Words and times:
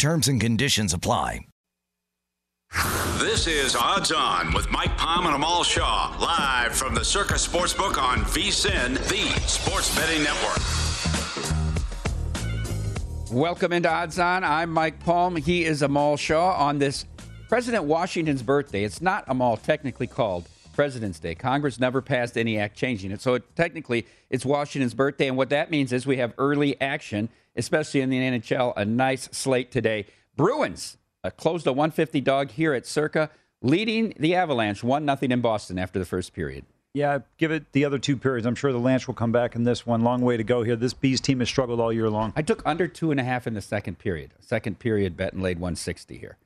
Terms 0.00 0.28
and 0.28 0.40
conditions 0.40 0.94
apply. 0.94 1.40
This 3.18 3.46
is 3.46 3.76
Odds 3.76 4.10
On 4.10 4.50
with 4.54 4.70
Mike 4.70 4.96
Palm 4.96 5.26
and 5.26 5.34
Amal 5.34 5.62
Shaw, 5.62 6.16
live 6.18 6.74
from 6.74 6.94
the 6.94 7.04
Circa 7.04 7.34
Sportsbook 7.34 7.98
on 8.02 8.20
VSIN, 8.20 8.94
the 9.10 9.40
Sports 9.46 9.94
Betting 9.94 10.22
Network. 10.22 10.56
Welcome 13.30 13.74
into 13.74 13.90
Odds 13.90 14.18
On. 14.18 14.42
I'm 14.42 14.70
Mike 14.70 15.00
Palm. 15.00 15.36
He 15.36 15.66
is 15.66 15.82
Amal 15.82 16.16
Shaw 16.16 16.54
on 16.54 16.78
this 16.78 17.04
President 17.50 17.84
Washington's 17.84 18.42
birthday. 18.42 18.84
It's 18.84 19.02
not 19.02 19.24
Amal 19.28 19.58
technically 19.58 20.06
called 20.06 20.48
President's 20.72 21.18
Day. 21.18 21.34
Congress 21.34 21.78
never 21.78 22.00
passed 22.00 22.38
any 22.38 22.58
act 22.58 22.74
changing 22.74 23.10
it. 23.10 23.20
So 23.20 23.34
it, 23.34 23.54
technically, 23.54 24.06
it's 24.30 24.46
Washington's 24.46 24.94
birthday. 24.94 25.28
And 25.28 25.36
what 25.36 25.50
that 25.50 25.70
means 25.70 25.92
is 25.92 26.06
we 26.06 26.16
have 26.16 26.32
early 26.38 26.80
action 26.80 27.28
especially 27.56 28.00
in 28.00 28.10
the 28.10 28.18
NHL. 28.18 28.72
A 28.76 28.84
nice 28.84 29.28
slate 29.32 29.70
today. 29.70 30.06
Bruins 30.36 30.96
uh, 31.24 31.30
closed 31.30 31.66
a 31.66 31.72
150 31.72 32.20
dog 32.20 32.50
here 32.50 32.74
at 32.74 32.86
Circa, 32.86 33.30
leading 33.62 34.14
the 34.18 34.34
Avalanche 34.34 34.82
1 34.82 35.04
0 35.04 35.18
in 35.22 35.40
Boston 35.40 35.78
after 35.78 35.98
the 35.98 36.04
first 36.04 36.32
period. 36.32 36.64
Yeah, 36.92 37.20
give 37.38 37.52
it 37.52 37.70
the 37.72 37.84
other 37.84 37.98
two 37.98 38.16
periods. 38.16 38.46
I'm 38.46 38.56
sure 38.56 38.72
the 38.72 38.78
Lance 38.78 39.06
will 39.06 39.14
come 39.14 39.30
back 39.30 39.54
in 39.54 39.62
this 39.62 39.86
one. 39.86 40.02
Long 40.02 40.22
way 40.22 40.36
to 40.36 40.42
go 40.42 40.64
here. 40.64 40.74
This 40.74 40.92
Bees 40.92 41.20
team 41.20 41.38
has 41.38 41.48
struggled 41.48 41.78
all 41.78 41.92
year 41.92 42.10
long. 42.10 42.32
I 42.34 42.42
took 42.42 42.62
under 42.66 42.88
two 42.88 43.12
and 43.12 43.20
a 43.20 43.22
half 43.22 43.46
in 43.46 43.54
the 43.54 43.60
second 43.60 43.98
period. 43.98 44.32
Second 44.40 44.80
period 44.80 45.16
bet 45.16 45.32
and 45.32 45.42
laid 45.42 45.58
160 45.58 46.18
here. 46.18 46.36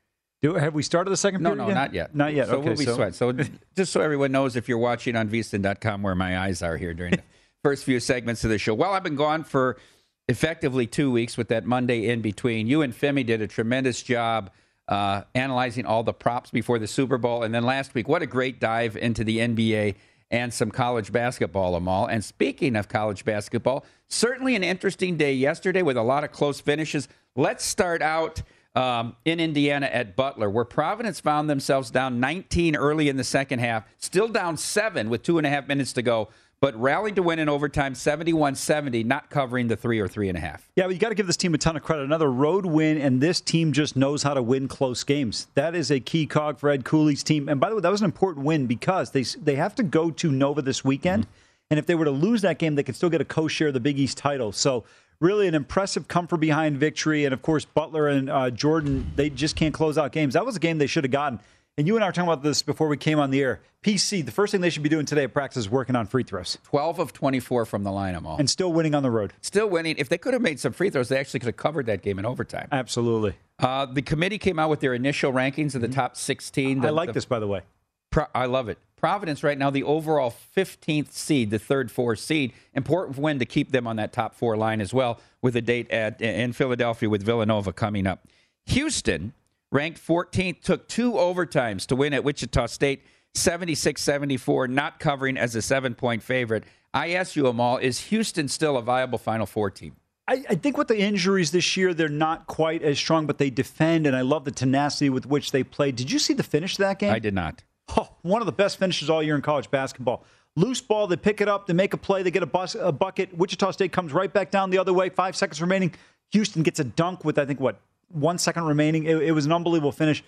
Do, 0.43 0.55
have 0.55 0.75
we 0.75 0.83
started 0.83 1.09
the 1.09 1.17
second 1.17 1.43
no, 1.43 1.51
period? 1.51 1.63
No, 1.63 1.69
no, 1.69 1.75
not 1.75 1.95
yet. 1.95 2.15
Not 2.15 2.35
yet. 2.35 2.49
So 2.49 2.57
okay, 2.57 2.69
we'll 2.69 2.77
be 2.77 2.85
so. 2.85 2.97
sweat. 2.97 3.15
So 3.15 3.33
just 3.77 3.93
so 3.93 4.03
everyone 4.03 4.33
knows, 4.33 4.57
if 4.57 4.69
you're 4.69 4.77
watching 4.77 5.17
on 5.17 5.31
vsin.com 5.31 6.03
where 6.03 6.15
my 6.15 6.39
eyes 6.39 6.63
are 6.63 6.77
here 6.77 6.93
during 6.93 7.13
the 7.13 7.23
first 7.63 7.85
few 7.85 7.99
segments 7.99 8.45
of 8.45 8.51
the 8.51 8.59
show. 8.59 8.75
Well, 8.75 8.93
I've 8.93 9.03
been 9.03 9.17
gone 9.17 9.45
for 9.45 9.79
effectively 10.29 10.87
two 10.87 11.11
weeks 11.11 11.37
with 11.37 11.49
that 11.49 11.65
Monday 11.65 12.09
in 12.09 12.21
between. 12.21 12.67
You 12.67 12.83
and 12.83 12.93
Femi 12.93 13.25
did 13.27 13.43
a 13.43 13.47
tremendous 13.47 14.03
job 14.03 14.51
uh, 14.89 15.23
analyzing 15.35 15.87
all 15.87 16.03
the 16.03 16.13
props 16.13 16.51
before 16.51 16.79
the 16.79 16.87
Super 16.87 17.19
Bowl. 17.19 17.43
And 17.43 17.55
then 17.55 17.65
last 17.65 17.95
week, 17.95 18.09
what 18.09 18.23
a 18.23 18.27
great 18.27 18.61
dive 18.61 18.97
into 18.97 19.25
the 19.25 19.39
NBA 19.39 19.97
and 20.31 20.53
some 20.53 20.71
college 20.71 21.13
basketball, 21.13 21.75
Amal. 21.75 22.07
And 22.07 22.25
speaking 22.25 22.77
of 22.77 22.89
college 22.89 23.25
basketball, 23.25 23.85
certainly 24.09 24.57
an 24.57 24.65
interesting 24.65 25.17
day 25.17 25.33
yesterday 25.33 25.83
with 25.83 25.97
a 25.97 26.03
lot 26.03 26.25
of 26.25 26.33
close 26.33 26.61
finishes. 26.61 27.09
Let's 27.37 27.65
start 27.65 28.03
out 28.03 28.43
um, 28.75 29.17
in 29.25 29.39
Indiana 29.39 29.87
at 29.87 30.17
Butler, 30.17 30.51
where 30.51 30.65
Providence 30.65 31.21
found 31.21 31.49
themselves 31.49 31.91
down 31.91 32.19
19 32.19 32.75
early 32.75 33.09
in 33.09 33.17
the 33.17 33.25
second 33.25 33.61
half, 33.61 33.85
still 33.99 34.29
down 34.29 34.57
seven 34.57 35.09
with 35.09 35.23
two 35.23 35.39
and 35.39 35.47
a 35.47 35.51
half 35.51 35.69
minutes 35.69 35.93
to 35.93 36.03
go 36.03 36.29
but 36.65 36.81
rallied 36.81 37.15
to 37.15 37.23
win 37.23 37.39
in 37.39 37.47
overtime 37.47 37.95
71 37.95 38.55
70, 38.55 39.05
not 39.05 39.29
covering 39.29 39.69
the 39.69 39.77
three 39.77 40.01
or 40.01 40.09
three 40.09 40.31
and 40.31 40.39
a 40.39 40.41
half. 40.41 40.67
Yeah, 40.77 40.87
but 40.87 40.95
you 40.95 40.99
got 40.99 41.11
to 41.11 41.15
give 41.15 41.27
this 41.27 41.37
team 41.37 41.53
a 41.53 41.59
ton 41.59 41.77
of 41.77 41.83
credit. 41.83 42.05
Another 42.05 42.33
road 42.33 42.65
win, 42.65 42.97
and 42.97 43.21
this 43.21 43.43
team 43.43 43.75
just 43.75 43.97
knows 43.97 44.23
how 44.23 44.33
to 44.33 44.41
win 44.41 44.67
close 44.67 45.05
games. 45.05 45.49
That 45.57 45.75
is 45.75 45.91
a 45.91 46.01
key 46.01 46.25
cog 46.25 46.59
for 46.59 46.71
Ed 46.71 46.87
Cooley's 46.87 47.23
team. 47.23 47.51
And 47.51 47.61
by 47.61 47.69
the 47.69 47.75
way, 47.75 47.83
that 47.83 47.91
was 47.91 48.01
an 48.01 48.07
important 48.07 48.47
win 48.47 48.67
because 48.67 49.11
they, 49.11 49.25
they 49.25 49.57
have 49.57 49.75
to 49.75 49.83
go 49.83 50.11
to 50.13 50.33
Nova 50.33 50.63
this 50.63 50.83
weekend. 50.83 51.25
Mm-hmm. 51.25 51.67
And 51.73 51.79
if 51.79 51.85
they 51.85 51.95
were 51.95 52.07
to 52.07 52.11
lose 52.11 52.41
that 52.41 52.59
game, 52.59 52.77
they 52.77 52.83
could 52.83 52.97
still 52.97 53.11
get 53.11 53.21
a 53.21 53.27
co 53.27 53.47
share 53.47 53.69
of 53.69 53.75
the 53.75 53.81
Big 53.81 53.99
East 53.99 54.17
title. 54.17 54.51
So, 54.51 54.85
really 55.21 55.47
an 55.47 55.55
impressive 55.55 56.09
comfort 56.09 56.39
behind 56.39 56.79
victory. 56.79 57.27
And 57.27 57.35
of 57.35 57.43
course, 57.43 57.67
Butler 57.67 58.09
and 58.09 58.31
uh, 58.31 58.49
Jordan, 58.49 59.13
they 59.17 59.29
just 59.29 59.55
can't 59.55 59.75
close 59.75 59.99
out 59.99 60.13
games. 60.13 60.33
That 60.33 60.47
was 60.47 60.57
a 60.57 60.61
game 60.61 60.79
they 60.79 60.87
should 60.87 61.05
have 61.05 61.11
gotten. 61.11 61.41
And 61.77 61.89
you 61.89 61.97
and 61.97 62.05
I 62.05 62.09
were 62.09 62.13
talking 62.13 62.29
about 62.29 62.45
this 62.45 62.63
before 62.63 62.87
we 62.87 62.97
came 62.97 63.19
on 63.19 63.33
the 63.33 63.41
air. 63.41 63.61
PC, 63.83 64.25
the 64.25 64.31
first 64.31 64.53
thing 64.53 64.61
they 64.61 64.71
should 64.71 64.85
be 64.85 64.89
doing 64.89 65.07
today 65.07 65.25
at 65.25 65.33
practice 65.33 65.57
is 65.57 65.69
working 65.69 65.97
on 65.97 66.07
free 66.07 66.23
throws. 66.23 66.57
12 66.65 67.01
of 67.01 67.13
24 67.13 67.67
from 67.67 67.83
the 67.83 67.91
line, 67.91 68.15
Amal. 68.15 68.37
And 68.39 68.49
still 68.49 68.73
winning 68.73 68.95
on 68.95 69.03
the 69.03 69.11
road. 69.11 69.33
Still 69.41 69.69
winning. 69.69 69.97
If 69.99 70.09
they 70.09 70.17
could 70.17 70.35
have 70.35 70.43
made 70.43 70.61
some 70.61 70.73
free 70.73 70.89
throws, 70.89 71.09
they 71.09 71.19
actually 71.19 71.41
could 71.41 71.49
have 71.49 71.57
covered 71.57 71.87
that 71.87 72.03
game 72.03 72.21
in 72.21 72.25
overtime. 72.25 72.69
Absolutely. 72.71 73.35
Uh, 73.59 73.87
the 73.87 74.03
committee 74.03 74.39
came 74.39 74.61
out 74.61 74.71
with 74.71 74.79
their 74.79 74.95
initial 74.95 75.33
rankings 75.33 75.75
of 75.75 75.81
the 75.81 75.89
mm-hmm. 75.89 75.97
top 75.97 76.17
16. 76.17 76.81
The, 76.81 76.87
I 76.87 76.91
like 76.93 77.09
the, 77.09 77.15
this, 77.15 77.25
by 77.25 77.41
the 77.41 77.49
way. 77.49 77.63
Pro, 78.11 78.27
I 78.33 78.47
love 78.47 78.69
it. 78.69 78.79
Providence 78.97 79.43
right 79.43 79.59
now, 79.59 79.71
the 79.71 79.83
overall 79.83 80.33
15th 80.57 81.11
seed, 81.11 81.51
the 81.51 81.59
third, 81.59 81.91
fourth 81.91 82.21
seed. 82.21 82.53
Important 82.73 83.19
win 83.19 83.41
to 83.41 83.45
keep 83.45 83.73
them 83.73 83.89
on 83.89 83.97
that 83.97 84.13
top 84.13 84.37
four 84.37 84.57
line 84.57 84.81
as 84.81 84.95
well, 84.95 85.19
with 85.43 85.57
a 85.57 85.61
date 85.61 85.91
at 85.91 86.21
in 86.21 86.53
Philadelphia 86.53 87.11
with 87.11 87.25
Villanova 87.25 87.73
coming 87.73 88.07
up. 88.07 88.29
Houston 88.67 89.33
ranked 89.75 90.01
14th, 90.01 90.63
took 90.63 90.89
two 90.89 91.13
overtimes 91.13 91.85
to 91.87 91.97
win 91.97 92.15
at 92.15 92.25
Wichita 92.25 92.67
State, 92.67 93.03
76 93.35 94.01
74, 94.01 94.69
not 94.69 95.01
covering 95.01 95.37
as 95.37 95.55
a 95.55 95.61
seven 95.61 95.95
point 95.95 96.23
favorite. 96.23 96.65
I 96.95 97.11
ask 97.15 97.35
you, 97.35 97.47
Amal, 97.49 97.79
is 97.79 97.99
Houston 98.03 98.49
still 98.49 98.77
a 98.77 98.83
viable 98.83 99.19
Final 99.19 99.47
Four 99.47 99.71
team? 99.71 99.97
I, 100.27 100.45
I, 100.49 100.55
think 100.55 100.79
with 100.79 100.89
the 100.89 100.99
injuries 100.99 101.51
this 101.51 101.77
year, 101.77 101.93
they're 101.93 102.09
not 102.09 102.47
quite 102.47 102.83
as 102.83 102.99
strong, 102.99 103.27
but 103.27 103.37
they 103.37 103.51
defend, 103.51 104.07
and 104.07 104.17
I 104.17 104.23
love 104.23 104.45
the 104.45 104.53
tenacity 104.53 105.11
with 105.11 105.27
which 105.27 105.51
they 105.51 105.63
play. 105.63 105.93
Did 105.93 106.11
you 106.11 106.19
see 106.19 106.33
the 106.33 106.43
finish 106.43 106.75
of 106.75 106.79
that 106.79 106.99
game? 106.99 107.13
I 107.13 107.19
did 107.19 107.35
not. 107.35 107.63
Oh, 107.97 108.09
one 108.23 108.41
of 108.41 108.47
the 108.47 108.53
best 108.53 108.79
finishes 108.79 109.11
all 109.11 109.23
year 109.23 109.35
in 109.35 109.43
college 109.43 109.71
basketball. 109.71 110.25
Loose 110.57 110.81
ball, 110.81 111.07
they 111.09 111.17
pick 111.17 111.43
it 111.43 111.49
up, 111.49 111.67
they 111.67 111.75
make 111.75 111.93
a 111.93 111.99
play, 111.99 112.23
they 112.23 112.31
get 112.31 112.43
a, 112.43 112.47
bus, 112.47 112.75
a 112.75 112.93
bucket. 112.93 113.37
Wichita 113.37 113.73
State 113.73 113.93
comes 113.93 114.15
right 114.15 114.33
back 114.33 114.51
down 114.51 114.71
the 114.71 114.79
other 114.79 114.95
way, 114.95 115.11
five 115.11 115.37
seconds 115.37 115.61
remaining. 115.61 115.93
Houston 116.31 116.63
gets 116.63 116.81
a 116.81 116.85
dunk 116.85 117.25
with, 117.25 117.39
I 117.39 117.45
think, 117.45 117.61
what, 117.61 117.81
one 118.09 118.39
second 118.39 118.65
remaining. 118.65 119.05
It, 119.05 119.17
it 119.17 119.33
was 119.33 119.47
an 119.47 119.53
unbelievable 119.53 119.93
finish. 119.93 120.23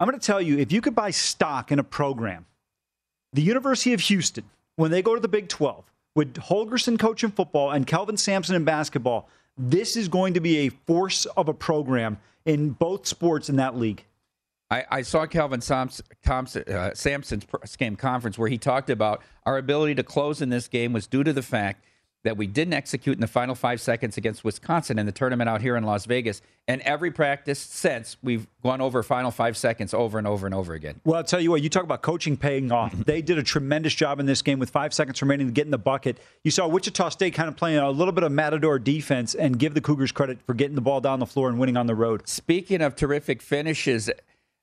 I'm 0.00 0.08
going 0.08 0.18
to 0.18 0.24
tell 0.24 0.40
you 0.40 0.58
if 0.58 0.72
you 0.72 0.80
could 0.80 0.94
buy 0.94 1.10
stock 1.10 1.72
in 1.72 1.78
a 1.78 1.84
program, 1.84 2.46
the 3.32 3.42
University 3.42 3.92
of 3.92 4.00
Houston, 4.00 4.44
when 4.76 4.90
they 4.90 5.02
go 5.02 5.14
to 5.14 5.20
the 5.20 5.28
Big 5.28 5.48
12, 5.48 5.84
with 6.14 6.34
Holgorsen 6.34 6.98
coaching 6.98 7.30
football 7.30 7.70
and 7.70 7.86
Kelvin 7.86 8.16
Sampson 8.16 8.56
in 8.56 8.64
basketball, 8.64 9.28
this 9.56 9.96
is 9.96 10.08
going 10.08 10.34
to 10.34 10.40
be 10.40 10.58
a 10.58 10.68
force 10.68 11.26
of 11.26 11.48
a 11.48 11.54
program 11.54 12.18
in 12.44 12.70
both 12.70 13.06
sports 13.06 13.48
in 13.48 13.56
that 13.56 13.76
league. 13.76 14.04
I, 14.70 14.84
I 14.90 15.02
saw 15.02 15.26
Kelvin 15.26 15.60
Thompson, 15.60 16.06
Thompson, 16.24 16.64
uh, 16.68 16.94
Sampson's 16.94 17.46
game 17.78 17.96
conference 17.96 18.38
where 18.38 18.48
he 18.48 18.58
talked 18.58 18.90
about 18.90 19.22
our 19.46 19.56
ability 19.56 19.94
to 19.96 20.02
close 20.02 20.42
in 20.42 20.50
this 20.50 20.68
game 20.68 20.92
was 20.92 21.06
due 21.06 21.24
to 21.24 21.32
the 21.32 21.42
fact 21.42 21.84
that 22.24 22.36
we 22.36 22.46
didn't 22.46 22.74
execute 22.74 23.16
in 23.16 23.20
the 23.20 23.28
final 23.28 23.54
five 23.54 23.80
seconds 23.80 24.16
against 24.16 24.44
Wisconsin 24.44 24.98
in 24.98 25.06
the 25.06 25.12
tournament 25.12 25.48
out 25.48 25.62
here 25.62 25.76
in 25.76 25.84
Las 25.84 26.04
Vegas. 26.04 26.42
And 26.66 26.80
every 26.82 27.10
practice 27.10 27.58
since, 27.58 28.16
we've 28.22 28.46
gone 28.62 28.80
over 28.80 29.02
final 29.02 29.30
five 29.30 29.56
seconds 29.56 29.94
over 29.94 30.18
and 30.18 30.26
over 30.26 30.44
and 30.44 30.54
over 30.54 30.74
again. 30.74 31.00
Well, 31.04 31.16
I'll 31.16 31.24
tell 31.24 31.40
you 31.40 31.50
what, 31.50 31.62
you 31.62 31.68
talk 31.68 31.84
about 31.84 32.02
coaching 32.02 32.36
paying 32.36 32.72
off. 32.72 32.92
they 33.06 33.22
did 33.22 33.38
a 33.38 33.42
tremendous 33.42 33.94
job 33.94 34.18
in 34.20 34.26
this 34.26 34.42
game 34.42 34.58
with 34.58 34.70
five 34.70 34.92
seconds 34.92 35.22
remaining 35.22 35.46
to 35.46 35.52
get 35.52 35.64
in 35.64 35.70
the 35.70 35.78
bucket. 35.78 36.18
You 36.42 36.50
saw 36.50 36.66
Wichita 36.66 37.10
State 37.10 37.34
kind 37.34 37.48
of 37.48 37.56
playing 37.56 37.78
a 37.78 37.90
little 37.90 38.12
bit 38.12 38.24
of 38.24 38.32
Matador 38.32 38.78
defense 38.78 39.34
and 39.34 39.58
give 39.58 39.74
the 39.74 39.80
Cougars 39.80 40.12
credit 40.12 40.38
for 40.42 40.54
getting 40.54 40.74
the 40.74 40.80
ball 40.80 41.00
down 41.00 41.20
the 41.20 41.26
floor 41.26 41.48
and 41.48 41.58
winning 41.58 41.76
on 41.76 41.86
the 41.86 41.94
road. 41.94 42.28
Speaking 42.28 42.82
of 42.82 42.96
terrific 42.96 43.40
finishes, 43.40 44.10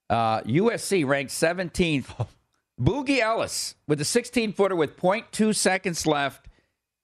uh, 0.10 0.42
USC 0.42 1.08
ranked 1.08 1.31
17th. 1.31 2.28
Boogie 2.81 3.19
Ellis 3.19 3.75
with 3.88 4.01
a 4.01 4.06
16 4.06 4.51
footer 4.51 4.75
with 4.75 4.98
0.2 4.98 5.56
seconds 5.56 6.06
left 6.06 6.50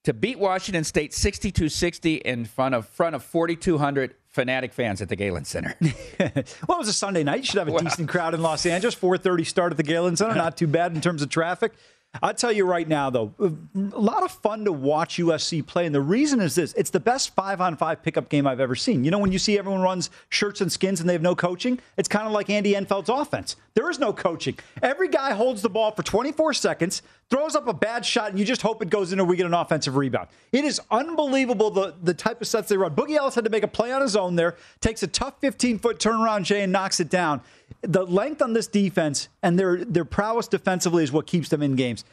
to 0.03 0.13
beat 0.13 0.39
Washington 0.39 0.83
State 0.83 1.11
62-60 1.11 2.21
in 2.21 2.45
front 2.45 2.75
of 2.75 2.87
front 2.87 3.15
of 3.15 3.23
4,200 3.23 4.15
fanatic 4.27 4.73
fans 4.73 5.01
at 5.01 5.09
the 5.09 5.15
Galen 5.15 5.45
Center. 5.45 5.75
well, 5.81 5.89
it 6.19 6.55
was 6.67 6.87
a 6.87 6.93
Sunday 6.93 7.23
night. 7.23 7.39
You 7.39 7.45
should 7.45 7.59
have 7.59 7.67
a 7.67 7.71
well, 7.71 7.83
decent 7.83 8.09
crowd 8.09 8.33
in 8.33 8.41
Los 8.41 8.65
Angeles. 8.65 8.95
4:30 8.95 9.45
start 9.45 9.71
at 9.71 9.77
the 9.77 9.83
Galen 9.83 10.15
Center. 10.15 10.35
Not 10.35 10.57
too 10.57 10.67
bad 10.67 10.95
in 10.95 11.01
terms 11.01 11.21
of 11.21 11.29
traffic. 11.29 11.73
I'll 12.21 12.33
tell 12.33 12.51
you 12.51 12.65
right 12.65 12.87
now, 12.87 13.09
though, 13.09 13.33
a 13.39 13.97
lot 13.97 14.23
of 14.23 14.31
fun 14.31 14.65
to 14.65 14.73
watch 14.73 15.15
USC 15.15 15.65
play. 15.65 15.85
And 15.85 15.95
the 15.95 16.01
reason 16.01 16.41
is 16.41 16.55
this 16.55 16.73
it's 16.73 16.89
the 16.89 16.99
best 16.99 17.33
five 17.33 17.61
on 17.61 17.77
five 17.77 18.03
pickup 18.03 18.27
game 18.27 18.45
I've 18.45 18.59
ever 18.59 18.75
seen. 18.75 19.05
You 19.05 19.11
know, 19.11 19.19
when 19.19 19.31
you 19.31 19.39
see 19.39 19.57
everyone 19.57 19.81
runs 19.81 20.09
shirts 20.27 20.59
and 20.59 20.69
skins 20.69 20.99
and 20.99 21.07
they 21.07 21.13
have 21.13 21.21
no 21.21 21.35
coaching, 21.35 21.79
it's 21.97 22.09
kind 22.09 22.27
of 22.27 22.33
like 22.33 22.49
Andy 22.49 22.75
Enfield's 22.75 23.09
offense. 23.09 23.55
There 23.75 23.89
is 23.89 23.97
no 23.97 24.11
coaching. 24.11 24.57
Every 24.81 25.07
guy 25.07 25.31
holds 25.31 25.61
the 25.61 25.69
ball 25.69 25.91
for 25.91 26.03
24 26.03 26.53
seconds, 26.53 27.01
throws 27.31 27.55
up 27.55 27.67
a 27.67 27.73
bad 27.73 28.05
shot, 28.05 28.29
and 28.29 28.37
you 28.37 28.45
just 28.45 28.61
hope 28.61 28.83
it 28.83 28.91
goes 28.91 29.11
in 29.11 29.19
or 29.19 29.25
we 29.25 29.35
get 29.35 29.47
an 29.47 29.53
offensive 29.53 29.95
rebound. 29.95 30.27
It 30.51 30.65
is 30.65 30.79
unbelievable 30.91 31.71
the, 31.71 31.95
the 32.03 32.13
type 32.13 32.41
of 32.41 32.47
sets 32.47 32.69
they 32.69 32.77
run. 32.77 32.93
Boogie 32.93 33.15
Ellis 33.15 33.33
had 33.33 33.45
to 33.45 33.49
make 33.49 33.63
a 33.63 33.67
play 33.67 33.91
on 33.91 34.01
his 34.01 34.15
own 34.15 34.35
there, 34.35 34.55
takes 34.81 35.01
a 35.01 35.07
tough 35.07 35.39
15 35.39 35.79
foot 35.79 35.97
turnaround, 35.97 36.43
Jay, 36.43 36.61
and 36.61 36.71
knocks 36.71 36.99
it 36.99 37.09
down 37.09 37.41
the 37.81 38.05
length 38.05 38.41
on 38.41 38.53
this 38.53 38.67
defense 38.67 39.29
and 39.41 39.57
their 39.57 39.83
their 39.83 40.05
prowess 40.05 40.47
defensively 40.47 41.03
is 41.03 41.11
what 41.11 41.25
keeps 41.27 41.49
them 41.49 41.61
in 41.61 41.75
games. 41.75 42.03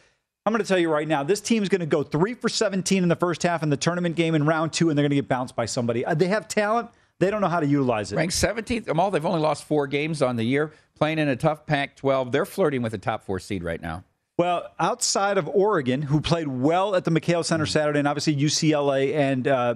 I'm 0.46 0.52
going 0.52 0.62
to 0.62 0.68
tell 0.68 0.78
you 0.78 0.90
right 0.90 1.06
now, 1.06 1.22
this 1.22 1.40
team 1.40 1.62
is 1.62 1.68
going 1.68 1.80
to 1.80 1.86
go 1.86 2.02
three 2.02 2.32
for 2.32 2.48
17 2.48 3.02
in 3.02 3.08
the 3.10 3.16
first 3.16 3.42
half 3.42 3.62
in 3.62 3.68
the 3.68 3.76
tournament 3.76 4.16
game 4.16 4.34
in 4.34 4.46
round 4.46 4.72
two, 4.72 4.88
and 4.88 4.96
they're 4.96 5.02
going 5.02 5.10
to 5.10 5.16
get 5.16 5.28
bounced 5.28 5.54
by 5.54 5.66
somebody. 5.66 6.06
Uh, 6.06 6.14
they 6.14 6.28
have 6.28 6.48
talent. 6.48 6.88
They 7.18 7.30
don't 7.30 7.42
know 7.42 7.48
how 7.48 7.60
to 7.60 7.66
utilize 7.66 8.12
it. 8.12 8.16
Ranked 8.16 8.34
17th. 8.34 8.88
Amal, 8.88 9.10
they've 9.10 9.26
only 9.26 9.40
lost 9.40 9.64
four 9.64 9.86
games 9.86 10.22
on 10.22 10.36
the 10.36 10.44
year, 10.44 10.72
playing 10.94 11.18
in 11.18 11.28
a 11.28 11.36
tough 11.36 11.66
Pac 11.66 11.96
12. 11.96 12.32
They're 12.32 12.46
flirting 12.46 12.80
with 12.80 12.94
a 12.94 12.98
top 12.98 13.24
four 13.24 13.38
seed 13.40 13.62
right 13.62 13.82
now. 13.82 14.04
Well, 14.38 14.70
outside 14.78 15.36
of 15.36 15.48
Oregon, 15.48 16.00
who 16.02 16.20
played 16.20 16.46
well 16.46 16.94
at 16.94 17.04
the 17.04 17.10
McKale 17.10 17.44
Center 17.44 17.66
Saturday, 17.66 17.98
and 17.98 18.06
obviously 18.06 18.36
UCLA 18.36 19.12
and 19.14 19.48
uh, 19.48 19.74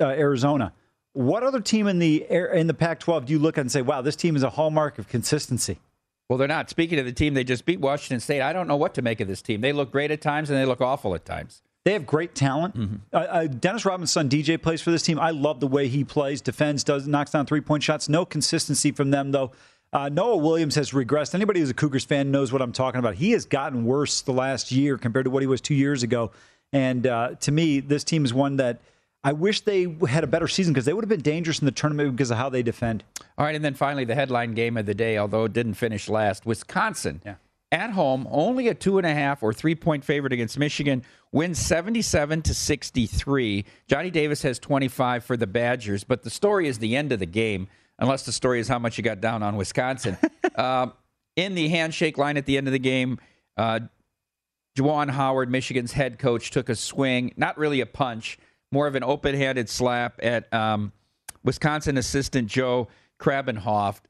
uh, 0.00 0.06
Arizona, 0.06 0.72
what 1.12 1.44
other 1.44 1.60
team 1.60 1.86
in 1.86 2.00
the 2.00 2.26
in 2.28 2.66
the 2.66 2.74
Pac-12 2.74 3.26
do 3.26 3.32
you 3.32 3.38
look 3.38 3.56
at 3.56 3.62
and 3.62 3.72
say, 3.72 3.82
"Wow, 3.82 4.02
this 4.02 4.16
team 4.16 4.34
is 4.34 4.42
a 4.42 4.50
hallmark 4.50 4.98
of 4.98 5.08
consistency"? 5.08 5.78
Well, 6.28 6.36
they're 6.36 6.48
not. 6.48 6.68
Speaking 6.68 6.98
of 6.98 7.06
the 7.06 7.12
team 7.12 7.34
they 7.34 7.44
just 7.44 7.64
beat, 7.64 7.80
Washington 7.80 8.18
State, 8.18 8.42
I 8.42 8.52
don't 8.52 8.66
know 8.66 8.76
what 8.76 8.94
to 8.94 9.02
make 9.02 9.20
of 9.20 9.28
this 9.28 9.40
team. 9.40 9.60
They 9.60 9.72
look 9.72 9.92
great 9.92 10.10
at 10.10 10.20
times 10.20 10.50
and 10.50 10.58
they 10.58 10.64
look 10.64 10.80
awful 10.80 11.14
at 11.14 11.24
times. 11.24 11.62
They 11.84 11.92
have 11.92 12.04
great 12.04 12.34
talent. 12.34 12.76
Mm-hmm. 12.76 12.96
Uh, 13.12 13.16
uh, 13.16 13.46
Dennis 13.46 13.84
Rodman's 13.84 14.10
son 14.10 14.28
DJ 14.28 14.60
plays 14.60 14.82
for 14.82 14.90
this 14.90 15.04
team. 15.04 15.20
I 15.20 15.30
love 15.30 15.60
the 15.60 15.68
way 15.68 15.86
he 15.86 16.02
plays, 16.02 16.40
defends, 16.40 16.82
does 16.82 17.06
knocks 17.06 17.30
down 17.30 17.46
three 17.46 17.60
point 17.60 17.84
shots. 17.84 18.08
No 18.08 18.24
consistency 18.24 18.90
from 18.90 19.12
them 19.12 19.30
though. 19.30 19.52
Uh, 19.96 20.10
Noah 20.10 20.36
Williams 20.36 20.74
has 20.74 20.90
regressed. 20.90 21.34
Anybody 21.34 21.60
who's 21.60 21.70
a 21.70 21.74
Cougars 21.74 22.04
fan 22.04 22.30
knows 22.30 22.52
what 22.52 22.60
I'm 22.60 22.72
talking 22.72 22.98
about. 22.98 23.14
He 23.14 23.30
has 23.30 23.46
gotten 23.46 23.86
worse 23.86 24.20
the 24.20 24.32
last 24.32 24.70
year 24.70 24.98
compared 24.98 25.24
to 25.24 25.30
what 25.30 25.42
he 25.42 25.46
was 25.46 25.62
two 25.62 25.74
years 25.74 26.02
ago. 26.02 26.32
And 26.70 27.06
uh, 27.06 27.36
to 27.40 27.50
me, 27.50 27.80
this 27.80 28.04
team 28.04 28.26
is 28.26 28.34
one 28.34 28.56
that 28.56 28.82
I 29.24 29.32
wish 29.32 29.62
they 29.62 29.96
had 30.06 30.22
a 30.22 30.26
better 30.26 30.48
season 30.48 30.74
because 30.74 30.84
they 30.84 30.92
would 30.92 31.02
have 31.02 31.08
been 31.08 31.22
dangerous 31.22 31.60
in 31.60 31.64
the 31.64 31.72
tournament 31.72 32.12
because 32.12 32.30
of 32.30 32.36
how 32.36 32.50
they 32.50 32.62
defend. 32.62 33.04
All 33.38 33.46
right, 33.46 33.54
and 33.54 33.64
then 33.64 33.72
finally 33.72 34.04
the 34.04 34.14
headline 34.14 34.52
game 34.52 34.76
of 34.76 34.84
the 34.84 34.94
day, 34.94 35.16
although 35.16 35.44
it 35.44 35.54
didn't 35.54 35.74
finish 35.74 36.10
last, 36.10 36.44
Wisconsin. 36.44 37.22
Yeah. 37.24 37.36
At 37.72 37.92
home, 37.92 38.28
only 38.30 38.68
a 38.68 38.74
two 38.74 38.98
and 38.98 39.06
a 39.06 39.14
half 39.14 39.42
or 39.42 39.54
three 39.54 39.74
point 39.74 40.04
favorite 40.04 40.34
against 40.34 40.58
Michigan, 40.58 41.04
wins 41.32 41.58
77 41.58 42.42
to 42.42 42.52
63. 42.52 43.64
Johnny 43.88 44.10
Davis 44.10 44.42
has 44.42 44.58
25 44.58 45.24
for 45.24 45.38
the 45.38 45.46
Badgers, 45.46 46.04
but 46.04 46.22
the 46.22 46.28
story 46.28 46.68
is 46.68 46.80
the 46.80 46.96
end 46.96 47.12
of 47.12 47.18
the 47.18 47.24
game, 47.24 47.68
unless 47.98 48.24
the 48.24 48.32
story 48.32 48.60
is 48.60 48.68
how 48.68 48.78
much 48.78 48.98
you 48.98 49.04
got 49.04 49.20
down 49.20 49.42
on 49.42 49.56
Wisconsin. 49.56 50.16
uh, 50.54 50.88
in 51.36 51.54
the 51.54 51.68
handshake 51.68 52.18
line 52.18 52.36
at 52.36 52.46
the 52.46 52.56
end 52.56 52.66
of 52.66 52.72
the 52.72 52.78
game, 52.78 53.18
uh, 53.56 53.80
Juwan 54.76 55.10
Howard, 55.10 55.50
Michigan's 55.50 55.92
head 55.92 56.18
coach, 56.18 56.50
took 56.50 56.68
a 56.68 56.76
swing, 56.76 57.32
not 57.36 57.56
really 57.56 57.80
a 57.80 57.86
punch 57.86 58.38
more 58.72 58.86
of 58.86 58.94
an 58.94 59.04
open-handed 59.04 59.68
slap 59.68 60.18
at 60.22 60.52
um, 60.52 60.92
Wisconsin 61.44 61.96
assistant 61.96 62.48
Joe 62.48 62.88
Krabbenhoft. 63.20 64.00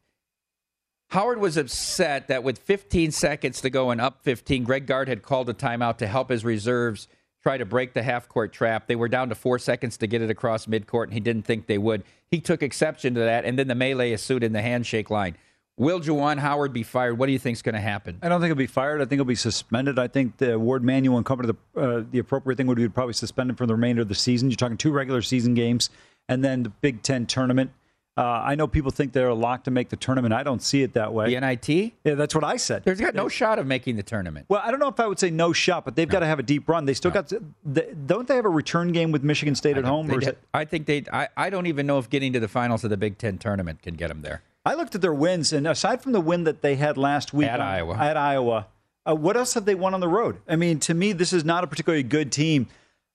Howard 1.11 1.39
was 1.39 1.57
upset 1.57 2.29
that 2.29 2.43
with 2.43 2.59
15 2.59 3.13
seconds 3.13 3.61
to 3.61 3.71
go 3.71 3.91
and 3.91 4.01
up 4.01 4.23
15, 4.25 4.65
Greg 4.65 4.87
Gard 4.87 5.09
had 5.09 5.23
called 5.23 5.49
a 5.49 5.55
timeout 5.55 5.99
to 5.99 6.07
help 6.09 6.31
his 6.31 6.45
reserves 6.45 7.07
try 7.47 7.57
to 7.57 7.65
break 7.65 7.93
the 7.93 8.03
half 8.03 8.29
court 8.29 8.53
trap. 8.53 8.89
They 8.89 8.97
were 8.97 9.07
down 9.07 9.29
to 9.29 9.37
four 9.37 9.61
seconds 9.61 9.97
to 9.99 10.09
get 10.09 10.21
it 10.21 10.31
across 10.31 10.67
midcourt, 10.67 11.05
and 11.05 11.13
he 11.13 11.21
didn't 11.21 11.45
think 11.45 11.69
they 11.69 11.79
would. 11.79 12.03
He 12.29 12.41
took 12.41 12.61
exception 12.61 13.15
to 13.15 13.21
that, 13.21 13.45
and 13.45 13.57
then 13.57 13.69
the 13.69 13.75
melee 13.77 14.11
ensued 14.11 14.43
in 14.43 14.53
the 14.53 14.63
handshake 14.63 15.11
line. 15.11 15.37
Will 15.77 16.01
Juwan 16.01 16.39
Howard 16.39 16.73
be 16.73 16.83
fired? 16.83 17.19
What 17.19 17.27
do 17.27 17.33
you 17.33 17.39
think 17.39 17.55
is 17.55 17.63
going 17.63 17.77
to 17.77 17.81
happen? 17.81 18.19
I 18.21 18.29
don't 18.29 18.41
think 18.41 18.49
he'll 18.49 18.57
be 18.57 18.67
fired. 18.67 19.01
I 19.01 19.05
think 19.05 19.19
he'll 19.19 19.25
be 19.25 19.37
suspended. 19.37 19.97
I 19.97 20.09
think 20.09 20.39
the 20.39 20.59
Warde 20.59 20.83
Manuel 20.83 21.19
and 21.19 21.25
company, 21.25 21.53
the, 21.53 21.81
uh, 21.81 22.03
the 22.11 22.19
appropriate 22.19 22.57
thing 22.57 22.67
would 22.67 22.79
be 22.79 22.89
probably 22.89 23.13
suspend 23.13 23.51
him 23.51 23.55
for 23.55 23.67
the 23.67 23.75
remainder 23.75 24.03
of 24.03 24.09
the 24.09 24.17
season. 24.17 24.51
You're 24.51 24.57
talking 24.57 24.77
two 24.77 24.91
regular 24.91 25.23
season 25.23 25.55
games 25.55 25.89
and 26.29 26.43
then 26.43 26.65
the 26.65 26.71
Big 26.71 27.05
Ten 27.05 27.27
tournament. 27.27 27.71
Uh, 28.19 28.23
I 28.23 28.55
know 28.55 28.67
people 28.67 28.91
think 28.91 29.13
they're 29.13 29.35
locked 29.35 29.67
to 29.67 29.71
make 29.71 29.91
the 29.91 29.97
tournament. 29.97 30.33
I 30.33 30.43
don't 30.43 30.63
see 30.63 30.83
it 30.83 30.95
that 30.95 31.13
way. 31.13 31.35
The 31.35 31.39
NIT? 31.39 31.69
Yeah, 32.03 32.15
that's 32.15 32.35
what 32.35 32.45
I 32.45 32.57
said. 32.57 32.83
There's 32.83 32.99
got 32.99 33.15
no 33.15 33.29
shot 33.29 33.59
of 33.59 33.67
making 33.67 33.97
the 33.97 34.03
tournament. 34.03 34.47
Well, 34.49 34.63
I 34.65 34.71
don't 34.71 34.81
know 34.81 34.89
if 34.89 34.99
I 34.99 35.07
would 35.07 35.19
say 35.19 35.31
no 35.31 35.53
shot, 35.53 35.85
but 35.85 35.97
they've 35.97 36.09
no. 36.09 36.13
got 36.13 36.21
to 36.21 36.27
have 36.27 36.39
a 36.39 36.43
deep 36.43 36.67
run. 36.67 36.87
They 36.87 36.95
still 36.95 37.11
no. 37.11 37.17
got 37.17 37.29
to. 37.29 37.43
They, 37.65 37.93
don't 38.07 38.27
they 38.27 38.37
have 38.37 38.47
a 38.47 38.51
return 38.51 38.93
game 38.93 39.13
with 39.13 39.23
Michigan 39.23 39.55
State 39.55 39.77
at 39.77 39.85
home? 39.85 40.11
I 40.55 40.65
think 40.65 40.87
they. 40.87 41.05
I, 41.13 41.29
I 41.37 41.51
don't 41.51 41.67
even 41.67 41.87
know 41.87 41.99
if 41.99 42.09
getting 42.09 42.33
to 42.33 42.41
the 42.41 42.49
finals 42.49 42.85
of 42.85 42.91
the 42.91 42.97
Big 42.97 43.19
Ten 43.19 43.37
tournament 43.37 43.83
can 43.83 43.97
get 43.97 44.09
them 44.09 44.23
there. 44.23 44.43
I 44.65 44.75
looked 44.75 44.95
at 44.95 45.03
their 45.03 45.15
wins, 45.15 45.53
and 45.53 45.67
aside 45.67 46.03
from 46.03 46.13
the 46.13 46.21
win 46.21 46.45
that 46.45 46.63
they 46.63 46.77
had 46.77 46.97
last 46.97 47.35
week 47.35 47.49
at 47.49 47.61
on, 47.61 47.67
Iowa, 47.67 47.97
at 47.99 48.17
Iowa, 48.17 48.67
uh, 49.07 49.15
what 49.15 49.37
else 49.37 49.55
have 49.55 49.67
they 49.67 49.75
won 49.75 49.93
on 49.93 50.01
the 50.01 50.09
road? 50.09 50.39
I 50.49 50.57
mean, 50.57 50.81
to 50.81 50.95
me, 50.95 51.13
this 51.13 51.33
is 51.33 51.45
not 51.45 51.63
a 51.63 51.67
particularly 51.67 52.03
good 52.03 52.33
team. 52.33 52.67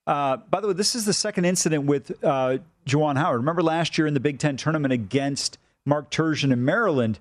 Uh, 0.07 0.37
by 0.37 0.59
the 0.59 0.67
way, 0.67 0.73
this 0.73 0.95
is 0.95 1.05
the 1.05 1.13
second 1.13 1.45
incident 1.45 1.85
with 1.85 2.11
uh, 2.23 2.57
Juwan 2.85 3.17
Howard. 3.17 3.41
Remember 3.41 3.61
last 3.61 3.97
year 3.97 4.07
in 4.07 4.13
the 4.13 4.19
Big 4.19 4.39
Ten 4.39 4.57
tournament 4.57 4.91
against 4.91 5.57
Mark 5.85 6.09
Turgeon 6.09 6.51
in 6.51 6.65
Maryland? 6.65 7.19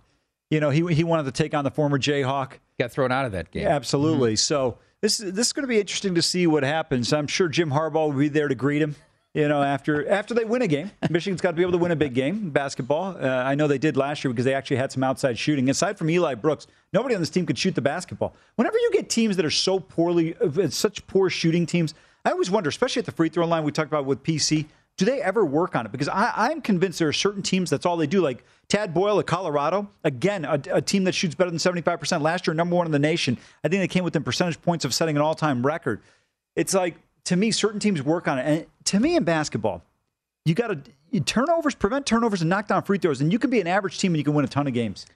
You 0.50 0.61
know, 0.61 0.71
he 0.71 0.94
he 0.94 1.05
wanted 1.05 1.25
to 1.25 1.32
take 1.32 1.55
on 1.55 1.65
the 1.65 1.71
former 1.71 1.99
Jayhawk. 1.99 2.53
Got 2.79 2.93
thrown 2.93 3.12
out 3.12 3.27
of 3.27 3.32
that 3.32 3.50
game. 3.50 3.67
absolutely. 3.67 4.32
Mm-hmm. 4.32 4.38
So 4.38 4.79
this 5.00 5.19
this 5.19 5.49
is 5.49 5.53
going 5.53 5.65
to 5.65 5.69
be 5.69 5.79
interesting 5.79 6.15
to 6.15 6.23
see 6.23 6.47
what 6.47 6.62
happens. 6.62 7.12
I'm 7.12 7.27
sure 7.27 7.49
Jim 7.49 7.71
Harbaugh 7.71 8.09
will 8.09 8.19
be 8.19 8.29
there 8.29 8.49
to 8.49 8.55
greet 8.55 8.83
him 8.83 8.97
you 9.35 9.49
know, 9.49 9.62
after 9.62 10.09
after 10.11 10.35
they 10.35 10.44
win 10.44 10.62
a 10.62 10.67
game. 10.67 10.91
Michigan's 11.09 11.41
got 11.41 11.50
to 11.50 11.56
be 11.56 11.62
able 11.62 11.73
to 11.73 11.79
win 11.79 11.93
a 11.93 11.97
big 11.97 12.15
game 12.15 12.50
basketball. 12.50 13.17
Uh, 13.17 13.29
I 13.29 13.55
know 13.55 13.67
they 13.67 13.79
did 13.79 13.97
last 13.97 14.25
year 14.25 14.33
because 14.33 14.44
they 14.44 14.55
actually 14.55 14.79
had 14.79 14.93
some 14.93 15.03
outside 15.03 15.38
shooting. 15.38 15.69
Aside 15.71 15.99
from 15.99 16.11
Eli 16.11 16.35
Brooks, 16.35 16.67
nobody 16.93 17.15
on 17.15 17.21
this 17.21 17.31
team 17.31 17.47
could 17.47 17.59
shoot 17.59 17.75
the 17.75 17.83
basketball. 17.83 18.35
Whenever 18.56 18.79
you 18.79 18.91
get 18.93 19.09
teams 19.09 19.37
that 19.37 19.44
are 19.44 19.50
so 19.50 19.79
poorly, 19.79 20.37
uh, 20.37 20.69
such 20.69 21.06
poor 21.06 21.31
shooting 21.31 21.67
teams, 21.67 21.94
I 22.25 22.31
always 22.31 22.51
wonder, 22.51 22.69
especially 22.69 23.01
at 23.01 23.07
the 23.07 23.13
free 23.13 23.29
throw 23.29 23.47
line 23.47 23.65
we 23.65 23.73
talked 23.73 23.89
about 23.89 24.05
with 24.05 24.23
PC, 24.23 24.67
do 24.97 25.05
they 25.05 25.23
ever 25.23 25.45
work 25.45 25.75
on 25.75 25.87
it? 25.87 25.93
Because 25.93 26.09
I, 26.09 26.51
am 26.51 26.61
convinced 26.61 26.99
there 26.99 27.09
are 27.09 27.13
certain 27.13 27.43
teams 27.43 27.71
that's 27.71 27.87
all 27.87 27.97
they 27.97 28.07
do. 28.07 28.21
Like 28.21 28.45
Tad 28.69 28.93
Boyle 28.93 29.19
at 29.19 29.27
Colorado, 29.27 29.89
again, 30.05 30.45
a, 30.45 30.61
a 30.71 30.83
team 30.83 31.05
that 31.05 31.15
shoots 31.15 31.35
better 31.35 31.51
than 31.51 31.59
75% 31.59 32.21
last 32.21 32.47
year, 32.47 32.53
number 32.53 32.77
one 32.77 32.85
in 32.87 32.93
the 32.93 32.99
nation. 32.99 33.39
I 33.65 33.69
think 33.69 33.81
they 33.81 33.89
came 33.89 34.05
within 34.05 34.23
percentage 34.23 34.61
points 34.61 34.85
of 34.85 34.93
setting 34.93 35.17
an 35.17 35.23
all 35.23 35.35
time 35.35 35.65
record. 35.65 36.03
It's 36.55 36.75
like 36.75 36.97
to 37.25 37.37
me, 37.37 37.51
certain 37.51 37.81
teams 37.81 38.03
work 38.03 38.29
on 38.29 38.39
it. 38.39 38.47
And 38.47 38.67
to 38.87 39.01
me, 39.01 39.17
in 39.17 39.25
basketball, 39.25 39.83
you 40.45 40.55
got 40.55 40.69
to 41.13 41.21
turnovers, 41.21 41.75
prevent 41.75 42.07
turnovers, 42.07 42.41
and 42.41 42.51
knock 42.51 42.69
down 42.69 42.83
free 42.83 42.99
throws, 42.99 43.21
and 43.21 43.33
you 43.33 43.39
can 43.39 43.51
be 43.51 43.61
an 43.61 43.67
average 43.67 43.99
team 43.99 44.13
and 44.13 44.19
you 44.19 44.25
can 44.25 44.35
win 44.35 44.45
a 44.45 44.49
ton 44.49 44.67
of 44.67 44.73
games. 44.73 45.07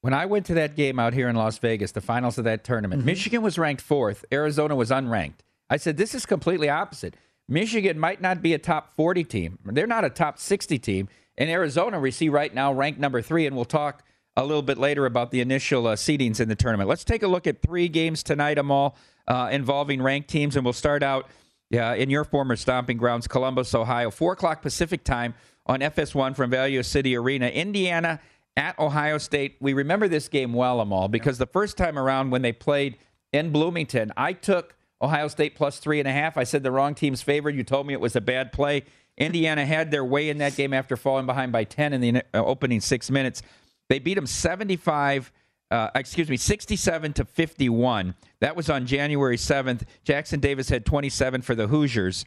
When 0.00 0.12
I 0.12 0.26
went 0.26 0.46
to 0.46 0.54
that 0.54 0.76
game 0.76 0.98
out 0.98 1.14
here 1.14 1.28
in 1.28 1.36
Las 1.36 1.58
Vegas, 1.58 1.92
the 1.92 2.00
finals 2.00 2.36
of 2.36 2.44
that 2.44 2.62
tournament, 2.62 3.00
mm-hmm. 3.00 3.06
Michigan 3.06 3.42
was 3.42 3.58
ranked 3.58 3.82
fourth, 3.82 4.24
Arizona 4.32 4.76
was 4.76 4.90
unranked. 4.90 5.40
I 5.70 5.76
said, 5.76 5.96
this 5.96 6.14
is 6.14 6.26
completely 6.26 6.68
opposite. 6.68 7.16
Michigan 7.48 7.98
might 7.98 8.20
not 8.20 8.42
be 8.42 8.54
a 8.54 8.58
top 8.58 8.94
40 8.96 9.24
team. 9.24 9.58
They're 9.64 9.86
not 9.86 10.04
a 10.04 10.10
top 10.10 10.38
60 10.38 10.78
team. 10.78 11.08
And 11.36 11.50
Arizona, 11.50 12.00
we 12.00 12.10
see 12.10 12.28
right 12.28 12.54
now, 12.54 12.72
ranked 12.72 13.00
number 13.00 13.20
three. 13.20 13.46
And 13.46 13.56
we'll 13.56 13.64
talk 13.64 14.02
a 14.36 14.44
little 14.44 14.62
bit 14.62 14.78
later 14.78 15.06
about 15.06 15.30
the 15.30 15.40
initial 15.40 15.86
uh, 15.86 15.96
seedings 15.96 16.40
in 16.40 16.48
the 16.48 16.54
tournament. 16.54 16.88
Let's 16.88 17.04
take 17.04 17.22
a 17.22 17.28
look 17.28 17.46
at 17.46 17.62
three 17.62 17.88
games 17.88 18.22
tonight, 18.22 18.58
Amal 18.58 18.96
uh, 19.28 19.48
involving 19.52 20.02
ranked 20.02 20.28
teams, 20.28 20.56
and 20.56 20.64
we'll 20.64 20.72
start 20.72 21.02
out 21.02 21.28
uh, 21.72 21.94
in 21.96 22.10
your 22.10 22.24
former 22.24 22.56
stomping 22.56 22.96
grounds, 22.96 23.26
Columbus, 23.26 23.74
Ohio, 23.74 24.10
four 24.10 24.32
o'clock 24.32 24.62
Pacific 24.62 25.04
time 25.04 25.34
on 25.66 25.80
FS1 25.80 26.36
from 26.36 26.50
Value 26.50 26.82
City 26.82 27.16
Arena, 27.16 27.46
Indiana 27.46 28.20
at 28.56 28.78
Ohio 28.78 29.18
State. 29.18 29.56
We 29.60 29.72
remember 29.72 30.08
this 30.08 30.28
game 30.28 30.52
well, 30.52 30.80
Amal, 30.80 31.08
because 31.08 31.38
the 31.38 31.46
first 31.46 31.76
time 31.76 31.98
around 31.98 32.30
when 32.30 32.42
they 32.42 32.52
played 32.52 32.98
in 33.32 33.50
Bloomington, 33.50 34.12
I 34.16 34.32
took 34.32 34.76
Ohio 35.02 35.28
State 35.28 35.54
plus 35.54 35.78
three 35.78 35.98
and 35.98 36.08
a 36.08 36.12
half. 36.12 36.36
I 36.36 36.44
said 36.44 36.62
the 36.62 36.70
wrong 36.70 36.94
team's 36.94 37.22
favored. 37.22 37.54
You 37.54 37.64
told 37.64 37.86
me 37.86 37.92
it 37.92 38.00
was 38.00 38.16
a 38.16 38.20
bad 38.20 38.52
play. 38.52 38.84
Indiana 39.16 39.64
had 39.64 39.90
their 39.90 40.04
way 40.04 40.28
in 40.28 40.38
that 40.38 40.56
game 40.56 40.72
after 40.72 40.96
falling 40.96 41.26
behind 41.26 41.52
by 41.52 41.64
10 41.64 41.92
in 41.92 42.00
the 42.00 42.22
uh, 42.34 42.44
opening 42.44 42.80
six 42.80 43.10
minutes. 43.10 43.42
They 43.88 43.98
beat 43.98 44.14
them 44.14 44.26
75 44.26 45.30
uh, 45.70 45.90
excuse 45.94 46.28
me, 46.28 46.36
67 46.36 47.14
to 47.14 47.24
51. 47.24 48.14
That 48.40 48.54
was 48.54 48.70
on 48.70 48.86
January 48.86 49.36
7th. 49.36 49.82
Jackson 50.04 50.38
Davis 50.38 50.68
had 50.68 50.86
27 50.86 51.42
for 51.42 51.54
the 51.54 51.66
Hoosiers. 51.66 52.24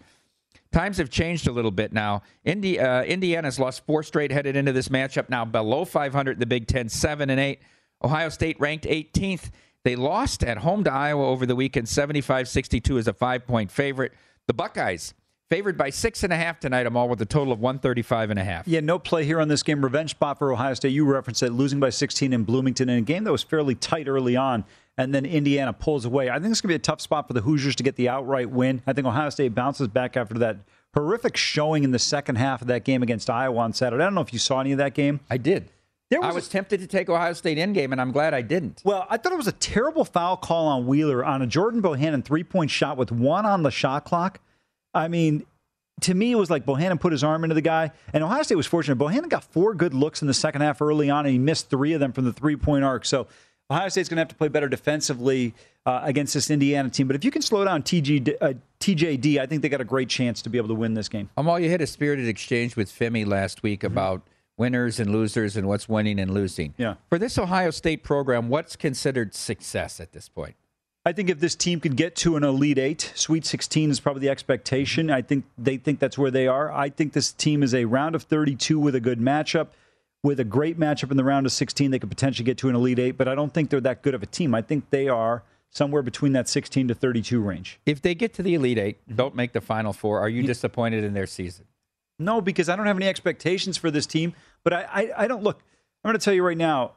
Times 0.74 0.97
have 0.97 1.09
changed 1.09 1.47
a 1.47 1.51
little 1.51 1.71
bit 1.71 1.93
now. 1.93 2.24
Indi- 2.43 2.79
uh, 2.79 3.03
Indiana's 3.03 3.57
lost 3.57 3.86
four 3.86 4.03
straight 4.03 4.31
headed 4.31 4.57
into 4.57 4.74
this 4.74 4.89
matchup. 4.89 5.29
Now 5.29 5.45
below 5.45 5.86
500 5.86 6.33
in 6.33 6.39
the 6.39 6.45
Big 6.45 6.67
Ten, 6.67 6.89
seven 6.89 7.29
and 7.29 7.39
eight. 7.39 7.62
Ohio 8.03 8.29
State 8.29 8.59
ranked 8.59 8.86
18th. 8.86 9.50
They 9.88 9.96
lost 9.96 10.44
at 10.44 10.58
home 10.58 10.84
to 10.84 10.91
Iowa 10.91 11.25
over 11.25 11.46
the 11.46 11.56
weekend, 11.56 11.88
75-62 11.88 13.00
as 13.00 13.08
a 13.08 13.13
five-point 13.13 13.72
favorite. 13.72 14.12
The 14.46 14.53
Buckeyes 14.53 15.13
Favored 15.50 15.77
by 15.77 15.91
six 15.91 16.25
and 16.25 16.34
a 16.34 16.36
half 16.36 16.60
tonight. 16.60 16.86
Amal 16.86 17.08
with 17.08 17.22
a 17.22 17.25
total 17.25 17.53
of 17.53 17.62
135 17.62 18.32
and 18.32 18.38
a 18.38 18.44
half. 18.44 18.67
Yeah, 18.67 18.82
no 18.82 19.00
play 19.00 19.24
here 19.24 19.39
on 19.39 19.48
this 19.48 19.63
game. 19.63 19.82
Revenge 19.82 20.10
spot 20.10 20.39
for 20.39 20.51
Ohio 20.51 20.74
State. 20.74 20.89
You 20.89 21.06
referenced 21.06 21.41
it, 21.41 21.51
losing 21.53 21.79
by 21.79 21.89
16 21.89 22.34
in 22.34 22.44
Bloomington 22.44 22.89
in 22.89 22.98
a 22.98 23.01
game 23.01 23.24
that 23.24 23.32
was 23.32 23.44
fairly 23.44 23.75
tight 23.75 24.10
early 24.10 24.36
on. 24.36 24.65
and 24.98 25.15
then 25.15 25.25
Indiana 25.25 25.72
pulls 25.72 26.03
away. 26.03 26.29
I 26.29 26.34
think 26.34 26.51
it's 26.51 26.60
going 26.60 26.67
to 26.67 26.74
be 26.74 26.75
a 26.75 26.79
tough 26.79 27.00
spot 27.00 27.29
for 27.29 27.34
the 27.34 27.39
Hoosiers 27.39 27.77
to 27.77 27.84
get 27.84 27.96
the 27.96 28.10
outright 28.10 28.50
win. 28.50 28.82
I 28.86 28.91
think 28.91 29.08
Ohio 29.08 29.29
State 29.29 29.56
bounces 29.56 29.88
back 29.88 30.17
after 30.17 30.38
that 30.39 30.58
horrific 30.94 31.38
showing 31.38 31.86
in 31.86 31.91
the 31.91 32.00
second 32.00 32.36
half 32.36 32.62
of 32.62 32.67
that 32.67 32.84
game 32.84 33.01
against 33.01 33.29
Iowa 33.29 33.60
on 33.60 33.72
Saturday. 33.72 34.03
I 34.03 34.08
don't 34.08 34.15
know 34.15 34.22
if 34.22 34.34
you 34.34 34.39
saw 34.39 34.60
any 34.60 34.74
of 34.74 34.79
that 34.79 34.96
game. 34.96 35.22
I 35.29 35.38
did. 35.38 35.70
There 36.10 36.24
I 36.24 36.28
was 36.28 36.36
was 36.36 36.48
a- 36.48 36.52
tempted 36.52 36.80
to 36.80 36.88
take 36.88 37.10
Ohio 37.10 37.34
State 37.34 37.58
in 37.58 37.74
game, 37.74 37.92
and 37.92 38.00
I'm 38.00 38.12
glad 38.12 38.34
I 38.34 38.42
didn't. 38.42 38.82
Well, 38.86 39.06
I 39.10 39.18
thought 39.18 39.34
it 39.34 39.38
was 39.38 39.48
a 39.48 39.52
terrible 39.54 40.06
foul 40.06 40.38
call 40.38 40.68
on 40.68 40.88
Wheeler 40.88 41.26
on 41.26 41.42
a 41.42 41.48
Jordan 41.48 41.82
Bohannon 41.82 42.24
three 42.24 42.44
point 42.44 42.72
shot 42.72 42.98
with 42.98 43.12
one 43.12 43.46
on 43.46 43.64
the 43.64 43.72
shot 43.72 44.06
clock. 44.06 44.40
I 44.94 45.08
mean, 45.10 45.46
to 46.02 46.14
me, 46.14 46.32
it 46.32 46.36
was 46.36 46.50
like 46.50 46.66
Bohannon 46.66 47.00
put 47.00 47.12
his 47.12 47.24
arm 47.24 47.44
into 47.44 47.56
the 47.56 47.62
guy, 47.62 47.92
and 48.14 48.24
Ohio 48.24 48.44
State 48.44 48.56
was 48.56 48.68
fortunate. 48.68 48.98
Bohannon 48.98 49.30
got 49.30 49.44
four 49.44 49.74
good 49.74 49.94
looks 49.94 50.22
in 50.22 50.28
the 50.28 50.34
second 50.34 50.62
half 50.62 50.82
early 50.82 51.10
on, 51.10 51.26
and 51.26 51.34
he 51.34 51.40
missed 51.40 51.70
three 51.70 51.94
of 51.94 52.00
them 52.00 52.14
from 52.14 52.24
the 52.26 52.34
three 52.34 52.56
point 52.56 52.84
arc. 52.86 53.04
So 53.04 53.28
Ohio 53.70 53.90
State's 53.90 54.08
going 54.08 54.16
to 54.18 54.22
have 54.22 54.30
to 54.30 54.36
play 54.36 54.48
better 54.48 54.70
defensively 54.70 55.54
uh, 55.86 56.00
against 56.04 56.34
this 56.34 56.50
Indiana 56.50 56.90
team. 56.90 57.08
But 57.08 57.16
if 57.18 57.26
you 57.26 57.32
can 57.32 57.42
slow 57.42 57.66
down 57.66 57.84
TG, 57.84 58.36
uh, 58.40 58.54
TJD, 58.80 59.40
I 59.40 59.46
think 59.46 59.62
they 59.62 59.70
got 59.70 59.82
a 59.82 59.86
great 59.86 60.08
chance 60.08 60.42
to 60.44 60.50
be 60.50 60.58
able 60.58 60.70
to 60.70 60.74
win 60.76 60.94
this 60.94 61.10
game. 61.10 61.30
Amal, 61.36 61.60
you 61.60 61.70
had 61.70 61.82
a 61.82 61.88
spirited 61.88 62.28
exchange 62.30 62.76
with 62.78 62.90
Femi 62.90 63.26
last 63.28 63.62
week 63.64 63.82
Mm-hmm. 63.82 63.94
Winners 64.58 65.00
and 65.00 65.12
losers 65.12 65.56
and 65.56 65.68
what's 65.68 65.88
winning 65.88 66.20
and 66.20 66.32
losing. 66.34 66.74
Yeah. 66.78 66.96
For 67.10 67.20
this 67.20 67.38
Ohio 67.38 67.70
State 67.72 68.04
program, 68.04 68.50
what's 68.50 68.76
considered 68.76 69.34
success 69.34 70.00
at 70.00 70.12
this 70.12 70.28
point? 70.28 70.56
I 71.06 71.14
think 71.14 71.30
if 71.30 71.40
this 71.40 71.56
team 71.56 71.80
could 71.80 71.96
get 71.96 72.16
to 72.18 72.36
an 72.36 72.44
Elite 72.44 72.78
Eight, 72.78 73.14
Sweet 73.16 73.46
16 73.46 73.92
is 73.92 74.00
probably 74.02 74.22
the 74.22 74.30
expectation. 74.30 75.10
I 75.10 75.22
think 75.22 75.46
they 75.58 75.78
think 75.78 76.00
that's 76.00 76.18
where 76.18 76.32
they 76.32 76.48
are. 76.48 76.70
I 76.72 76.90
think 76.90 77.14
this 77.14 77.32
team 77.32 77.64
is 77.64 77.74
a 77.74 77.86
round 77.86 78.14
of 78.14 78.24
32 78.24 78.78
with 78.78 78.94
a 78.96 79.00
good 79.00 79.20
matchup. 79.20 79.68
With 80.24 80.40
a 80.40 80.44
great 80.44 80.78
matchup 80.78 81.12
in 81.12 81.16
the 81.16 81.24
round 81.24 81.46
of 81.46 81.54
16, 81.54 81.92
they 81.92 82.00
could 82.00 82.10
potentially 82.10 82.44
get 82.44 82.58
to 82.58 82.68
an 82.70 82.76
Elite 82.76 83.00
Eight, 83.00 83.12
but 83.18 83.28
I 83.30 83.36
don't 83.36 83.54
think 83.54 83.70
they're 83.70 83.80
that 83.82 84.02
good 84.02 84.16
of 84.16 84.24
a 84.24 84.26
team. 84.26 84.54
I 84.54 84.62
think 84.62 84.90
they 84.90 85.08
are 85.08 85.44
somewhere 85.70 86.02
between 86.02 86.34
that 86.34 86.50
16 86.50 86.90
to 86.90 86.96
32 86.96 87.40
range. 87.40 87.80
If 87.86 88.02
they 88.02 88.16
get 88.16 88.34
to 88.34 88.44
the 88.44 88.56
Elite 88.56 88.78
8 88.80 88.98
Mm-hmm. 89.06 89.16
don't 89.16 89.36
make 89.36 89.54
the 89.54 89.62
Final 89.62 89.94
Four, 89.94 90.20
are 90.20 90.28
you 90.28 90.44
disappointed 90.44 91.04
in 91.06 91.14
their 91.14 91.28
season? 91.28 91.66
No, 92.19 92.41
because 92.41 92.69
I 92.69 92.75
don't 92.75 92.86
have 92.88 92.97
any 92.97 93.07
expectations 93.07 93.77
for 93.77 93.91
this 93.91 94.05
team. 94.05 94.33
But 94.63 94.74
I, 94.74 94.81
I, 94.91 95.12
I 95.24 95.27
don't 95.27 95.43
look. 95.43 95.62
I'm 96.03 96.09
going 96.09 96.19
to 96.19 96.24
tell 96.24 96.33
you 96.33 96.43
right 96.43 96.57
now. 96.57 96.93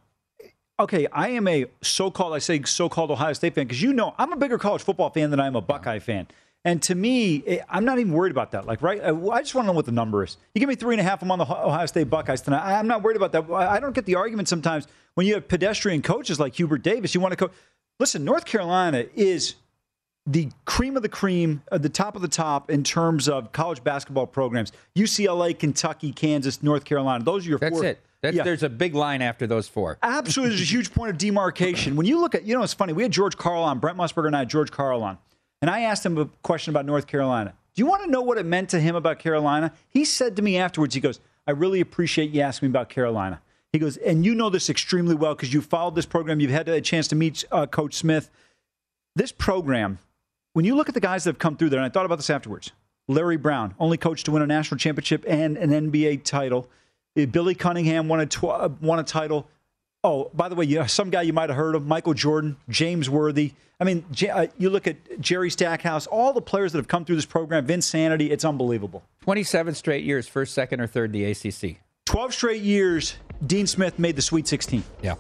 Okay, 0.79 1.07
I 1.13 1.29
am 1.31 1.47
a 1.47 1.67
so-called, 1.83 2.33
I 2.35 2.39
say 2.39 2.63
so-called 2.63 3.11
Ohio 3.11 3.35
State 3.35 3.55
fan 3.55 3.67
because 3.67 3.83
you 3.83 3.93
know 3.93 4.15
I'm 4.17 4.33
a 4.33 4.37
bigger 4.37 4.57
college 4.57 4.83
football 4.83 5.11
fan 5.11 5.31
than 5.31 5.39
I'm 5.39 5.55
a 5.55 5.61
Buckeye 5.61 5.99
fan. 5.99 6.27
And 6.65 6.83
to 6.85 6.95
me, 6.95 7.43
eh, 7.47 7.59
I'm 7.69 7.85
not 7.85 7.99
even 7.99 8.13
worried 8.13 8.33
about 8.33 8.51
that. 8.53 8.67
Like, 8.67 8.81
right? 8.83 9.01
I 9.03 9.11
I 9.11 9.41
just 9.41 9.55
want 9.55 9.65
to 9.65 9.73
know 9.73 9.73
what 9.77 9.87
the 9.87 9.93
number 9.93 10.25
is. 10.25 10.37
You 10.55 10.59
give 10.59 10.69
me 10.69 10.75
three 10.75 10.95
and 10.95 11.01
a 11.01 11.05
half. 11.05 11.23
I'm 11.23 11.31
on 11.31 11.39
the 11.39 11.45
Ohio 11.45 11.87
State 11.87 12.09
Buckeyes 12.11 12.41
tonight. 12.43 12.63
I- 12.63 12.79
I'm 12.79 12.87
not 12.87 13.03
worried 13.03 13.17
about 13.17 13.33
that. 13.33 13.51
I 13.51 13.77
I 13.77 13.81
don't 13.81 13.95
get 13.95 14.05
the 14.07 14.15
argument 14.17 14.49
sometimes 14.49 14.87
when 15.15 15.27
you 15.27 15.35
have 15.35 15.49
pedestrian 15.49 16.01
coaches 16.03 16.39
like 16.41 16.55
Hubert 16.55 16.83
Davis. 16.83 17.15
You 17.15 17.21
want 17.21 17.33
to 17.33 17.37
coach. 17.37 17.53
Listen, 17.99 18.25
North 18.25 18.45
Carolina 18.47 19.05
is 19.15 19.55
the 20.27 20.51
cream 20.65 20.97
of 20.97 21.03
the 21.03 21.09
cream, 21.09 21.63
uh, 21.73 21.79
the 21.79 21.89
top 21.89 22.15
of 22.17 22.23
the 22.23 22.29
top 22.29 22.71
in 22.71 22.85
terms 22.85 23.29
of 23.29 23.53
college 23.53 23.83
basketball 23.83 24.27
programs. 24.27 24.73
UCLA, 24.97 25.59
Kentucky, 25.59 26.13
Kansas, 26.13 26.63
North 26.63 26.85
Carolina. 26.85 27.25
Those 27.25 27.47
are 27.47 27.51
your 27.51 27.59
That's 27.59 27.77
four. 27.77 27.85
it. 27.85 28.01
That's, 28.23 28.37
Yeah. 28.37 28.43
There's 28.43 28.63
a 28.63 28.69
big 28.69 28.95
line 28.95 29.23
after 29.23 29.47
those 29.47 29.67
four. 29.67 29.99
Absolutely, 30.03 30.57
there's 30.57 30.69
a 30.69 30.73
huge 30.73 30.93
point 30.93 31.11
of 31.11 31.19
demarcation. 31.19 31.97
When 31.97 32.07
you 32.07 32.21
look 32.21 32.35
at, 32.35 32.45
you 32.45 32.55
know, 32.55 32.63
it's 32.63 32.75
funny. 32.75 32.93
We 32.93 33.03
had 33.03 33.13
George 33.13 33.37
Karl 33.37 33.63
on, 33.63 33.79
Brent 33.79 33.97
Musburger 33.97 34.27
and 34.27 34.37
I 34.37 34.41
had 34.41 34.51
George 34.51 34.71
Karl 34.71 35.03
on, 35.03 35.17
and 35.63 35.71
I 35.71 35.81
asked 35.81 36.05
him 36.05 36.19
a 36.19 36.27
question 36.43 36.71
about 36.71 36.85
North 36.85 37.07
Carolina. 37.07 37.55
Do 37.75 37.81
you 37.81 37.87
want 37.87 38.05
to 38.05 38.11
know 38.11 38.21
what 38.21 38.37
it 38.37 38.45
meant 38.45 38.69
to 38.71 38.81
him 38.81 38.95
about 38.95 39.21
Carolina? 39.21 39.73
He 39.89 40.05
said 40.05 40.37
to 40.37 40.43
me 40.43 40.59
afterwards, 40.59 40.95
he 40.95 41.01
goes, 41.01 41.19
"I 41.47 41.53
really 41.53 41.81
appreciate 41.81 42.31
you 42.31 42.43
asking 42.43 42.69
me 42.69 42.73
about 42.73 42.89
Carolina." 42.91 43.41
He 43.73 43.79
goes, 43.79 43.97
and 43.97 44.27
you 44.27 44.35
know 44.35 44.51
this 44.51 44.69
extremely 44.69 45.15
well 45.15 45.35
because 45.35 45.55
you 45.55 45.63
followed 45.63 45.95
this 45.95 46.05
program. 46.05 46.41
You've 46.41 46.51
had 46.51 46.69
a 46.69 46.81
chance 46.81 47.07
to 47.09 47.15
meet 47.17 47.45
uh, 47.53 47.67
Coach 47.67 47.95
Smith. 47.95 48.29
This 49.15 49.33
program, 49.33 49.99
when 50.53 50.65
you 50.65 50.75
look 50.75 50.89
at 50.89 50.95
the 50.95 51.01
guys 51.01 51.25
that 51.25 51.31
have 51.31 51.39
come 51.39 51.57
through 51.57 51.71
there, 51.71 51.79
and 51.79 51.87
I 51.87 51.89
thought 51.91 52.07
about 52.07 52.17
this 52.17 52.31
afterwards. 52.31 52.73
Larry 53.09 53.37
Brown, 53.37 53.75
only 53.81 53.97
coach 53.97 54.23
to 54.25 54.31
win 54.31 54.43
a 54.43 54.47
national 54.47 54.79
championship 54.79 55.25
and 55.27 55.57
an 55.57 55.71
NBA 55.71 56.23
title. 56.23 56.69
Uh, 57.21 57.27
Billy 57.27 57.55
Cunningham 57.57 58.07
won 58.09 58.21
a 58.21 58.27
tw- 58.27 58.45
uh, 58.45 58.69
won 58.81 58.99
a 59.01 59.03
title. 59.05 59.49
Oh, 60.05 60.31
by 60.33 60.49
the 60.49 60.55
way, 60.55 60.65
yeah, 60.65 60.87
some 60.87 61.11
guy 61.11 61.23
you 61.23 61.33
might 61.33 61.51
have 61.51 61.57
heard 61.57 61.75
of, 61.75 61.87
Michael 61.87 62.15
Jordan, 62.15 62.57
James 62.69 63.11
Worthy. 63.11 63.53
I 63.81 63.85
mean, 63.85 64.05
J- 64.13 64.29
uh, 64.29 64.47
you 64.59 64.71
look 64.71 64.87
at 64.87 65.21
Jerry 65.21 65.51
Stackhouse, 65.51 66.07
all 66.07 66.33
the 66.33 66.41
players 66.41 66.73
that 66.73 66.79
have 66.79 66.89
come 66.89 67.05
through 67.05 67.17
this 67.17 67.27
program, 67.27 67.67
Vinsanity, 67.67 68.31
it's 68.31 68.45
unbelievable. 68.45 69.03
27 69.23 69.75
straight 69.75 70.05
years, 70.05 70.29
first, 70.29 70.55
second, 70.55 70.81
or 70.81 70.87
third, 70.87 71.13
the 71.13 71.25
ACC. 71.25 71.79
12 72.07 72.33
straight 72.35 72.63
years, 72.63 73.17
Dean 73.47 73.67
Smith 73.67 73.99
made 73.99 74.17
the 74.17 74.23
Sweet 74.23 74.47
16. 74.49 74.83
Yeah. 75.03 75.15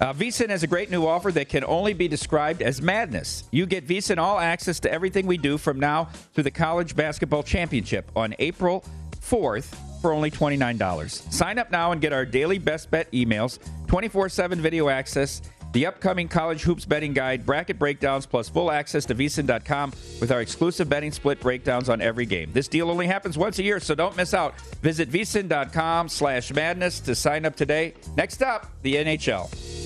Uh, 0.00 0.12
VSIN 0.12 0.50
has 0.50 0.62
a 0.62 0.66
great 0.66 0.90
new 0.90 1.06
offer 1.06 1.32
that 1.32 1.48
can 1.48 1.64
only 1.64 1.94
be 1.94 2.06
described 2.06 2.60
as 2.60 2.82
madness. 2.82 3.44
You 3.50 3.66
get 3.66 3.86
VSIN 3.86 4.18
all 4.18 4.38
access 4.38 4.78
to 4.80 4.92
everything 4.92 5.26
we 5.26 5.38
do 5.38 5.56
from 5.56 5.80
now 5.80 6.10
through 6.34 6.44
the 6.44 6.50
College 6.50 6.94
Basketball 6.94 7.42
Championship 7.42 8.10
on 8.14 8.34
April 8.38 8.84
4th 9.20 9.74
for 10.02 10.12
only 10.12 10.30
$29. 10.30 11.32
Sign 11.32 11.58
up 11.58 11.70
now 11.70 11.92
and 11.92 12.00
get 12.00 12.12
our 12.12 12.26
daily 12.26 12.58
best 12.58 12.90
bet 12.90 13.10
emails, 13.12 13.58
24 13.86 14.28
7 14.28 14.60
video 14.60 14.88
access, 14.90 15.40
the 15.72 15.86
upcoming 15.86 16.28
college 16.28 16.62
hoops 16.62 16.84
betting 16.84 17.12
guide, 17.12 17.44
bracket 17.44 17.78
breakdowns, 17.78 18.24
plus 18.24 18.48
full 18.48 18.70
access 18.70 19.04
to 19.06 19.14
VSIN.com 19.14 19.92
with 20.20 20.32
our 20.32 20.40
exclusive 20.40 20.88
betting 20.88 21.12
split 21.12 21.40
breakdowns 21.40 21.88
on 21.88 22.00
every 22.00 22.24
game. 22.24 22.50
This 22.52 22.68
deal 22.68 22.90
only 22.90 23.06
happens 23.06 23.36
once 23.36 23.58
a 23.58 23.62
year, 23.62 23.80
so 23.80 23.94
don't 23.94 24.16
miss 24.16 24.32
out. 24.32 24.58
Visit 24.82 25.10
VSIN.com 25.10 26.08
slash 26.08 26.52
madness 26.52 27.00
to 27.00 27.14
sign 27.14 27.44
up 27.44 27.56
today. 27.56 27.94
Next 28.16 28.42
up, 28.42 28.70
the 28.82 28.94
NHL. 28.94 29.85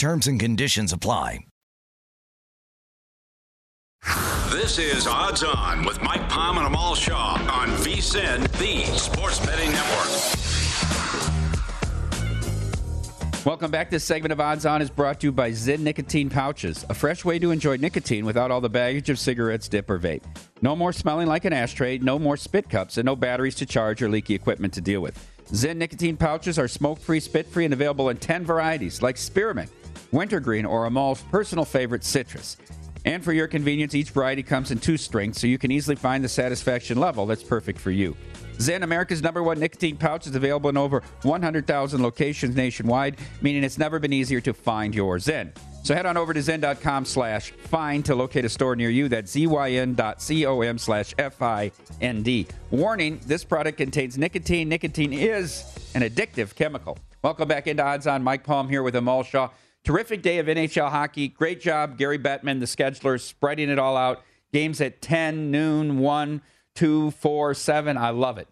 Terms 0.00 0.26
and 0.28 0.40
conditions 0.40 0.94
apply. 0.94 1.40
This 4.48 4.78
is 4.78 5.06
Odds 5.06 5.42
On 5.42 5.84
with 5.84 6.00
Mike 6.00 6.26
Palm 6.30 6.56
and 6.56 6.66
Amal 6.66 6.94
Shaw 6.94 7.34
on 7.34 7.68
VSIN, 7.84 8.50
the 8.52 8.86
Sports 8.96 9.44
Betting 9.44 9.70
Network. 9.70 10.08
Welcome 13.44 13.70
back. 13.70 13.90
This 13.90 14.02
segment 14.02 14.32
of 14.32 14.40
Odds 14.40 14.64
On 14.64 14.80
is 14.80 14.88
brought 14.88 15.20
to 15.20 15.26
you 15.26 15.32
by 15.32 15.50
Zyn 15.50 15.80
Nicotine 15.80 16.30
Pouches, 16.30 16.86
a 16.88 16.94
fresh 16.94 17.22
way 17.22 17.38
to 17.38 17.50
enjoy 17.50 17.76
nicotine 17.76 18.24
without 18.24 18.50
all 18.50 18.62
the 18.62 18.70
baggage 18.70 19.10
of 19.10 19.18
cigarettes, 19.18 19.68
dip, 19.68 19.90
or 19.90 19.98
vape. 19.98 20.22
No 20.62 20.74
more 20.74 20.94
smelling 20.94 21.26
like 21.26 21.44
an 21.44 21.52
ashtray, 21.52 21.98
no 21.98 22.18
more 22.18 22.38
spit 22.38 22.70
cups, 22.70 22.96
and 22.96 23.04
no 23.04 23.16
batteries 23.16 23.56
to 23.56 23.66
charge 23.66 24.00
or 24.00 24.08
leaky 24.08 24.34
equipment 24.34 24.72
to 24.72 24.80
deal 24.80 25.02
with. 25.02 25.26
Zyn 25.52 25.76
Nicotine 25.76 26.16
Pouches 26.16 26.58
are 26.58 26.68
smoke 26.68 27.00
free, 27.00 27.20
spit 27.20 27.46
free, 27.46 27.66
and 27.66 27.74
available 27.74 28.08
in 28.08 28.16
10 28.16 28.46
varieties 28.46 29.02
like 29.02 29.16
spearmint, 29.16 29.70
wintergreen, 30.12 30.64
or 30.64 30.86
Amal's 30.86 31.22
personal 31.22 31.64
favorite, 31.64 32.04
citrus. 32.04 32.56
And 33.04 33.24
for 33.24 33.32
your 33.32 33.48
convenience, 33.48 33.94
each 33.94 34.10
variety 34.10 34.42
comes 34.42 34.70
in 34.70 34.78
two 34.78 34.96
strengths, 34.96 35.40
so 35.40 35.46
you 35.46 35.58
can 35.58 35.70
easily 35.70 35.96
find 35.96 36.22
the 36.22 36.28
satisfaction 36.28 36.98
level 36.98 37.26
that's 37.26 37.42
perfect 37.42 37.78
for 37.78 37.90
you. 37.90 38.14
Zyn, 38.58 38.82
America's 38.82 39.22
number 39.22 39.42
one 39.42 39.58
nicotine 39.58 39.96
pouch, 39.96 40.26
is 40.26 40.34
available 40.34 40.68
in 40.68 40.76
over 40.76 41.02
100,000 41.22 42.02
locations 42.02 42.54
nationwide, 42.54 43.16
meaning 43.40 43.64
it's 43.64 43.78
never 43.78 43.98
been 43.98 44.12
easier 44.12 44.40
to 44.42 44.52
find 44.52 44.94
your 44.94 45.16
Zyn. 45.16 45.50
So 45.82 45.94
head 45.94 46.04
on 46.04 46.18
over 46.18 46.34
to 46.34 46.40
zyn.com 46.40 47.06
slash 47.06 47.52
find 47.52 48.04
to 48.04 48.14
locate 48.14 48.44
a 48.44 48.50
store 48.50 48.76
near 48.76 48.90
you. 48.90 49.08
That's 49.08 49.34
zyn.com 49.34 50.78
slash 50.78 51.14
F-I-N-D. 51.16 52.46
Warning, 52.70 53.20
this 53.26 53.44
product 53.44 53.78
contains 53.78 54.18
nicotine. 54.18 54.68
Nicotine 54.68 55.14
is 55.14 55.64
an 55.94 56.02
addictive 56.02 56.54
chemical. 56.54 56.98
Welcome 57.22 57.48
back 57.48 57.66
into 57.66 57.82
Odds 57.82 58.06
On. 58.06 58.22
Mike 58.22 58.44
Palm 58.44 58.68
here 58.68 58.82
with 58.82 58.94
Amal 58.94 59.22
Shaw. 59.22 59.48
Terrific 59.84 60.22
day 60.22 60.38
of 60.38 60.46
NHL 60.46 60.90
hockey. 60.90 61.28
Great 61.28 61.60
job, 61.60 61.96
Gary 61.96 62.18
Bettman, 62.18 62.60
the 62.60 62.66
scheduler, 62.66 63.20
spreading 63.20 63.70
it 63.70 63.78
all 63.78 63.96
out. 63.96 64.22
Games 64.52 64.80
at 64.80 65.00
10, 65.00 65.50
noon, 65.50 65.98
1, 65.98 66.42
2, 66.74 67.10
4, 67.12 67.54
7. 67.54 67.96
I 67.96 68.10
love 68.10 68.38
it. 68.38 68.48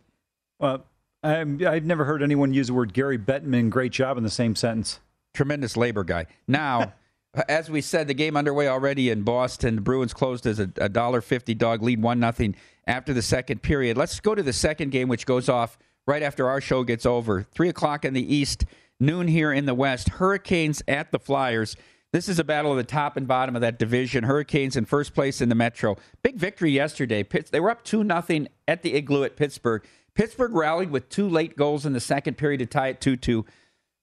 Uh, 0.60 0.78
I've 1.22 1.84
never 1.84 2.04
heard 2.04 2.22
anyone 2.22 2.54
use 2.54 2.68
the 2.68 2.74
word 2.74 2.92
Gary 2.92 3.18
Bettman, 3.18 3.70
great 3.70 3.92
job, 3.92 4.16
in 4.16 4.22
the 4.22 4.30
same 4.30 4.54
sentence. 4.54 5.00
Tremendous 5.34 5.76
labor 5.76 6.04
guy. 6.04 6.26
Now, 6.46 6.94
as 7.48 7.70
we 7.70 7.80
said, 7.80 8.08
the 8.08 8.14
game 8.14 8.36
underway 8.36 8.68
already 8.68 9.10
in 9.10 9.22
Boston. 9.22 9.76
The 9.76 9.80
Bruins 9.80 10.14
closed 10.14 10.46
as 10.46 10.58
a 10.58 10.88
dollar 10.88 11.20
fifty 11.20 11.54
dog 11.54 11.82
lead, 11.82 12.02
one 12.02 12.20
nothing 12.20 12.54
after 12.86 13.12
the 13.12 13.22
second 13.22 13.62
period. 13.62 13.96
Let's 13.96 14.18
go 14.20 14.34
to 14.34 14.42
the 14.42 14.52
second 14.52 14.90
game, 14.90 15.08
which 15.08 15.26
goes 15.26 15.48
off 15.48 15.76
right 16.06 16.22
after 16.22 16.48
our 16.48 16.60
show 16.60 16.84
gets 16.84 17.04
over. 17.04 17.42
Three 17.42 17.68
o'clock 17.68 18.04
in 18.04 18.14
the 18.14 18.34
East, 18.34 18.64
noon 19.00 19.28
here 19.28 19.52
in 19.52 19.66
the 19.66 19.74
West. 19.74 20.08
Hurricanes 20.08 20.82
at 20.88 21.12
the 21.12 21.18
Flyers. 21.18 21.76
This 22.12 22.28
is 22.28 22.38
a 22.38 22.44
battle 22.44 22.70
of 22.70 22.78
the 22.78 22.84
top 22.84 23.16
and 23.16 23.28
bottom 23.28 23.54
of 23.54 23.60
that 23.60 23.78
division. 23.78 24.24
Hurricanes 24.24 24.76
in 24.76 24.86
first 24.86 25.14
place 25.14 25.40
in 25.40 25.48
the 25.48 25.54
Metro. 25.54 25.96
Big 26.22 26.36
victory 26.36 26.70
yesterday. 26.70 27.22
They 27.22 27.60
were 27.60 27.70
up 27.70 27.84
two 27.84 28.02
nothing 28.02 28.48
at 28.66 28.82
the 28.82 28.94
Igloo 28.94 29.24
at 29.24 29.36
Pittsburgh. 29.36 29.84
Pittsburgh 30.14 30.54
rallied 30.54 30.90
with 30.90 31.08
two 31.10 31.28
late 31.28 31.56
goals 31.56 31.86
in 31.86 31.92
the 31.92 32.00
second 32.00 32.38
period 32.38 32.58
to 32.58 32.66
tie 32.66 32.88
it 32.88 33.00
2 33.00 33.16
2. 33.16 33.44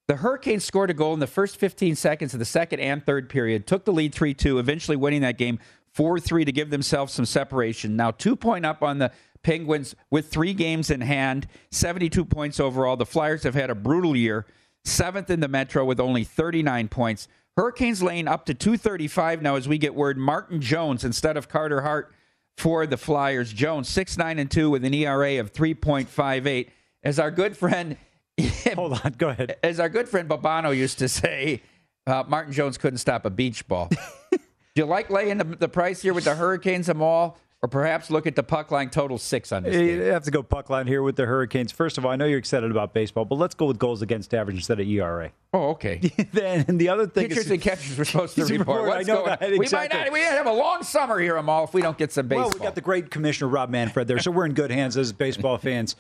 The 0.07 0.17
Hurricanes 0.17 0.63
scored 0.63 0.91
a 0.91 0.93
goal 0.93 1.13
in 1.15 1.19
the 1.19 1.27
first 1.27 1.57
15 1.57 1.95
seconds 1.95 2.33
of 2.33 2.39
the 2.39 2.45
second 2.45 2.79
and 2.79 3.03
third 3.03 3.27
period, 3.27 3.65
took 3.65 3.85
the 3.85 3.91
lead 3.91 4.13
3 4.13 4.33
2, 4.33 4.59
eventually 4.59 4.95
winning 4.95 5.21
that 5.21 5.37
game 5.37 5.59
4 5.93 6.19
3 6.19 6.45
to 6.45 6.51
give 6.51 6.69
themselves 6.69 7.11
some 7.11 7.25
separation. 7.25 7.95
Now, 7.95 8.11
two 8.11 8.35
point 8.35 8.65
up 8.65 8.83
on 8.83 8.99
the 8.99 9.11
Penguins 9.41 9.95
with 10.09 10.29
three 10.29 10.53
games 10.53 10.89
in 10.89 11.01
hand, 11.01 11.47
72 11.71 12.23
points 12.25 12.59
overall. 12.59 12.95
The 12.95 13.05
Flyers 13.05 13.43
have 13.43 13.55
had 13.55 13.69
a 13.69 13.75
brutal 13.75 14.15
year, 14.15 14.45
seventh 14.85 15.29
in 15.29 15.41
the 15.41 15.47
Metro 15.47 15.83
with 15.83 15.99
only 15.99 16.23
39 16.23 16.87
points. 16.87 17.27
Hurricanes 17.57 18.01
laying 18.01 18.27
up 18.27 18.45
to 18.45 18.53
235 18.53 19.41
now 19.41 19.55
as 19.55 19.67
we 19.67 19.77
get 19.77 19.95
word 19.95 20.17
Martin 20.17 20.61
Jones 20.61 21.03
instead 21.03 21.37
of 21.37 21.49
Carter 21.49 21.81
Hart 21.81 22.13
for 22.57 22.87
the 22.87 22.97
Flyers. 22.97 23.51
Jones, 23.51 23.89
6 23.89 24.17
9 24.17 24.39
and 24.39 24.49
2 24.49 24.69
with 24.69 24.85
an 24.85 24.93
ERA 24.93 25.39
of 25.39 25.51
3.58. 25.51 26.69
As 27.03 27.19
our 27.19 27.31
good 27.31 27.55
friend 27.57 27.97
Hold 28.75 28.99
on, 29.03 29.15
go 29.17 29.29
ahead. 29.29 29.57
As 29.63 29.79
our 29.79 29.89
good 29.89 30.09
friend 30.09 30.29
Babano 30.29 30.75
used 30.75 30.99
to 30.99 31.07
say, 31.07 31.61
uh, 32.05 32.23
Martin 32.27 32.53
Jones 32.53 32.77
couldn't 32.77 32.97
stop 32.99 33.25
a 33.25 33.29
beach 33.29 33.67
ball. 33.67 33.89
Do 34.31 34.81
you 34.81 34.85
like 34.85 35.09
laying 35.09 35.37
the, 35.37 35.45
the, 35.45 35.69
price 35.69 36.01
here 36.01 36.13
with 36.13 36.25
the 36.25 36.35
Hurricanes 36.35 36.89
and 36.89 37.01
all? 37.01 37.37
Or 37.65 37.67
perhaps 37.67 38.11
look 38.11 38.27
at 38.27 38.35
the 38.35 38.43
puck 38.43 38.69
line 38.69 38.91
total 38.91 39.17
six 39.17 39.51
on 39.51 39.63
this. 39.63 39.75
You 39.75 39.99
have 40.01 40.23
to 40.25 40.29
go 40.29 40.43
puck 40.43 40.69
line 40.69 40.85
here 40.85 41.01
with 41.01 41.15
the 41.15 41.25
Hurricanes. 41.25 41.71
First 41.71 41.97
of 41.97 42.05
all, 42.05 42.11
I 42.11 42.15
know 42.15 42.25
you're 42.25 42.37
excited 42.37 42.69
about 42.69 42.93
baseball, 42.93 43.25
but 43.25 43.39
let's 43.39 43.55
go 43.55 43.65
with 43.65 43.79
goals 43.79 44.03
against 44.03 44.35
average 44.35 44.57
instead 44.57 44.79
of 44.79 44.87
ERA. 44.87 45.31
Oh, 45.51 45.69
okay. 45.69 45.97
then 46.31 46.65
and 46.67 46.79
the 46.79 46.89
other 46.89 47.07
thing 47.07 47.27
pitchers 47.27 47.45
is, 47.45 47.51
and 47.51 47.59
catchers 47.59 47.97
were 47.97 48.05
supposed 48.05 48.35
to 48.35 48.45
report. 48.55 48.91
I 48.91 49.01
know 49.01 49.25
that, 49.25 49.41
exactly. 49.41 49.57
We 49.57 49.67
might 49.71 49.91
not. 49.91 50.13
We 50.13 50.19
have 50.19 50.45
a 50.45 50.53
long 50.53 50.83
summer 50.83 51.17
here, 51.17 51.37
Amal, 51.37 51.63
if 51.63 51.73
we 51.73 51.81
don't 51.81 51.97
get 51.97 52.11
some 52.11 52.27
baseball. 52.27 52.49
Well, 52.49 52.59
we 52.59 52.63
got 52.63 52.75
the 52.75 52.81
great 52.81 53.09
commissioner 53.09 53.47
Rob 53.47 53.71
Manfred 53.71 54.07
there, 54.07 54.19
so 54.19 54.29
we're 54.29 54.45
in 54.45 54.53
good 54.53 54.69
hands 54.69 54.95
as 54.95 55.11
baseball 55.11 55.57
fans. 55.57 55.95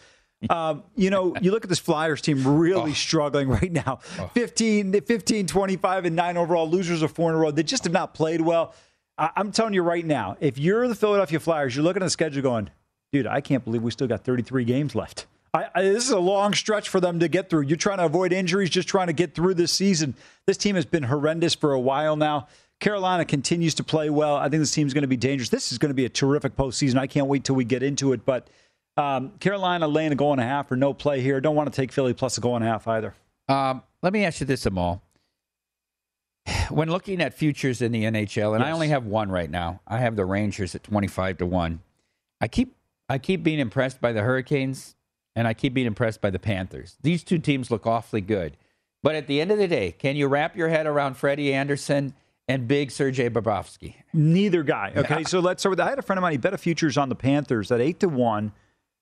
Um, 0.51 0.83
you 0.95 1.09
know, 1.09 1.35
you 1.41 1.49
look 1.49 1.63
at 1.63 1.69
this 1.69 1.79
Flyers 1.79 2.21
team 2.21 2.45
really 2.59 2.91
oh. 2.91 2.93
struggling 2.93 3.49
right 3.49 3.71
now. 3.71 4.01
Oh. 4.19 4.29
15, 4.35 5.01
15, 5.01 5.47
25, 5.47 6.05
and 6.05 6.15
9 6.15 6.37
overall. 6.37 6.69
Losers 6.69 7.01
of 7.01 7.11
four 7.11 7.31
in 7.31 7.35
a 7.35 7.39
row. 7.39 7.49
They 7.49 7.63
just 7.63 7.85
have 7.85 7.93
not 7.93 8.13
played 8.13 8.41
well. 8.41 8.75
I- 9.17 9.31
I'm 9.35 9.51
telling 9.51 9.73
you 9.73 9.81
right 9.83 10.05
now, 10.05 10.37
if 10.39 10.57
you're 10.57 10.87
the 10.87 10.95
Philadelphia 10.95 11.39
Flyers, 11.39 11.75
you're 11.75 11.83
looking 11.83 12.01
at 12.01 12.05
the 12.05 12.09
schedule 12.09 12.41
going, 12.41 12.69
dude, 13.13 13.27
I 13.27 13.41
can't 13.41 13.63
believe 13.63 13.81
we 13.81 13.91
still 13.91 14.07
got 14.07 14.23
33 14.23 14.65
games 14.65 14.95
left. 14.95 15.27
I, 15.53 15.67
I, 15.73 15.81
this 15.83 16.03
is 16.03 16.11
a 16.11 16.19
long 16.19 16.53
stretch 16.53 16.89
for 16.89 16.99
them 16.99 17.19
to 17.21 17.27
get 17.29 17.49
through. 17.49 17.61
You're 17.61 17.77
trying 17.77 17.99
to 17.99 18.05
avoid 18.05 18.33
injuries, 18.33 18.69
just 18.69 18.89
trying 18.89 19.07
to 19.07 19.13
get 19.13 19.33
through 19.33 19.53
this 19.53 19.71
season. 19.71 20.15
This 20.45 20.57
team 20.57 20.75
has 20.75 20.85
been 20.85 21.03
horrendous 21.03 21.55
for 21.55 21.71
a 21.71 21.79
while 21.79 22.17
now. 22.17 22.47
Carolina 22.81 23.23
continues 23.23 23.73
to 23.75 23.83
play 23.85 24.09
well. 24.09 24.35
I 24.35 24.49
think 24.49 24.59
this 24.61 24.71
team's 24.71 24.93
going 24.93 25.03
to 25.03 25.07
be 25.07 25.15
dangerous. 25.15 25.47
This 25.47 25.71
is 25.71 25.77
going 25.77 25.91
to 25.91 25.95
be 25.95 26.03
a 26.03 26.09
terrific 26.09 26.57
postseason. 26.57 26.97
I 26.97 27.07
can't 27.07 27.27
wait 27.27 27.45
till 27.45 27.55
we 27.55 27.63
get 27.63 27.83
into 27.83 28.11
it. 28.11 28.25
But 28.25 28.49
um, 28.97 29.31
Carolina 29.39 29.87
laying 29.87 30.11
a 30.11 30.15
goal 30.15 30.33
and 30.33 30.41
a 30.41 30.45
half 30.45 30.69
or 30.71 30.75
no 30.75 30.93
play 30.93 31.21
here. 31.21 31.39
Don't 31.39 31.55
want 31.55 31.71
to 31.71 31.75
take 31.75 31.93
Philly 31.93 32.13
plus 32.13 32.37
a 32.37 32.41
goal 32.41 32.57
and 32.57 32.65
a 32.65 32.67
half 32.67 32.85
either. 32.85 33.13
Um, 33.47 33.81
let 34.01 34.11
me 34.11 34.25
ask 34.25 34.41
you 34.41 34.45
this, 34.45 34.65
Amal. 34.65 35.01
When 36.69 36.89
looking 36.89 37.21
at 37.21 37.33
futures 37.33 37.81
in 37.81 37.91
the 37.91 38.03
NHL, 38.03 38.55
and 38.55 38.63
yes. 38.63 38.67
I 38.67 38.71
only 38.71 38.89
have 38.89 39.05
one 39.05 39.31
right 39.31 39.49
now, 39.49 39.81
I 39.87 39.99
have 39.99 40.15
the 40.15 40.25
Rangers 40.25 40.75
at 40.75 40.83
twenty-five 40.83 41.37
to 41.39 41.45
one. 41.45 41.81
I 42.41 42.47
keep 42.47 42.75
I 43.09 43.17
keep 43.17 43.43
being 43.43 43.59
impressed 43.59 44.01
by 44.01 44.11
the 44.11 44.21
Hurricanes, 44.21 44.95
and 45.35 45.47
I 45.47 45.53
keep 45.53 45.73
being 45.73 45.87
impressed 45.87 46.21
by 46.21 46.29
the 46.29 46.39
Panthers. 46.39 46.97
These 47.01 47.23
two 47.23 47.39
teams 47.39 47.71
look 47.71 47.85
awfully 47.85 48.21
good, 48.21 48.57
but 49.03 49.15
at 49.15 49.27
the 49.27 49.41
end 49.41 49.51
of 49.51 49.57
the 49.57 49.67
day, 49.67 49.91
can 49.91 50.15
you 50.15 50.27
wrap 50.27 50.55
your 50.55 50.69
head 50.69 50.85
around 50.87 51.15
Freddie 51.15 51.53
Andersen? 51.53 52.13
and 52.47 52.67
big 52.67 52.91
Sergei 52.91 53.29
Bobrovsky. 53.29 53.95
Neither 54.13 54.63
guy. 54.63 54.93
Okay, 54.95 55.23
so 55.23 55.39
let's 55.39 55.61
start 55.61 55.71
with. 55.71 55.79
I 55.79 55.89
had 55.89 55.99
a 55.99 56.03
friend 56.03 56.19
of 56.19 56.21
mine. 56.21 56.33
He 56.33 56.37
bet 56.37 56.53
a 56.53 56.59
futures 56.59 56.97
on 56.97 57.09
the 57.09 57.15
Panthers 57.15 57.71
at 57.71 57.81
eight 57.81 57.99
to 58.01 58.07
one 58.07 58.51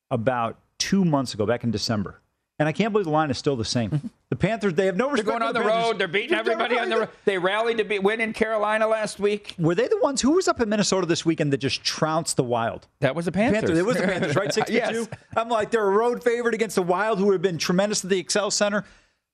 about 0.09 0.59
two 0.77 1.03
months 1.03 1.33
ago, 1.33 1.45
back 1.45 1.63
in 1.63 1.71
December. 1.71 2.21
And 2.59 2.69
I 2.69 2.71
can't 2.71 2.91
believe 2.91 3.05
the 3.05 3.11
line 3.11 3.31
is 3.31 3.37
still 3.37 3.55
the 3.55 3.65
same. 3.65 4.11
The 4.29 4.35
Panthers, 4.35 4.73
they 4.73 4.85
have 4.87 4.95
no 4.95 5.09
respect. 5.09 5.27
They're 5.27 5.39
going 5.39 5.47
on 5.47 5.53
the, 5.53 5.59
the 5.59 5.65
road. 5.65 5.99
They're 5.99 6.07
beating 6.07 6.35
everybody 6.35 6.77
on 6.77 6.89
the 6.89 6.97
road. 7.01 7.09
They 7.25 7.37
rallied 7.37 7.77
to 7.77 7.83
be, 7.83 7.99
win 7.99 8.21
in 8.21 8.33
Carolina 8.33 8.87
last 8.87 9.19
week. 9.19 9.53
Were 9.59 9.75
they 9.75 9.87
the 9.87 9.99
ones 9.99 10.21
who 10.21 10.31
was 10.31 10.47
up 10.47 10.59
in 10.59 10.69
Minnesota 10.69 11.05
this 11.05 11.23
weekend 11.25 11.53
that 11.53 11.57
just 11.57 11.83
trounced 11.83 12.37
the 12.37 12.43
Wild? 12.43 12.87
That 12.99 13.15
was 13.15 13.25
the 13.25 13.31
Panthers. 13.31 13.61
Panthers. 13.61 13.77
It 13.77 13.85
was 13.85 13.97
the 13.97 14.03
Panthers, 14.03 14.35
right? 14.35 14.53
62. 14.53 14.73
yes. 14.73 15.07
I'm 15.35 15.49
like, 15.49 15.71
they're 15.71 15.85
a 15.85 15.89
road 15.91 16.23
favorite 16.23 16.55
against 16.55 16.75
the 16.75 16.83
Wild, 16.83 17.19
who 17.19 17.31
have 17.31 17.41
been 17.41 17.57
tremendous 17.57 18.03
at 18.03 18.09
the 18.09 18.23
Xcel 18.23 18.51
Center. 18.51 18.85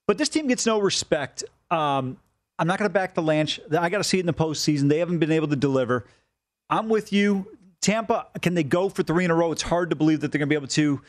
But 0.08 0.18
this 0.18 0.28
team 0.28 0.48
gets 0.48 0.66
no 0.66 0.80
respect. 0.80 1.44
Um, 1.72 2.18
I'm 2.58 2.68
not 2.68 2.78
going 2.80 2.90
to 2.90 2.94
back 2.94 3.14
the 3.16 3.22
Lanch. 3.22 3.60
I 3.74 3.90
got 3.90 4.00
to 4.00 4.04
see 4.04 4.18
it 4.18 4.22
in 4.22 4.26
the 4.26 4.34
postseason. 4.34 4.90
They 4.90 5.00
haven't 5.00 5.20
been 5.20 5.32
able 5.32 5.48
to 5.48 5.56
deliver. 5.56 6.06
I'm 6.70 6.90
with 6.90 7.14
you. 7.14 7.58
Tampa, 7.80 8.28
can 8.42 8.54
they 8.54 8.64
go 8.64 8.90
for 8.90 9.04
three 9.04 9.24
in 9.24 9.32
a 9.32 9.36
row? 9.36 9.52
It's 9.52 9.62
hard 9.62 9.90
to 9.92 9.96
believe 9.96 10.20
that 10.22 10.32
they're 10.32 10.40
going 10.40 10.50
to 10.50 10.54
be 10.54 10.58
able 10.58 10.68
to. 10.68 11.02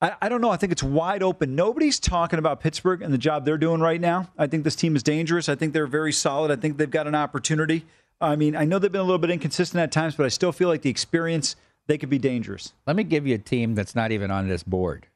I, 0.00 0.14
I, 0.22 0.28
don't 0.28 0.40
know. 0.40 0.50
I 0.50 0.56
think 0.56 0.72
it's 0.72 0.82
wide 0.82 1.22
open. 1.22 1.54
Nobody's 1.54 2.00
talking 2.00 2.38
about 2.38 2.60
Pittsburgh 2.60 3.02
and 3.02 3.12
the 3.12 3.18
job 3.18 3.44
they're 3.44 3.58
doing 3.58 3.80
right 3.80 4.00
now. 4.00 4.30
I 4.38 4.46
think 4.46 4.64
this 4.64 4.76
team 4.76 4.96
is 4.96 5.02
dangerous. 5.02 5.48
I 5.48 5.54
think 5.54 5.72
they're 5.72 5.86
very 5.86 6.12
solid. 6.12 6.50
I 6.50 6.56
think 6.56 6.78
they've 6.78 6.90
got 6.90 7.06
an 7.06 7.14
opportunity. 7.14 7.84
I 8.20 8.36
mean, 8.36 8.56
I 8.56 8.64
know 8.64 8.78
they've 8.78 8.92
been 8.92 9.00
a 9.00 9.04
little 9.04 9.18
bit 9.18 9.30
inconsistent 9.30 9.80
at 9.80 9.92
times, 9.92 10.14
but 10.14 10.26
I 10.26 10.28
still 10.28 10.52
feel 10.52 10.68
like 10.68 10.82
the 10.82 10.90
experience, 10.90 11.56
they 11.86 11.98
could 11.98 12.10
be 12.10 12.18
dangerous. 12.18 12.72
Let 12.86 12.96
me 12.96 13.04
give 13.04 13.26
you 13.26 13.34
a 13.34 13.38
team 13.38 13.74
that's 13.74 13.94
not 13.94 14.12
even 14.12 14.30
on 14.30 14.48
this 14.48 14.62
board. 14.62 15.06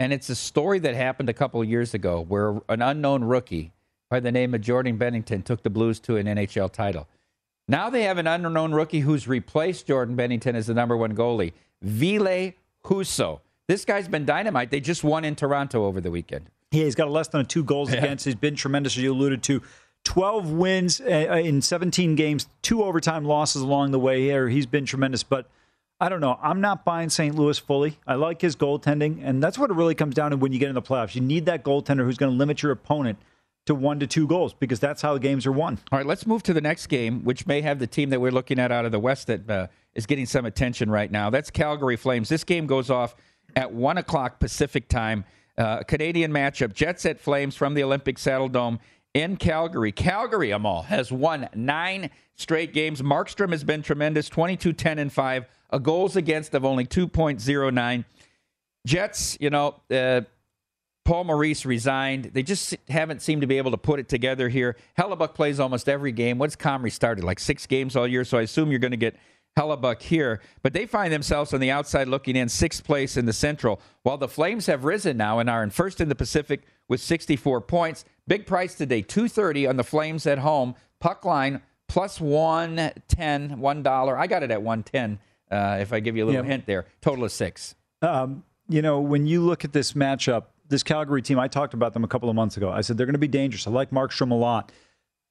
And 0.00 0.12
it's 0.12 0.28
a 0.28 0.34
story 0.34 0.78
that 0.80 0.94
happened 0.94 1.28
a 1.28 1.34
couple 1.34 1.60
of 1.60 1.68
years 1.68 1.94
ago 1.94 2.20
where 2.20 2.60
an 2.68 2.82
unknown 2.82 3.24
rookie 3.24 3.72
by 4.10 4.20
the 4.20 4.32
name 4.32 4.54
of 4.54 4.60
Jordan 4.60 4.98
Binnington 4.98 5.44
took 5.44 5.62
the 5.62 5.70
Blues 5.70 6.00
to 6.00 6.16
an 6.16 6.26
NHL 6.26 6.72
title. 6.72 7.08
Now 7.68 7.88
they 7.88 8.02
have 8.02 8.18
an 8.18 8.26
unknown 8.26 8.72
rookie 8.72 9.00
who's 9.00 9.28
replaced 9.28 9.86
Jordan 9.86 10.16
Binnington 10.16 10.54
as 10.54 10.66
the 10.66 10.74
number 10.74 10.96
one 10.96 11.14
goalie, 11.14 11.52
Ville 11.80 12.52
Husso. 12.84 13.40
This 13.72 13.86
guy's 13.86 14.06
been 14.06 14.26
dynamite. 14.26 14.70
They 14.70 14.80
just 14.80 15.02
won 15.02 15.24
in 15.24 15.34
Toronto 15.34 15.86
over 15.86 15.98
the 15.98 16.10
weekend. 16.10 16.50
Yeah, 16.72 16.84
he's 16.84 16.94
got 16.94 17.10
less 17.10 17.28
than 17.28 17.46
two 17.46 17.64
goals 17.64 17.90
yeah. 17.90 18.00
against. 18.00 18.26
He's 18.26 18.34
been 18.34 18.54
tremendous, 18.54 18.98
as 18.98 19.02
you 19.02 19.14
alluded 19.14 19.42
to. 19.44 19.62
12 20.04 20.50
wins 20.50 21.00
uh, 21.00 21.28
uh, 21.30 21.36
in 21.36 21.62
17 21.62 22.14
games, 22.14 22.48
two 22.60 22.84
overtime 22.84 23.24
losses 23.24 23.62
along 23.62 23.92
the 23.92 23.98
way 23.98 24.20
here. 24.20 24.50
He's 24.50 24.66
been 24.66 24.84
tremendous, 24.84 25.22
but 25.22 25.48
I 25.98 26.10
don't 26.10 26.20
know. 26.20 26.38
I'm 26.42 26.60
not 26.60 26.84
buying 26.84 27.08
St. 27.08 27.34
Louis 27.34 27.58
fully. 27.58 27.98
I 28.06 28.16
like 28.16 28.42
his 28.42 28.56
goaltending, 28.56 29.20
and 29.24 29.42
that's 29.42 29.58
what 29.58 29.70
it 29.70 29.74
really 29.74 29.94
comes 29.94 30.14
down 30.14 30.32
to 30.32 30.36
when 30.36 30.52
you 30.52 30.58
get 30.58 30.68
in 30.68 30.74
the 30.74 30.82
playoffs. 30.82 31.14
You 31.14 31.22
need 31.22 31.46
that 31.46 31.64
goaltender 31.64 32.04
who's 32.04 32.18
going 32.18 32.30
to 32.30 32.36
limit 32.36 32.62
your 32.62 32.72
opponent 32.72 33.20
to 33.64 33.74
one 33.74 34.00
to 34.00 34.06
two 34.06 34.26
goals 34.26 34.52
because 34.52 34.80
that's 34.80 35.00
how 35.00 35.14
the 35.14 35.20
games 35.20 35.46
are 35.46 35.52
won. 35.52 35.78
All 35.90 35.98
right, 35.98 36.04
let's 36.04 36.26
move 36.26 36.42
to 36.42 36.52
the 36.52 36.60
next 36.60 36.88
game, 36.88 37.24
which 37.24 37.46
may 37.46 37.62
have 37.62 37.78
the 37.78 37.86
team 37.86 38.10
that 38.10 38.20
we're 38.20 38.32
looking 38.32 38.58
at 38.58 38.70
out 38.70 38.84
of 38.84 38.92
the 38.92 39.00
West 39.00 39.28
that 39.28 39.48
uh, 39.48 39.68
is 39.94 40.04
getting 40.04 40.26
some 40.26 40.44
attention 40.44 40.90
right 40.90 41.10
now. 41.10 41.30
That's 41.30 41.50
Calgary 41.50 41.96
Flames. 41.96 42.28
This 42.28 42.44
game 42.44 42.66
goes 42.66 42.90
off 42.90 43.14
at 43.56 43.72
1 43.72 43.98
o'clock 43.98 44.38
Pacific 44.40 44.88
time. 44.88 45.24
Uh, 45.58 45.82
Canadian 45.82 46.32
matchup, 46.32 46.72
Jets 46.72 47.04
at 47.04 47.20
Flames 47.20 47.54
from 47.54 47.74
the 47.74 47.82
Olympic 47.82 48.16
Saddledome 48.16 48.78
in 49.14 49.36
Calgary. 49.36 49.92
Calgary, 49.92 50.50
Amal, 50.50 50.82
has 50.82 51.12
won 51.12 51.48
nine 51.54 52.10
straight 52.36 52.72
games. 52.72 53.02
Markstrom 53.02 53.50
has 53.50 53.62
been 53.62 53.82
tremendous 53.82 54.28
22 54.28 54.72
10 54.72 54.98
and 54.98 55.12
5, 55.12 55.46
a 55.70 55.78
goals 55.78 56.16
against 56.16 56.54
of 56.54 56.64
only 56.64 56.86
2.09. 56.86 58.04
Jets, 58.86 59.36
you 59.40 59.50
know, 59.50 59.76
uh, 59.90 60.22
Paul 61.04 61.24
Maurice 61.24 61.66
resigned. 61.66 62.30
They 62.32 62.42
just 62.42 62.76
haven't 62.88 63.22
seemed 63.22 63.40
to 63.42 63.46
be 63.46 63.58
able 63.58 63.72
to 63.72 63.76
put 63.76 63.98
it 64.00 64.08
together 64.08 64.48
here. 64.48 64.76
Hellebuyck 64.98 65.34
plays 65.34 65.58
almost 65.60 65.88
every 65.88 66.12
game. 66.12 66.38
What's 66.38 66.56
Comrie 66.56 66.92
started? 66.92 67.24
Like 67.24 67.40
six 67.40 67.66
games 67.66 67.96
all 67.96 68.06
year, 68.06 68.24
so 68.24 68.38
I 68.38 68.42
assume 68.42 68.70
you're 68.70 68.78
going 68.78 68.92
to 68.92 68.96
get 68.96 69.16
Hellebuyck 69.58 70.02
here. 70.02 70.40
But 70.62 70.72
they 70.72 70.86
find 70.86 71.12
themselves 71.12 71.52
on 71.52 71.60
the 71.60 71.70
outside 71.70 72.08
looking 72.08 72.36
in, 72.36 72.48
sixth 72.48 72.84
place 72.84 73.16
in 73.16 73.26
the 73.26 73.32
Central, 73.32 73.80
while 74.02 74.16
the 74.18 74.28
Flames 74.28 74.66
have 74.66 74.84
risen 74.84 75.16
now 75.16 75.38
and 75.38 75.50
are 75.50 75.62
in 75.62 75.70
first 75.70 76.00
in 76.00 76.08
the 76.08 76.14
Pacific 76.14 76.62
with 76.88 77.00
64 77.00 77.60
points. 77.62 78.04
Big 78.26 78.46
price 78.46 78.74
today, 78.74 79.02
230 79.02 79.66
on 79.66 79.76
the 79.76 79.84
Flames 79.84 80.26
at 80.26 80.38
home, 80.38 80.74
Puck 81.00 81.24
line 81.24 81.60
plus 81.88 82.20
110, 82.20 83.58
$1. 83.58 84.16
I 84.18 84.26
got 84.26 84.42
it 84.42 84.50
at 84.50 84.62
110 84.62 85.18
uh, 85.50 85.78
if 85.80 85.92
I 85.92 86.00
give 86.00 86.16
you 86.16 86.24
a 86.24 86.26
little 86.26 86.42
Yeah. 86.42 86.48
hint 86.50 86.66
there. 86.66 86.86
Total 87.00 87.24
of 87.24 87.32
six. 87.32 87.74
Um, 88.00 88.44
you 88.68 88.80
know, 88.80 89.00
when 89.00 89.26
you 89.26 89.42
look 89.42 89.64
at 89.64 89.72
this 89.72 89.92
matchup, 89.92 90.44
this 90.68 90.82
Calgary 90.82 91.20
team, 91.20 91.38
I 91.38 91.48
talked 91.48 91.74
about 91.74 91.92
them 91.92 92.04
a 92.04 92.08
couple 92.08 92.30
of 92.30 92.34
months 92.36 92.56
ago. 92.56 92.70
I 92.70 92.80
said 92.80 92.96
they're 92.96 93.04
going 93.06 93.12
to 93.14 93.18
be 93.18 93.28
dangerous. 93.28 93.66
I 93.66 93.70
like 93.70 93.90
Markstrom 93.90 94.30
a 94.30 94.34
lot. 94.34 94.72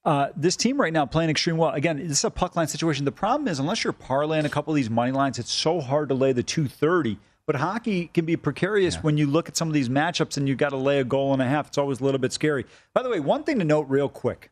Uh, 0.03 0.29
this 0.35 0.55
team 0.55 0.81
right 0.81 0.93
now 0.93 1.05
playing 1.05 1.29
extremely 1.29 1.59
well. 1.59 1.71
Again, 1.71 1.97
this 1.97 2.19
is 2.19 2.23
a 2.23 2.31
puck 2.31 2.55
line 2.55 2.67
situation. 2.67 3.05
The 3.05 3.11
problem 3.11 3.47
is, 3.47 3.59
unless 3.59 3.83
you're 3.83 3.93
parlaying 3.93 4.45
a 4.45 4.49
couple 4.49 4.73
of 4.73 4.75
these 4.75 4.89
money 4.89 5.11
lines, 5.11 5.37
it's 5.37 5.51
so 5.51 5.79
hard 5.79 6.09
to 6.09 6.15
lay 6.15 6.31
the 6.31 6.43
230. 6.43 7.19
But 7.45 7.55
hockey 7.55 8.07
can 8.07 8.25
be 8.25 8.37
precarious 8.37 9.03
when 9.03 9.17
you 9.17 9.27
look 9.27 9.49
at 9.49 9.57
some 9.57 9.67
of 9.67 9.73
these 9.73 9.89
matchups 9.89 10.37
and 10.37 10.47
you've 10.47 10.57
got 10.57 10.69
to 10.69 10.77
lay 10.77 10.99
a 10.99 11.03
goal 11.03 11.33
and 11.33 11.41
a 11.41 11.47
half. 11.47 11.67
It's 11.67 11.77
always 11.77 11.99
a 11.99 12.03
little 12.03 12.19
bit 12.19 12.33
scary. 12.33 12.65
By 12.93 13.03
the 13.03 13.09
way, 13.09 13.19
one 13.19 13.43
thing 13.43 13.59
to 13.59 13.65
note 13.65 13.87
real 13.89 14.09
quick 14.09 14.49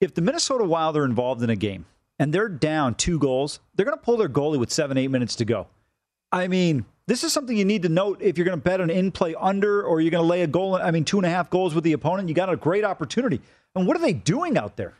if 0.00 0.14
the 0.14 0.22
Minnesota 0.22 0.64
Wild 0.64 0.96
are 0.96 1.04
involved 1.04 1.42
in 1.42 1.50
a 1.50 1.56
game 1.56 1.86
and 2.18 2.32
they're 2.32 2.48
down 2.48 2.94
two 2.94 3.18
goals, 3.18 3.60
they're 3.74 3.86
going 3.86 3.98
to 3.98 4.02
pull 4.02 4.16
their 4.16 4.28
goalie 4.28 4.58
with 4.58 4.72
seven, 4.72 4.96
eight 4.96 5.10
minutes 5.10 5.36
to 5.36 5.44
go. 5.44 5.66
I 6.30 6.46
mean, 6.46 6.84
this 7.06 7.24
is 7.24 7.32
something 7.32 7.56
you 7.56 7.64
need 7.64 7.82
to 7.82 7.88
note 7.88 8.20
if 8.20 8.36
you're 8.36 8.44
going 8.44 8.58
to 8.58 8.62
bet 8.62 8.80
an 8.80 8.90
in 8.90 9.10
play 9.10 9.34
under 9.34 9.82
or 9.82 10.00
you're 10.00 10.10
going 10.10 10.22
to 10.22 10.28
lay 10.28 10.42
a 10.42 10.46
goal, 10.46 10.76
I 10.76 10.90
mean, 10.90 11.04
two 11.04 11.16
and 11.16 11.26
a 11.26 11.30
half 11.30 11.50
goals 11.50 11.74
with 11.74 11.84
the 11.84 11.94
opponent. 11.94 12.28
You 12.28 12.34
got 12.34 12.50
a 12.50 12.56
great 12.56 12.84
opportunity. 12.84 13.40
And 13.74 13.86
what 13.86 13.96
are 13.96 14.00
they 14.00 14.12
doing 14.12 14.56
out 14.56 14.76
there? 14.76 14.94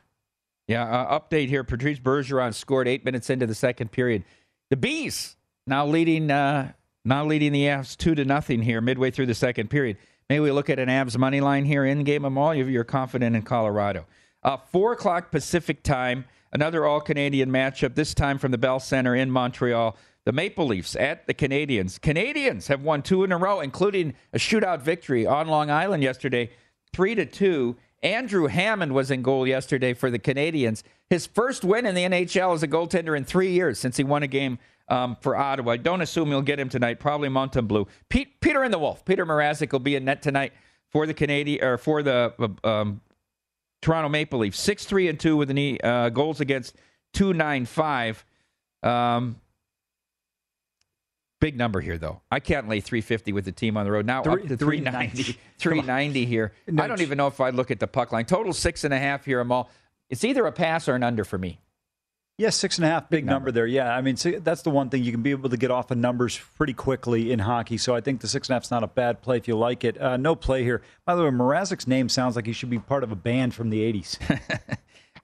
Yeah, 0.66 0.84
uh, 0.84 1.18
update 1.18 1.48
here. 1.48 1.64
Patrice 1.64 1.98
Bergeron 1.98 2.54
scored 2.54 2.86
eight 2.86 3.04
minutes 3.04 3.30
into 3.30 3.46
the 3.46 3.54
second 3.54 3.90
period. 3.90 4.24
The 4.70 4.76
Bees 4.76 5.36
now 5.66 5.86
leading, 5.86 6.30
uh, 6.30 6.72
now 7.04 7.24
leading 7.24 7.52
the 7.52 7.64
Avs 7.64 7.96
two 7.96 8.14
to 8.14 8.24
nothing 8.24 8.62
here 8.62 8.80
midway 8.80 9.10
through 9.10 9.26
the 9.26 9.34
second 9.34 9.70
period. 9.70 9.96
Maybe 10.28 10.40
we 10.40 10.50
look 10.50 10.68
at 10.68 10.78
an 10.78 10.88
Avs 10.88 11.16
money 11.16 11.40
line 11.40 11.64
here 11.64 11.86
in 11.86 12.04
game 12.04 12.24
of 12.26 12.36
all. 12.36 12.54
You're 12.54 12.84
confident 12.84 13.34
in 13.34 13.42
Colorado. 13.42 14.06
Uh, 14.42 14.58
Four 14.58 14.92
o'clock 14.92 15.30
Pacific 15.30 15.82
time. 15.82 16.26
Another 16.52 16.84
All 16.84 17.00
Canadian 17.00 17.50
matchup. 17.50 17.94
This 17.94 18.12
time 18.14 18.38
from 18.38 18.52
the 18.52 18.58
Bell 18.58 18.78
Center 18.78 19.14
in 19.14 19.30
Montreal. 19.30 19.96
The 20.24 20.32
Maple 20.32 20.66
Leafs 20.66 20.94
at 20.96 21.26
the 21.26 21.32
Canadiens. 21.32 21.98
Canadiens 21.98 22.68
have 22.68 22.82
won 22.82 23.02
two 23.02 23.24
in 23.24 23.32
a 23.32 23.38
row, 23.38 23.60
including 23.60 24.14
a 24.34 24.38
shootout 24.38 24.82
victory 24.82 25.26
on 25.26 25.48
Long 25.48 25.70
Island 25.70 26.02
yesterday, 26.02 26.50
three 26.92 27.14
to 27.14 27.24
two. 27.24 27.76
Andrew 28.02 28.46
Hammond 28.46 28.94
was 28.94 29.10
in 29.10 29.22
goal 29.22 29.46
yesterday 29.46 29.92
for 29.92 30.10
the 30.10 30.18
Canadiens. 30.18 30.82
His 31.10 31.26
first 31.26 31.64
win 31.64 31.86
in 31.86 31.94
the 31.94 32.04
NHL 32.04 32.54
as 32.54 32.62
a 32.62 32.68
goaltender 32.68 33.16
in 33.16 33.24
three 33.24 33.52
years 33.52 33.78
since 33.78 33.96
he 33.96 34.04
won 34.04 34.22
a 34.22 34.28
game 34.28 34.58
um, 34.88 35.16
for 35.20 35.36
Ottawa. 35.36 35.76
Don't 35.76 36.00
assume 36.00 36.30
you'll 36.30 36.42
get 36.42 36.60
him 36.60 36.68
tonight. 36.68 37.00
Probably 37.00 37.28
Mountain 37.28 37.68
Pete, 38.08 38.40
Peter 38.40 38.62
and 38.62 38.72
the 38.72 38.78
Wolf. 38.78 39.04
Peter 39.04 39.26
Mrazek 39.26 39.72
will 39.72 39.80
be 39.80 39.96
in 39.96 40.04
net 40.04 40.22
tonight 40.22 40.52
for 40.90 41.06
the 41.06 41.14
Canadian 41.14 41.64
or 41.64 41.76
for 41.76 42.02
the 42.02 42.32
um, 42.64 43.00
Toronto 43.82 44.08
Maple 44.08 44.40
Leafs. 44.40 44.60
Six 44.60 44.84
three 44.84 45.08
and 45.08 45.18
two 45.18 45.36
with 45.36 45.50
any 45.50 45.80
uh, 45.80 46.08
goals 46.10 46.40
against 46.40 46.76
two 47.12 47.32
nine 47.32 47.66
five. 47.66 48.24
Um, 48.82 49.40
Big 51.40 51.56
number 51.56 51.80
here, 51.80 51.98
though. 51.98 52.20
I 52.32 52.40
can't 52.40 52.68
lay 52.68 52.80
350 52.80 53.32
with 53.32 53.44
the 53.44 53.52
team 53.52 53.76
on 53.76 53.84
the 53.84 53.92
road. 53.92 54.06
Now 54.06 54.22
Three- 54.22 54.42
up 54.42 54.48
to 54.48 54.56
390. 54.56 55.38
390 55.58 56.24
here. 56.26 56.52
I 56.78 56.86
don't 56.88 57.00
even 57.00 57.16
know 57.18 57.28
if 57.28 57.40
I'd 57.40 57.54
look 57.54 57.70
at 57.70 57.78
the 57.80 57.86
puck 57.86 58.10
line. 58.12 58.24
Total 58.24 58.52
six 58.52 58.82
and 58.84 58.92
a 58.92 58.98
half 58.98 59.24
here. 59.24 59.40
Amal. 59.40 59.70
It's 60.10 60.24
either 60.24 60.46
a 60.46 60.52
pass 60.52 60.88
or 60.88 60.94
an 60.94 61.02
under 61.02 61.24
for 61.24 61.38
me. 61.38 61.60
Yeah, 62.38 62.50
six 62.50 62.78
and 62.78 62.84
a 62.84 62.88
half, 62.88 63.10
big, 63.10 63.26
number. 63.26 63.50
there. 63.50 63.66
Yeah, 63.66 63.92
I 63.92 64.00
mean, 64.00 64.16
that's 64.44 64.62
the 64.62 64.70
one 64.70 64.90
thing 64.90 65.02
you 65.02 65.10
can 65.10 65.22
be 65.22 65.32
able 65.32 65.50
to 65.50 65.56
get 65.56 65.72
off 65.72 65.90
of 65.90 65.98
numbers 65.98 66.40
pretty 66.56 66.72
quickly 66.72 67.32
in 67.32 67.40
hockey. 67.40 67.76
So 67.78 67.96
I 67.96 68.00
think 68.00 68.20
the 68.20 68.28
six 68.28 68.48
and 68.48 68.52
a 68.52 68.56
half's 68.56 68.70
not 68.70 68.84
a 68.84 68.86
bad 68.86 69.22
play 69.22 69.38
if 69.38 69.48
you 69.48 69.56
like 69.56 69.82
it. 69.82 70.00
Uh, 70.00 70.16
no 70.16 70.36
play 70.36 70.62
here. 70.62 70.80
By 71.04 71.16
the 71.16 71.24
way, 71.24 71.30
Mrazek's 71.30 71.88
name 71.88 72.08
sounds 72.08 72.36
like 72.36 72.46
he 72.46 72.52
should 72.52 72.70
be 72.70 72.78
part 72.78 73.02
of 73.02 73.10
a 73.10 73.16
band 73.16 73.54
from 73.54 73.70
the 73.70 73.80
80s. 73.92 74.18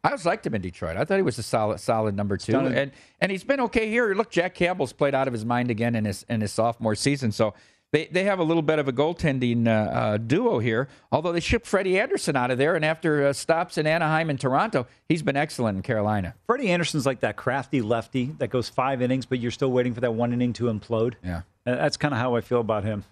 I 0.05 0.09
always 0.09 0.27
liked 0.27 0.47
him 0.47 0.55
in 0.55 0.61
Detroit. 0.61 0.99
I 0.99 1.05
thought 1.05 1.17
he 1.17 1.23
was 1.23 1.39
a 1.39 1.43
solid, 1.43 1.81
solid 1.81 2.15
number 2.15 2.37
two, 2.37 2.53
and 2.59 2.93
and 3.23 3.33
he's 3.33 3.43
been 3.43 3.61
okay 3.61 3.89
here. 3.89 4.15
Look, 4.15 4.31
Jack 4.31 4.55
Campbell's 4.55 4.93
played 4.93 5.15
out 5.15 5.27
of 5.27 5.33
his 5.33 5.45
mind 5.47 5.71
again 5.71 5.95
in 5.95 6.05
his 6.05 6.25
in 6.29 6.43
his 6.43 6.53
sophomore 6.53 6.95
season, 6.95 7.33
so 7.33 7.55
they 7.91 8.07
they 8.09 8.25
have 8.25 8.39
a 8.39 8.43
little 8.43 8.63
bit 8.63 8.79
of 8.79 8.87
a 8.87 8.93
goaltending 8.93 9.67
uh, 9.67 9.71
uh, 9.71 10.17
duo 10.19 10.59
here. 10.59 10.89
Although 11.11 11.33
they 11.33 11.41
shipped 11.41 11.67
Freddie 11.67 11.99
Andersen 11.99 12.37
out 12.37 12.51
of 12.51 12.59
there, 12.59 12.77
and 12.77 12.85
after 12.85 13.27
uh, 13.29 13.33
stops 13.33 13.79
in 13.79 13.87
Anaheim 13.87 14.29
and 14.29 14.39
Toronto, 14.39 14.87
he's 15.09 15.23
been 15.23 15.39
excellent 15.39 15.77
in 15.77 15.83
Carolina. 15.83 16.35
Freddie 16.47 16.69
Andersen's 16.71 17.07
like 17.07 17.21
that 17.21 17.37
crafty 17.37 17.81
lefty 17.81 18.27
that 18.39 18.49
goes 18.51 18.69
five 18.69 19.01
innings, 19.01 19.25
but 19.25 19.39
you're 19.39 19.51
still 19.51 19.73
waiting 19.73 19.95
for 19.95 20.01
that 20.03 20.13
one 20.13 20.35
inning 20.35 20.53
to 20.55 20.65
implode. 20.65 21.15
Yeah. 21.25 21.43
Uh, 21.67 21.77
That's 21.77 21.97
kind 21.97 22.13
of 22.13 22.21
how 22.21 22.35
I 22.37 22.43
feel 22.43 22.61
about 22.61 22.85
him. 22.85 23.05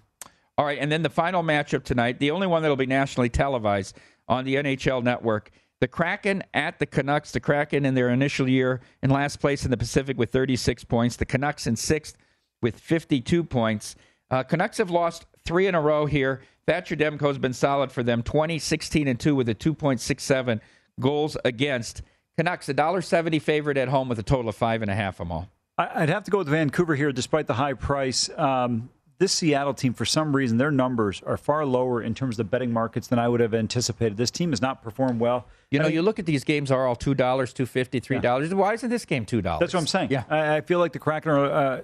All 0.58 0.66
right, 0.66 0.78
and 0.78 0.92
then 0.92 1.02
the 1.02 1.08
final 1.10 1.42
matchup 1.42 1.84
tonight, 1.84 2.18
the 2.18 2.32
only 2.32 2.46
one 2.46 2.60
that'll 2.60 2.76
be 2.76 2.84
nationally 2.84 3.30
televised 3.30 3.96
on 4.28 4.44
the 4.44 4.56
NHL 4.56 5.02
network. 5.02 5.50
The 5.82 5.88
Kraken 5.88 6.44
at 6.54 6.78
the 6.78 6.86
Canucks. 6.86 7.32
The 7.32 7.40
Kraken 7.40 7.84
in 7.84 7.96
their 7.96 8.08
initial 8.08 8.48
year 8.48 8.82
in 9.02 9.10
last 9.10 9.40
place 9.40 9.64
in 9.64 9.72
the 9.72 9.76
Pacific 9.76 10.16
with 10.16 10.30
36 10.30 10.84
points. 10.84 11.16
The 11.16 11.26
Canucks 11.26 11.66
in 11.66 11.74
sixth 11.74 12.16
with 12.62 12.78
52 12.78 13.42
points. 13.42 13.96
Uh, 14.30 14.44
Canucks 14.44 14.78
have 14.78 14.92
lost 14.92 15.26
three 15.44 15.66
in 15.66 15.74
a 15.74 15.80
row 15.80 16.06
here. 16.06 16.40
Thatcher 16.68 16.94
Demko's 16.94 17.36
been 17.36 17.52
solid 17.52 17.90
for 17.90 18.04
them 18.04 18.22
20, 18.22 18.60
16, 18.60 19.08
and 19.08 19.18
2 19.18 19.34
with 19.34 19.48
a 19.48 19.56
2.67 19.56 20.60
goals 21.00 21.36
against. 21.44 22.02
Canucks, 22.36 22.68
a 22.68 22.74
$1.70 22.74 23.42
favorite 23.42 23.76
at 23.76 23.88
home 23.88 24.08
with 24.08 24.20
a 24.20 24.22
total 24.22 24.50
of 24.50 24.54
five 24.54 24.82
and 24.82 24.90
a 24.90 24.94
half 24.94 25.18
them 25.18 25.32
all. 25.32 25.48
I'd 25.76 26.10
have 26.10 26.22
to 26.22 26.30
go 26.30 26.38
with 26.38 26.48
Vancouver 26.48 26.94
here, 26.94 27.10
despite 27.10 27.48
the 27.48 27.54
high 27.54 27.74
price. 27.74 28.30
Um, 28.38 28.88
this 29.22 29.32
Seattle 29.32 29.72
team, 29.72 29.94
for 29.94 30.04
some 30.04 30.34
reason, 30.34 30.58
their 30.58 30.72
numbers 30.72 31.22
are 31.24 31.36
far 31.36 31.64
lower 31.64 32.02
in 32.02 32.12
terms 32.12 32.34
of 32.34 32.38
the 32.38 32.50
betting 32.50 32.72
markets 32.72 33.06
than 33.06 33.20
I 33.20 33.28
would 33.28 33.38
have 33.38 33.54
anticipated. 33.54 34.16
This 34.16 34.32
team 34.32 34.50
has 34.50 34.60
not 34.60 34.82
performed 34.82 35.20
well. 35.20 35.46
You 35.70 35.78
know, 35.78 35.84
I 35.84 35.86
think- 35.86 35.94
you 35.94 36.02
look 36.02 36.18
at 36.18 36.26
these 36.26 36.42
games 36.42 36.72
are 36.72 36.86
all 36.86 36.96
two 36.96 37.14
dollars, 37.14 37.52
two 37.52 37.64
fifty, 37.66 38.00
three 38.00 38.18
dollars. 38.18 38.52
Why 38.52 38.72
isn't 38.74 38.90
this 38.90 39.04
game 39.04 39.24
two 39.24 39.40
dollars? 39.40 39.60
That's 39.60 39.74
what 39.74 39.80
I'm 39.80 39.86
saying. 39.86 40.10
Yeah. 40.10 40.24
I, 40.28 40.56
I 40.56 40.60
feel 40.60 40.80
like 40.80 40.92
the 40.92 40.98
Kraken 40.98 41.30
are 41.30 41.44
uh, 41.44 41.82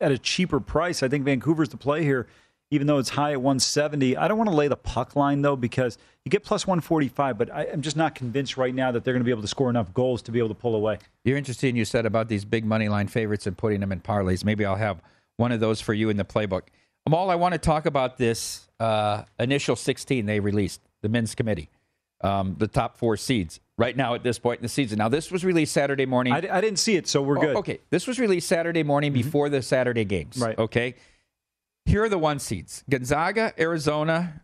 at 0.00 0.12
a 0.12 0.18
cheaper 0.18 0.60
price. 0.60 1.02
I 1.02 1.08
think 1.08 1.24
Vancouver's 1.24 1.68
the 1.70 1.76
play 1.76 2.04
here, 2.04 2.28
even 2.70 2.86
though 2.86 2.98
it's 2.98 3.08
high 3.10 3.32
at 3.32 3.42
170. 3.42 4.16
I 4.16 4.28
don't 4.28 4.38
want 4.38 4.48
to 4.48 4.56
lay 4.56 4.68
the 4.68 4.76
puck 4.76 5.16
line 5.16 5.42
though 5.42 5.56
because 5.56 5.98
you 6.24 6.30
get 6.30 6.44
plus 6.44 6.64
145, 6.66 7.36
but 7.36 7.52
I, 7.52 7.66
I'm 7.72 7.82
just 7.82 7.96
not 7.96 8.14
convinced 8.14 8.56
right 8.56 8.74
now 8.74 8.92
that 8.92 9.02
they're 9.02 9.14
going 9.14 9.20
to 9.22 9.24
be 9.24 9.32
able 9.32 9.42
to 9.42 9.48
score 9.48 9.68
enough 9.68 9.92
goals 9.92 10.22
to 10.22 10.30
be 10.30 10.38
able 10.38 10.48
to 10.50 10.54
pull 10.54 10.76
away. 10.76 10.98
You're 11.24 11.36
interested. 11.38 11.68
In 11.70 11.74
you 11.76 11.84
said 11.84 12.06
about 12.06 12.28
these 12.28 12.44
big 12.44 12.64
money 12.64 12.88
line 12.88 13.08
favorites 13.08 13.46
and 13.48 13.56
putting 13.58 13.80
them 13.80 13.90
in 13.90 14.00
parlays. 14.00 14.44
Maybe 14.44 14.64
I'll 14.64 14.76
have 14.76 15.02
one 15.38 15.52
of 15.52 15.60
those 15.60 15.80
for 15.80 15.94
you 15.94 16.10
in 16.10 16.18
the 16.18 16.24
playbook. 16.24 16.62
Amal, 17.06 17.30
I 17.30 17.36
want 17.36 17.52
to 17.52 17.58
talk 17.58 17.86
about 17.86 18.18
this 18.18 18.68
uh, 18.78 19.22
initial 19.38 19.76
16 19.76 20.26
they 20.26 20.40
released, 20.40 20.82
the 21.00 21.08
men's 21.08 21.34
committee, 21.34 21.70
um, 22.20 22.56
the 22.58 22.66
top 22.68 22.98
four 22.98 23.16
seeds 23.16 23.60
right 23.78 23.96
now 23.96 24.14
at 24.14 24.22
this 24.22 24.38
point 24.38 24.58
in 24.58 24.62
the 24.62 24.68
season. 24.68 24.98
Now, 24.98 25.08
this 25.08 25.30
was 25.30 25.44
released 25.44 25.72
Saturday 25.72 26.04
morning. 26.04 26.34
I, 26.34 26.38
I 26.38 26.60
didn't 26.60 26.78
see 26.80 26.96
it, 26.96 27.06
so 27.08 27.22
we're 27.22 27.38
Oh, 27.38 27.40
good. 27.40 27.56
okay, 27.56 27.78
this 27.90 28.06
was 28.06 28.18
released 28.20 28.48
Saturday 28.48 28.82
morning 28.82 29.12
before 29.12 29.48
the 29.48 29.62
Saturday 29.62 30.04
games. 30.04 30.36
Right. 30.36 30.58
Okay. 30.58 30.96
Here 31.86 32.02
are 32.02 32.08
the 32.10 32.18
one 32.18 32.38
seeds: 32.40 32.84
Gonzaga, 32.90 33.54
Arizona, 33.58 34.42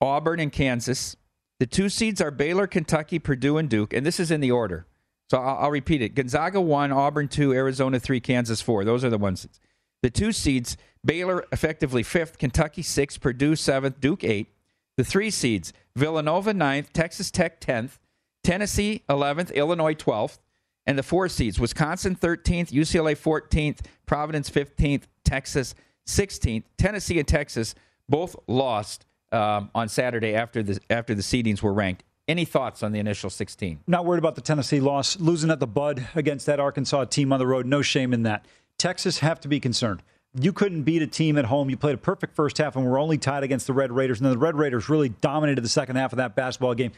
Auburn, 0.00 0.40
and 0.40 0.50
Kansas. 0.50 1.16
The 1.60 1.66
two 1.66 1.88
seeds 1.90 2.20
are 2.22 2.30
Baylor, 2.30 2.66
Kentucky, 2.66 3.18
Purdue, 3.18 3.58
and 3.58 3.68
Duke, 3.68 3.92
and 3.92 4.06
this 4.06 4.18
is 4.18 4.30
in 4.30 4.40
the 4.40 4.52
order. 4.52 4.86
So 5.28 5.36
I'll, 5.38 5.64
I'll 5.64 5.70
repeat 5.70 6.00
it: 6.00 6.14
Gonzaga 6.14 6.60
one, 6.62 6.90
Auburn 6.90 7.28
two, 7.28 7.52
Arizona 7.52 7.98
three, 8.00 8.20
Kansas 8.20 8.62
four. 8.62 8.84
Those 8.84 9.04
are 9.04 9.10
the 9.10 9.18
one 9.18 9.36
seeds. 9.36 9.60
The 10.02 10.10
two 10.10 10.32
seeds: 10.32 10.76
Baylor 11.04 11.44
effectively 11.52 12.02
fifth, 12.02 12.38
Kentucky 12.38 12.82
sixth, 12.82 13.20
Purdue 13.20 13.56
seventh, 13.56 14.00
Duke 14.00 14.24
eight. 14.24 14.52
The 14.96 15.04
three 15.04 15.30
seeds: 15.30 15.72
Villanova 15.96 16.54
ninth, 16.54 16.92
Texas 16.92 17.30
Tech 17.30 17.60
tenth, 17.60 17.98
Tennessee 18.42 19.02
eleventh, 19.08 19.50
Illinois 19.50 19.94
twelfth. 19.94 20.40
And 20.86 20.98
the 20.98 21.02
four 21.02 21.28
seeds 21.28 21.60
Wisconsin 21.60 22.16
13th, 22.16 22.70
UCLA 22.70 23.14
14th, 23.14 23.80
Providence 24.06 24.48
15th, 24.48 25.02
Texas 25.22 25.74
16th. 26.06 26.62
Tennessee 26.78 27.18
and 27.18 27.28
Texas 27.28 27.74
both 28.08 28.34
lost 28.46 29.04
um, 29.30 29.70
on 29.74 29.88
Saturday 29.88 30.34
after 30.34 30.62
the 30.62 30.80
after 30.88 31.14
the 31.14 31.20
seedings 31.20 31.60
were 31.60 31.74
ranked. 31.74 32.04
Any 32.26 32.44
thoughts 32.44 32.82
on 32.82 32.92
the 32.92 32.98
initial 32.98 33.30
16? 33.30 33.80
Not 33.86 34.04
worried 34.04 34.18
about 34.18 34.34
the 34.34 34.40
Tennessee 34.40 34.80
loss, 34.80 35.18
losing 35.18 35.50
at 35.50 35.60
the 35.60 35.66
bud 35.66 36.08
against 36.14 36.46
that 36.46 36.60
Arkansas 36.60 37.04
team 37.06 37.32
on 37.32 37.38
the 37.38 37.46
road. 37.46 37.66
No 37.66 37.80
shame 37.80 38.12
in 38.12 38.22
that. 38.24 38.46
Texas 38.78 39.18
have 39.18 39.40
to 39.40 39.48
be 39.48 39.60
concerned. 39.60 40.02
You 40.34 40.52
couldn't 40.52 40.82
beat 40.82 41.02
a 41.02 41.06
team 41.06 41.36
at 41.36 41.46
home. 41.46 41.68
You 41.68 41.76
played 41.76 41.94
a 41.94 41.98
perfect 41.98 42.34
first 42.34 42.58
half 42.58 42.76
and 42.76 42.84
were 42.86 42.98
only 42.98 43.18
tied 43.18 43.42
against 43.42 43.66
the 43.66 43.72
Red 43.72 43.90
Raiders. 43.90 44.18
And 44.20 44.26
then 44.26 44.32
the 44.32 44.38
Red 44.38 44.56
Raiders 44.56 44.88
really 44.88 45.08
dominated 45.08 45.62
the 45.62 45.68
second 45.68 45.96
half 45.96 46.12
of 46.12 46.18
that 46.18 46.36
basketball 46.36 46.74
game. 46.74 46.92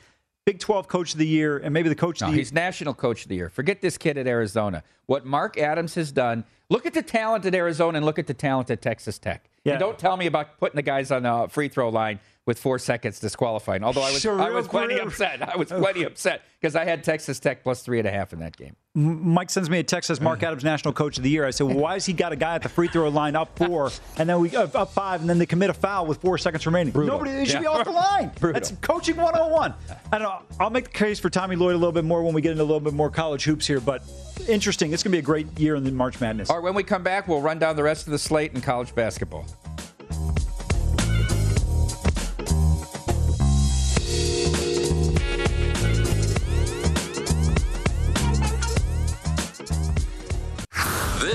Big 0.45 0.59
12 0.59 0.89
coach 0.89 1.13
of 1.13 1.19
the 1.19 1.27
year, 1.27 1.59
and 1.59 1.73
maybe 1.73 1.89
the 1.89 1.95
coach 1.95 2.21
No, 2.21 2.27
of 2.27 2.33
the 2.33 2.39
he's 2.39 2.53
national 2.53 2.95
coach 2.95 3.23
of 3.23 3.29
the 3.29 3.37
year. 3.37 3.51
Forget 3.51 3.81
this 3.81 3.99
kid 3.99 4.19
at 4.19 4.27
Arizona. 4.27 4.83
What 5.07 5.25
Mark 5.25 5.59
Adams 5.59 5.95
has 5.95 6.13
done. 6.13 6.45
Look 6.71 6.87
at 6.87 6.95
the 6.95 7.03
talent 7.03 7.45
at 7.47 7.55
Arizona 7.55 7.99
and 7.99 8.07
look 8.07 8.19
at 8.19 8.27
the 8.27 8.35
talent 8.35 8.71
at 8.71 8.81
Texas 8.81 9.19
Tech. 9.19 9.49
Yeah. 9.65 9.73
And 9.73 9.81
don't 9.81 9.99
tell 9.99 10.17
me 10.17 10.27
about 10.27 10.59
putting 10.59 10.77
the 10.77 10.83
guys 10.83 11.11
on 11.11 11.23
the 11.25 11.47
free 11.51 11.69
throw 11.69 11.89
line 11.89 12.21
with 12.51 12.59
four 12.59 12.81
seconds 12.81 13.21
disqualifying. 13.21 13.85
Although 13.85 14.03
I 14.03 14.11
was, 14.11 14.27
I 14.27 14.51
was 14.51 14.67
plenty 14.67 14.99
upset. 14.99 15.41
I 15.41 15.57
was 15.57 15.69
plenty 15.69 16.03
upset 16.03 16.43
because 16.61 16.75
I 16.75 16.85
had 16.85 17.05
Texas 17.05 17.39
Tech 17.39 17.63
plus 17.63 17.81
three 17.83 18.01
and 18.01 18.09
a 18.09 18.11
half 18.11 18.33
in 18.33 18.41
that 18.41 18.57
game. 18.57 18.75
Mike 18.97 19.51
sends 19.51 19.71
me 19.71 19.79
a 19.79 19.85
text 19.85 20.09
says 20.09 20.21
Mark 20.21 20.43
Adams 20.43 20.65
National 20.65 20.93
Coach 20.93 21.17
of 21.17 21.23
the 21.23 21.31
Year. 21.31 21.47
I 21.47 21.51
said, 21.51 21.69
well, 21.69 21.77
why 21.77 21.93
has 21.93 22.05
he 22.07 22.13
got 22.13 22.33
a 22.33 22.37
guy 22.37 22.57
at 22.57 22.63
the 22.65 22.69
free 22.69 22.89
throw 22.89 23.09
line 23.09 23.37
up 23.37 23.57
four 23.57 23.93
and 24.17 24.29
then 24.29 24.41
we 24.41 24.55
uh, 24.57 24.67
up 24.75 24.91
five 24.93 25.21
and 25.21 25.31
then 25.31 25.39
they 25.39 25.47
commit 25.47 25.71
a 25.71 25.75
foul 25.75 26.07
with 26.07 26.21
four 26.21 26.39
seconds 26.39 26.67
remaining? 26.67 26.93
Brutal. 26.93 27.15
Nobody 27.19 27.37
they 27.37 27.45
should 27.45 27.55
Yeah. 27.55 27.61
be 27.61 27.67
off 27.69 27.85
the 27.85 27.93
line. 27.93 28.33
Brutal. 28.41 28.55
That's 28.61 28.73
coaching 28.81 29.15
101. 29.17 29.75
I 30.13 30.19
don't 30.19 30.23
know. 30.23 30.43
I'll 30.59 30.71
make 30.71 30.87
the 30.87 30.91
case 30.91 31.21
for 31.21 31.31
Tommy 31.31 31.55
Lloyd 31.55 31.77
a 31.77 31.79
little 31.79 31.93
bit 31.93 32.05
more 32.05 32.25
when 32.25 32.35
we 32.35 32.41
get 32.43 32.51
into 32.51 32.65
a 32.65 32.65
little 32.65 32.81
bit 32.81 32.95
more 32.95 33.11
college 33.11 33.45
hoops 33.45 33.65
here, 33.65 33.79
but 33.81 34.03
interesting. 34.49 34.93
It's 34.93 35.05
going 35.05 35.13
to 35.13 35.15
be 35.17 35.21
a 35.21 35.23
great 35.23 35.57
year 35.57 35.77
in 35.77 35.85
the 35.85 35.93
March 35.93 36.21
Madness. 36.21 36.51
All 36.51 36.57
right, 36.57 36.65
when 36.65 36.75
we 36.75 36.83
come 36.83 37.05
back, 37.05 37.29
we'll 37.29 37.41
run 37.43 37.61
down 37.61 37.77
the 37.77 37.85
rest 37.85 38.09
of 38.09 38.11
the 38.11 38.19
slate 38.19 38.55
in 38.55 38.61
college 38.61 38.93
basketball. 38.97 39.47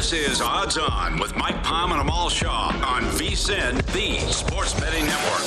This 0.06 0.34
is 0.34 0.40
Odds 0.40 0.78
On 0.78 1.18
with 1.18 1.36
Mike 1.36 1.64
Palm 1.64 1.92
and 1.92 2.00
Amal 2.00 2.30
Shaw 2.30 2.68
on 2.68 3.02
VSIN, 3.18 3.84
the 3.92 4.20
Sports 4.32 4.80
Betting 4.80 5.04
Network. 5.04 5.42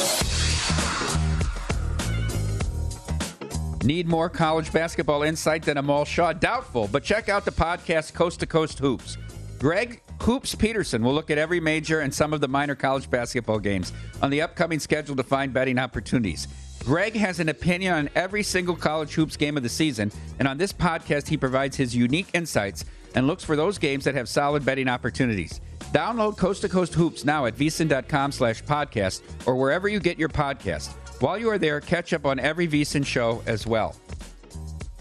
Need 3.85 4.09
more 4.09 4.29
college 4.29 4.73
basketball 4.73 5.23
insight 5.23 5.63
than 5.63 5.77
Amal 5.77 6.05
Shaw? 6.05 6.33
Doubtful, 6.33 6.89
but 6.89 7.05
check 7.05 7.29
out 7.29 7.45
the 7.45 7.53
podcast 7.53 8.15
Coast 8.15 8.41
to 8.41 8.47
Coast 8.47 8.81
Hoops. 8.81 9.17
Greg 9.61 10.03
Hoops 10.23 10.57
Peterson 10.57 11.05
will 11.05 11.15
look 11.15 11.31
at 11.31 11.39
every 11.39 11.61
major 11.61 12.01
and 12.01 12.13
some 12.13 12.33
of 12.33 12.41
the 12.41 12.49
minor 12.49 12.75
college 12.75 13.09
basketball 13.09 13.61
games 13.61 13.93
on 14.23 14.31
the 14.31 14.43
upcoming 14.43 14.81
schedule 14.81 15.15
to 15.15 15.23
find 15.23 15.53
betting 15.53 15.79
opportunities. 15.79 16.49
Greg 16.85 17.15
has 17.15 17.39
an 17.39 17.49
opinion 17.49 17.95
on 17.95 18.11
every 18.17 18.43
single 18.43 18.75
college 18.75 19.15
hoops 19.15 19.37
game 19.37 19.57
of 19.57 19.63
the 19.63 19.69
season, 19.69 20.11
and 20.41 20.49
on 20.49 20.59
this 20.59 20.73
podcast, 20.73 21.29
he 21.29 21.37
provides 21.37 21.77
his 21.77 21.95
unique 21.95 22.31
insights 22.35 22.85
and 23.15 23.27
looks 23.27 23.45
for 23.45 23.57
those 23.57 23.79
games 23.79 24.05
that 24.05 24.15
have 24.15 24.29
solid 24.29 24.65
betting 24.65 24.89
opportunities. 24.89 25.61
Download 25.93 26.37
Coast 26.37 26.61
to 26.63 26.69
Coast 26.69 26.95
Hoops 26.95 27.25
now 27.25 27.47
at 27.47 27.57
vsin.com 27.57 28.33
slash 28.33 28.63
podcast 28.63 29.23
or 29.47 29.57
wherever 29.57 29.89
you 29.89 30.01
get 30.01 30.19
your 30.19 30.29
podcast. 30.29 30.93
While 31.21 31.39
you 31.39 31.51
are 31.51 31.59
there, 31.59 31.81
catch 31.81 32.13
up 32.13 32.27
on 32.27 32.39
every 32.39 32.69
VSIN 32.69 33.05
show 33.05 33.43
as 33.47 33.67
well. 33.67 33.97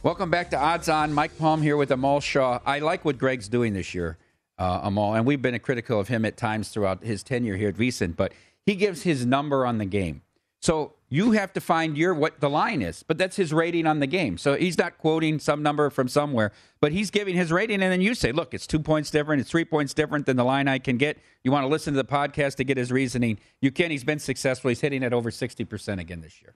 Welcome 0.03 0.29
back 0.31 0.49
to 0.51 0.57
Odds 0.57 0.89
On. 0.89 1.11
Mike 1.11 1.37
Palm 1.37 1.61
here 1.61 1.75
with 1.75 1.91
Amal 1.91 2.21
Shaw. 2.21 2.59
I 2.65 2.79
like 2.79 3.03
what 3.03 3.17
Greg's 3.17 3.49
doing 3.49 3.73
this 3.73 3.93
year, 3.93 4.17
uh, 4.57 4.81
Amal, 4.83 5.15
and 5.15 5.25
we've 5.25 5.41
been 5.41 5.59
critical 5.59 5.99
of 5.99 6.07
him 6.07 6.23
at 6.23 6.37
times 6.37 6.69
throughout 6.69 7.03
his 7.03 7.23
tenure 7.23 7.57
here 7.57 7.69
at 7.69 7.75
VSIN, 7.75 8.15
but 8.15 8.31
he 8.65 8.75
gives 8.75 9.03
his 9.03 9.25
number 9.25 9.65
on 9.65 9.79
the 9.79 9.85
game. 9.85 10.21
So 10.61 10.93
you 11.09 11.31
have 11.31 11.53
to 11.53 11.61
find 11.61 11.97
your 11.97 12.13
what 12.13 12.39
the 12.39 12.49
line 12.49 12.81
is, 12.81 13.03
but 13.03 13.17
that's 13.17 13.35
his 13.35 13.53
rating 13.53 13.85
on 13.85 13.99
the 13.99 14.07
game. 14.07 14.37
So 14.37 14.55
he's 14.55 14.77
not 14.77 14.97
quoting 14.97 15.39
some 15.39 15.61
number 15.61 15.89
from 15.89 16.07
somewhere, 16.07 16.51
but 16.79 16.91
he's 16.91 17.11
giving 17.11 17.35
his 17.35 17.51
rating, 17.51 17.81
and 17.81 17.91
then 17.91 18.01
you 18.01 18.13
say, 18.13 18.31
"Look, 18.31 18.53
it's 18.53 18.67
two 18.67 18.79
points 18.79 19.09
different. 19.09 19.41
It's 19.41 19.49
three 19.49 19.65
points 19.65 19.93
different 19.93 20.25
than 20.25 20.37
the 20.37 20.43
line 20.43 20.67
I 20.67 20.79
can 20.79 20.97
get." 20.97 21.17
You 21.43 21.51
want 21.51 21.63
to 21.63 21.67
listen 21.67 21.93
to 21.93 22.01
the 22.01 22.07
podcast 22.07 22.55
to 22.55 22.63
get 22.63 22.77
his 22.77 22.91
reasoning. 22.91 23.39
You 23.61 23.71
can. 23.71 23.91
He's 23.91 24.03
been 24.03 24.19
successful. 24.19 24.69
He's 24.69 24.81
hitting 24.81 25.03
at 25.03 25.13
over 25.13 25.31
sixty 25.31 25.65
percent 25.65 25.99
again 25.99 26.21
this 26.21 26.41
year. 26.41 26.55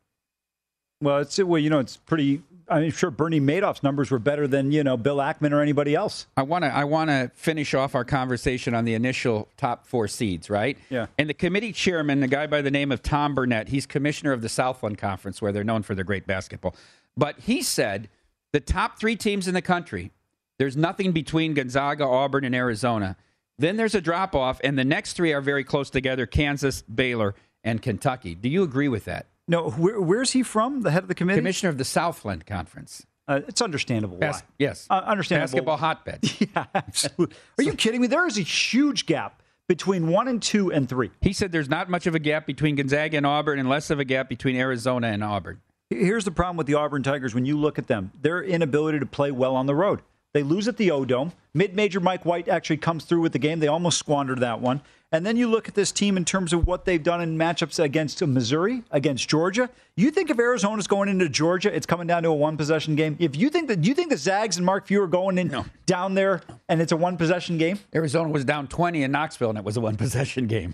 Well, 1.01 1.17
it's 1.19 1.37
well, 1.39 1.59
you 1.59 1.69
know, 1.69 1.79
it's 1.79 1.97
pretty. 1.97 2.43
I'm 2.69 2.91
sure 2.91 3.11
Bernie 3.11 3.41
Madoff's 3.41 3.83
numbers 3.83 4.11
were 4.11 4.19
better 4.19 4.47
than 4.47 4.71
you 4.71 4.83
know 4.83 4.95
Bill 4.95 5.17
Ackman 5.17 5.51
or 5.51 5.61
anybody 5.61 5.95
else. 5.95 6.27
I 6.37 6.43
want 6.43 6.63
to 6.63 6.73
I 6.73 6.83
want 6.83 7.09
to 7.09 7.31
finish 7.33 7.73
off 7.73 7.95
our 7.95 8.05
conversation 8.05 8.75
on 8.75 8.85
the 8.85 8.93
initial 8.93 9.49
top 9.57 9.87
four 9.87 10.07
seeds, 10.07 10.49
right? 10.49 10.77
Yeah. 10.89 11.07
And 11.17 11.27
the 11.27 11.33
committee 11.33 11.73
chairman, 11.73 12.19
the 12.19 12.27
guy 12.27 12.45
by 12.47 12.61
the 12.61 12.71
name 12.71 12.91
of 12.91 13.01
Tom 13.01 13.33
Burnett, 13.33 13.69
he's 13.69 13.87
commissioner 13.87 14.31
of 14.31 14.41
the 14.41 14.49
Southland 14.49 14.99
Conference, 14.99 15.41
where 15.41 15.51
they're 15.51 15.63
known 15.63 15.81
for 15.81 15.95
their 15.95 16.05
great 16.05 16.27
basketball. 16.27 16.75
But 17.17 17.39
he 17.39 17.61
said 17.61 18.07
the 18.53 18.59
top 18.59 18.99
three 18.99 19.15
teams 19.15 19.47
in 19.47 19.53
the 19.53 19.61
country, 19.61 20.11
there's 20.57 20.77
nothing 20.77 21.11
between 21.11 21.53
Gonzaga, 21.53 22.05
Auburn, 22.05 22.43
and 22.43 22.55
Arizona. 22.55 23.15
Then 23.57 23.77
there's 23.77 23.95
a 23.95 24.01
drop 24.01 24.35
off, 24.35 24.59
and 24.63 24.77
the 24.77 24.83
next 24.83 25.13
three 25.13 25.33
are 25.33 25.41
very 25.41 25.63
close 25.63 25.89
together: 25.89 26.25
Kansas, 26.25 26.81
Baylor, 26.83 27.35
and 27.63 27.81
Kentucky. 27.81 28.35
Do 28.35 28.49
you 28.49 28.63
agree 28.63 28.87
with 28.87 29.05
that? 29.05 29.27
No, 29.47 29.69
where, 29.71 29.99
where's 29.99 30.31
he 30.31 30.43
from? 30.43 30.81
The 30.81 30.91
head 30.91 31.03
of 31.03 31.07
the 31.07 31.15
committee. 31.15 31.39
Commissioner 31.39 31.69
of 31.69 31.77
the 31.77 31.85
Southland 31.85 32.45
Conference. 32.45 33.05
Uh, 33.27 33.41
it's 33.47 33.61
understandable. 33.61 34.17
Bas- 34.17 34.41
why. 34.41 34.47
yes. 34.57 34.87
uh, 34.89 35.01
understandable. 35.05 35.47
Basketball 35.47 35.77
hotbed. 35.77 36.19
Yeah, 36.55 36.65
absolutely. 36.73 37.35
Are 37.59 37.63
you 37.63 37.73
kidding 37.73 38.01
me? 38.01 38.07
There 38.07 38.27
is 38.27 38.37
a 38.37 38.41
huge 38.41 39.05
gap 39.05 39.41
between 39.67 40.07
one 40.07 40.27
and 40.27 40.41
two 40.41 40.71
and 40.71 40.89
three. 40.89 41.11
He 41.21 41.31
said 41.31 41.51
there's 41.51 41.69
not 41.69 41.89
much 41.89 42.07
of 42.07 42.15
a 42.15 42.19
gap 42.19 42.45
between 42.45 42.75
Gonzaga 42.75 43.15
and 43.17 43.25
Auburn 43.25 43.59
and 43.59 43.69
less 43.69 43.89
of 43.89 43.99
a 43.99 44.05
gap 44.05 44.27
between 44.27 44.55
Arizona 44.55 45.07
and 45.07 45.23
Auburn. 45.23 45.61
Here's 45.91 46.23
the 46.23 46.31
problem 46.31 46.55
with 46.55 46.67
the 46.67 46.75
Auburn 46.75 47.03
Tigers 47.03 47.35
when 47.35 47.45
you 47.45 47.57
look 47.57 47.77
at 47.77 47.87
them 47.87 48.11
their 48.21 48.41
inability 48.41 48.99
to 48.99 49.05
play 49.05 49.29
well 49.29 49.55
on 49.55 49.65
the 49.65 49.75
road. 49.75 50.01
They 50.33 50.43
lose 50.43 50.69
at 50.69 50.77
the 50.77 50.89
O 50.91 51.03
Dome. 51.03 51.33
Mid 51.53 51.75
major 51.75 51.99
Mike 51.99 52.23
White 52.23 52.47
actually 52.47 52.77
comes 52.77 53.03
through 53.03 53.19
with 53.19 53.33
the 53.33 53.39
game. 53.39 53.59
They 53.59 53.67
almost 53.67 53.99
squandered 53.99 54.39
that 54.39 54.61
one. 54.61 54.81
And 55.11 55.25
then 55.25 55.35
you 55.35 55.49
look 55.49 55.67
at 55.67 55.75
this 55.75 55.91
team 55.91 56.15
in 56.15 56.23
terms 56.23 56.53
of 56.53 56.65
what 56.65 56.85
they've 56.85 57.03
done 57.03 57.19
in 57.19 57.37
matchups 57.37 57.83
against 57.83 58.25
Missouri, 58.25 58.83
against 58.91 59.27
Georgia. 59.27 59.69
You 59.97 60.09
think 60.09 60.29
if 60.29 60.39
Arizona's 60.39 60.87
going 60.87 61.09
into 61.09 61.27
Georgia, 61.27 61.75
it's 61.75 61.85
coming 61.85 62.07
down 62.07 62.23
to 62.23 62.29
a 62.29 62.33
one 62.33 62.55
possession 62.55 62.95
game. 62.95 63.17
If 63.19 63.35
you 63.35 63.49
think 63.49 63.67
that 63.67 63.83
you 63.83 63.93
think 63.93 64.09
the 64.09 64.17
Zags 64.17 64.55
and 64.55 64.65
Mark 64.65 64.87
Few 64.87 65.01
are 65.01 65.07
going 65.07 65.37
in 65.37 65.65
down 65.85 66.13
there 66.13 66.41
and 66.69 66.81
it's 66.81 66.93
a 66.93 66.97
one 66.97 67.17
possession 67.17 67.57
game, 67.57 67.79
Arizona 67.93 68.29
was 68.29 68.45
down 68.45 68.67
20 68.67 69.03
in 69.03 69.11
Knoxville 69.11 69.49
and 69.49 69.57
it 69.57 69.65
was 69.65 69.75
a 69.75 69.81
one 69.81 69.97
possession 69.97 70.47
game. 70.47 70.73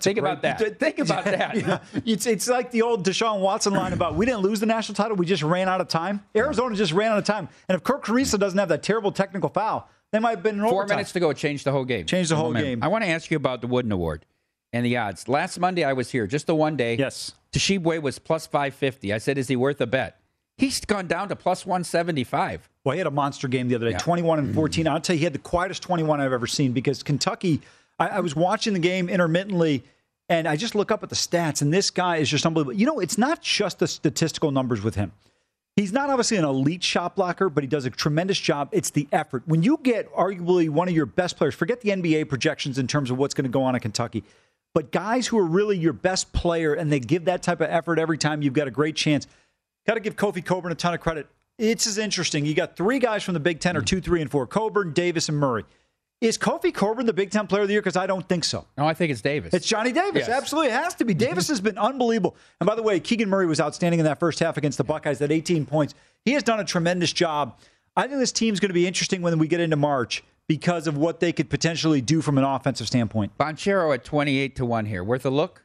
Think 0.00 0.18
about 0.18 0.42
that. 0.42 0.78
Think 0.78 0.98
about 0.98 1.24
that. 1.26 1.56
Yeah. 1.56 1.78
It's, 2.04 2.26
it's 2.26 2.48
like 2.48 2.70
the 2.70 2.82
old 2.82 3.04
Deshaun 3.06 3.40
Watson 3.40 3.72
line 3.72 3.92
about 3.92 4.14
we 4.14 4.26
didn't 4.26 4.40
lose 4.40 4.60
the 4.60 4.66
national 4.66 4.94
title, 4.94 5.16
we 5.16 5.26
just 5.26 5.42
ran 5.42 5.68
out 5.68 5.80
of 5.80 5.88
time. 5.88 6.22
Arizona 6.36 6.74
just 6.76 6.92
ran 6.92 7.12
out 7.12 7.18
of 7.18 7.24
time. 7.24 7.48
And 7.68 7.76
if 7.76 7.82
Kerr 7.84 7.98
Kriisa 7.98 8.38
doesn't 8.38 8.58
have 8.58 8.68
that 8.68 8.82
terrible 8.82 9.12
technical 9.12 9.48
foul, 9.48 9.88
they 10.12 10.18
might 10.18 10.30
have 10.30 10.42
been 10.42 10.56
in 10.56 10.60
Four 10.62 10.80
overtime. 10.82 10.96
minutes 10.96 11.12
to 11.12 11.20
go, 11.20 11.32
change 11.32 11.64
the 11.64 11.72
whole 11.72 11.84
game. 11.84 12.06
Change 12.06 12.28
the 12.28 12.36
whole 12.36 12.52
game. 12.52 12.82
I 12.82 12.88
want 12.88 13.04
to 13.04 13.10
ask 13.10 13.30
you 13.30 13.36
about 13.36 13.60
the 13.60 13.66
Wooden 13.66 13.90
Award 13.92 14.24
and 14.72 14.84
the 14.84 14.96
odds. 14.96 15.28
Last 15.28 15.58
Monday 15.58 15.82
I 15.84 15.92
was 15.94 16.10
here, 16.10 16.26
just 16.26 16.46
the 16.46 16.54
one 16.54 16.76
day. 16.76 16.96
Yes. 16.96 17.32
Tshiebwe 17.52 18.00
was 18.02 18.18
plus 18.18 18.46
550. 18.46 19.12
I 19.12 19.18
said, 19.18 19.38
is 19.38 19.48
he 19.48 19.56
worth 19.56 19.80
a 19.80 19.86
bet? 19.86 20.20
He's 20.58 20.80
gone 20.84 21.06
down 21.06 21.28
to 21.30 21.36
plus 21.36 21.66
175. 21.66 22.68
Well, 22.84 22.92
he 22.92 22.98
had 22.98 23.06
a 23.06 23.10
monster 23.10 23.48
game 23.48 23.68
the 23.68 23.74
other 23.74 23.86
day, 23.86 23.92
Yeah. 23.92 23.98
21 23.98 24.38
and 24.38 24.54
14. 24.54 24.84
Mm-hmm. 24.84 24.94
I'll 24.94 25.00
tell 25.00 25.14
you, 25.14 25.18
he 25.18 25.24
had 25.24 25.32
the 25.32 25.38
quietest 25.38 25.82
21 25.82 26.20
I've 26.20 26.32
ever 26.32 26.46
seen 26.46 26.72
because 26.72 27.02
Kentucky, 27.02 27.60
I, 27.98 28.08
I 28.08 28.20
was 28.20 28.36
watching 28.36 28.72
the 28.72 28.78
game 28.78 29.08
intermittently, 29.08 29.84
and 30.28 30.46
I 30.48 30.56
just 30.56 30.74
look 30.74 30.90
up 30.90 31.02
at 31.02 31.08
the 31.08 31.16
stats, 31.16 31.62
and 31.62 31.72
this 31.72 31.90
guy 31.90 32.16
is 32.16 32.28
just 32.28 32.46
unbelievable. 32.46 32.78
You 32.78 32.86
know, 32.86 33.00
it's 33.00 33.18
not 33.18 33.42
just 33.42 33.78
the 33.78 33.86
statistical 33.86 34.50
numbers 34.50 34.82
with 34.82 34.94
him. 34.94 35.12
He's 35.76 35.92
not 35.92 36.08
obviously 36.08 36.38
an 36.38 36.44
elite 36.44 36.82
shot 36.82 37.16
blocker, 37.16 37.50
but 37.50 37.62
he 37.62 37.68
does 37.68 37.84
a 37.84 37.90
tremendous 37.90 38.38
job. 38.38 38.70
It's 38.72 38.90
the 38.90 39.06
effort. 39.12 39.42
When 39.46 39.62
you 39.62 39.78
get 39.82 40.10
arguably 40.14 40.70
one 40.70 40.88
of 40.88 40.94
your 40.94 41.04
best 41.04 41.36
players, 41.36 41.54
forget 41.54 41.82
the 41.82 41.90
NBA 41.90 42.30
projections 42.30 42.78
in 42.78 42.86
terms 42.86 43.10
of 43.10 43.18
what's 43.18 43.34
going 43.34 43.44
to 43.44 43.50
go 43.50 43.62
on 43.62 43.74
in 43.74 43.80
Kentucky, 43.82 44.24
but 44.72 44.90
guys 44.90 45.26
who 45.26 45.38
are 45.38 45.44
really 45.44 45.76
your 45.76 45.92
best 45.92 46.32
player 46.32 46.72
and 46.74 46.90
they 46.90 47.00
give 47.00 47.26
that 47.26 47.42
type 47.42 47.60
of 47.60 47.70
effort 47.70 47.98
every 47.98 48.16
time, 48.16 48.40
you've 48.40 48.54
got 48.54 48.68
a 48.68 48.70
great 48.70 48.96
chance. 48.96 49.26
Got 49.86 49.94
to 49.94 50.00
give 50.00 50.16
Kofi 50.16 50.44
Cockburn 50.44 50.72
a 50.72 50.74
ton 50.74 50.94
of 50.94 51.00
credit. 51.00 51.28
It's 51.58 51.86
as 51.86 51.98
interesting. 51.98 52.44
You 52.44 52.54
got 52.54 52.76
three 52.76 52.98
guys 52.98 53.22
from 53.22 53.34
the 53.34 53.40
Big 53.40 53.60
Ten, 53.60 53.76
or 53.76 53.80
mm. 53.80 53.86
two, 53.86 54.00
three, 54.00 54.20
and 54.20 54.30
four 54.30 54.46
Cockburn, 54.46 54.92
Davis, 54.92 55.28
and 55.28 55.38
Murray. 55.38 55.64
Is 56.20 56.38
Kofi 56.38 56.72
Cockburn 56.72 57.04
the 57.04 57.12
Big 57.12 57.30
Ten 57.30 57.46
player 57.46 57.62
of 57.62 57.68
the 57.68 57.74
year? 57.74 57.82
Because 57.82 57.96
I 57.96 58.06
don't 58.06 58.26
think 58.26 58.44
so. 58.44 58.66
No, 58.78 58.86
I 58.86 58.94
think 58.94 59.10
it's 59.12 59.20
Davis. 59.20 59.52
It's 59.52 59.66
Johnny 59.66 59.92
Davis. 59.92 60.26
Yes. 60.26 60.30
Absolutely. 60.30 60.70
It 60.70 60.74
has 60.74 60.94
to 60.94 61.04
be. 61.04 61.12
Davis 61.12 61.48
has 61.48 61.60
been 61.60 61.76
unbelievable. 61.76 62.36
And 62.60 62.66
by 62.66 62.74
the 62.74 62.82
way, 62.82 62.98
Keegan 63.00 63.28
Murray 63.28 63.46
was 63.46 63.60
outstanding 63.60 64.00
in 64.00 64.06
that 64.06 64.18
first 64.18 64.38
half 64.38 64.56
against 64.56 64.78
the 64.78 64.84
Buckeyes 64.84 65.20
at 65.20 65.30
18 65.30 65.66
points. 65.66 65.94
He 66.24 66.32
has 66.32 66.42
done 66.42 66.58
a 66.58 66.64
tremendous 66.64 67.12
job. 67.12 67.58
I 67.96 68.06
think 68.08 68.18
this 68.18 68.32
team's 68.32 68.60
going 68.60 68.70
to 68.70 68.74
be 68.74 68.86
interesting 68.86 69.20
when 69.20 69.38
we 69.38 69.46
get 69.46 69.60
into 69.60 69.76
March 69.76 70.24
because 70.48 70.86
of 70.86 70.96
what 70.96 71.20
they 71.20 71.32
could 71.32 71.50
potentially 71.50 72.00
do 72.00 72.22
from 72.22 72.38
an 72.38 72.44
offensive 72.44 72.86
standpoint. 72.86 73.36
Banchero 73.38 73.92
at 73.92 74.04
28 74.04 74.56
to 74.56 74.64
1 74.64 74.86
here. 74.86 75.04
Worth 75.04 75.26
a 75.26 75.30
look? 75.30 75.62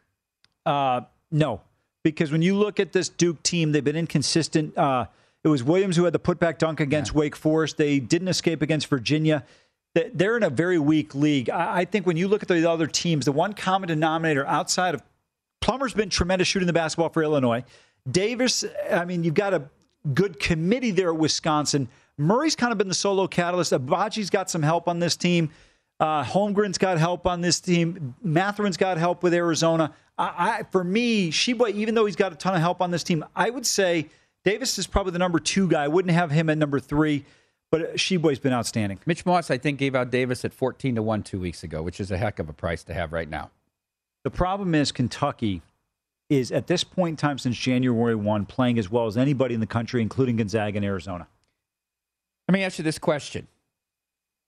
Uh, 0.66 1.02
no, 1.32 1.62
because 2.04 2.32
when 2.32 2.42
you 2.42 2.56
look 2.58 2.80
at 2.80 2.92
this 2.92 3.08
Duke 3.10 3.42
team, 3.44 3.72
they've 3.72 3.84
been 3.84 3.96
inconsistent. 3.96 4.78
Uh, 4.78 5.06
it 5.44 5.48
was 5.48 5.64
Williams 5.64 5.96
who 5.96 6.04
had 6.04 6.14
the 6.14 6.20
putback 6.20 6.58
dunk 6.58 6.80
against 6.80 7.16
Wake 7.16 7.36
Forest. 7.36 7.78
They 7.78 8.00
didn't 8.00 8.28
escape 8.28 8.62
against 8.62 8.88
Virginia. 8.88 9.44
They- 9.94 10.10
They're 10.14 10.38
in 10.38 10.44
a 10.44 10.50
very 10.50 10.80
weak 10.80 11.14
league. 11.16 11.50
I 11.50 11.86
think 11.86 12.06
when 12.08 12.18
you 12.18 12.28
look 12.28 12.42
at 12.44 12.48
the 12.48 12.70
other 12.70 12.88
teams, 12.88 13.26
the 13.26 13.32
one 13.32 13.54
common 13.54 13.88
denominator 13.90 14.46
outside 14.48 14.96
of 14.96 15.04
Plummer's 15.60 15.94
been 15.94 16.10
tremendous 16.10 16.48
shooting 16.48 16.66
the 16.68 16.74
basketball 16.74 17.10
for 17.10 17.22
Illinois. 17.22 17.64
Davis, 18.10 18.66
I 18.92 19.06
mean, 19.06 19.24
you've 19.24 19.36
got 19.36 19.54
a 19.54 19.64
good 20.14 20.40
committee 20.40 20.90
there 20.92 21.10
at 21.10 21.18
Wisconsin. 21.18 21.88
Murray's 22.18 22.56
kind 22.56 22.72
of 22.72 22.78
been 22.78 22.88
the 22.88 22.96
solo 22.96 23.28
catalyst. 23.28 23.72
Agbaji's 23.72 24.30
got 24.32 24.50
some 24.50 24.64
help 24.64 24.88
on 24.88 25.00
this 25.00 25.16
team. 25.16 25.52
Uh, 26.00 26.24
Holmgren's 26.24 26.80
got 26.80 26.98
help 26.98 27.28
on 27.28 27.42
this 27.42 27.60
team. 27.60 28.16
Mathurin's 28.24 28.78
got 28.78 28.98
help 28.98 29.22
with 29.22 29.36
Arizona. 29.36 29.94
I, 30.18 30.24
I, 30.60 30.64
for 30.72 30.84
me, 30.84 31.30
Sheba, 31.30 31.68
even 31.68 31.94
though 31.94 32.08
he's 32.08 32.16
got 32.16 32.32
a 32.34 32.36
ton 32.36 32.56
of 32.56 32.62
help 32.62 32.82
on 32.82 32.90
this 32.90 33.04
team, 33.04 33.24
I 33.36 33.52
would 33.52 33.68
say 33.68 34.08
Davis 34.44 34.80
is 34.80 34.88
probably 34.88 35.12
the 35.12 35.20
number 35.20 35.38
two 35.40 35.68
guy. 35.68 35.84
I 35.84 35.88
wouldn't 35.88 36.14
have 36.14 36.32
him 36.32 36.50
at 36.50 36.58
number 36.58 36.80
three, 36.80 37.24
but 37.72 37.82
uh, 37.82 37.86
Tshiebwe's 37.94 38.40
been 38.40 38.54
outstanding. 38.54 39.00
Mitch 39.06 39.26
Moss, 39.26 39.50
I 39.50 39.58
think, 39.58 39.80
gave 39.80 39.96
out 39.96 40.12
Davis 40.12 40.46
at 40.46 40.54
14 40.54 40.96
to 40.96 41.02
1 41.02 41.24
two 41.24 41.40
weeks 41.40 41.64
ago, 41.64 41.82
which 41.82 42.00
is 42.00 42.12
a 42.12 42.18
heck 42.18 42.38
of 42.38 42.50
a 42.50 42.54
price 42.54 42.84
to 42.84 42.94
have 42.94 43.12
right 43.14 43.30
now. 43.30 43.50
The 44.24 44.30
problem 44.30 44.76
is 44.76 44.92
Kentucky 44.92 45.62
is 46.30 46.52
at 46.52 46.68
this 46.68 46.84
point 46.84 47.14
in 47.14 47.18
time 47.18 47.38
since 47.38 47.58
January 47.58 48.16
1 48.16 48.46
playing 48.46 48.78
as 48.78 48.92
well 48.92 49.08
as 49.08 49.18
anybody 49.18 49.56
in 49.56 49.60
the 49.60 49.66
country, 49.66 50.02
including 50.02 50.36
Gonzaga 50.36 50.78
and 50.78 50.86
Arizona. 50.86 51.28
Let 52.48 52.54
me 52.54 52.64
ask 52.64 52.78
you 52.78 52.84
this 52.84 53.00
question. 53.00 53.48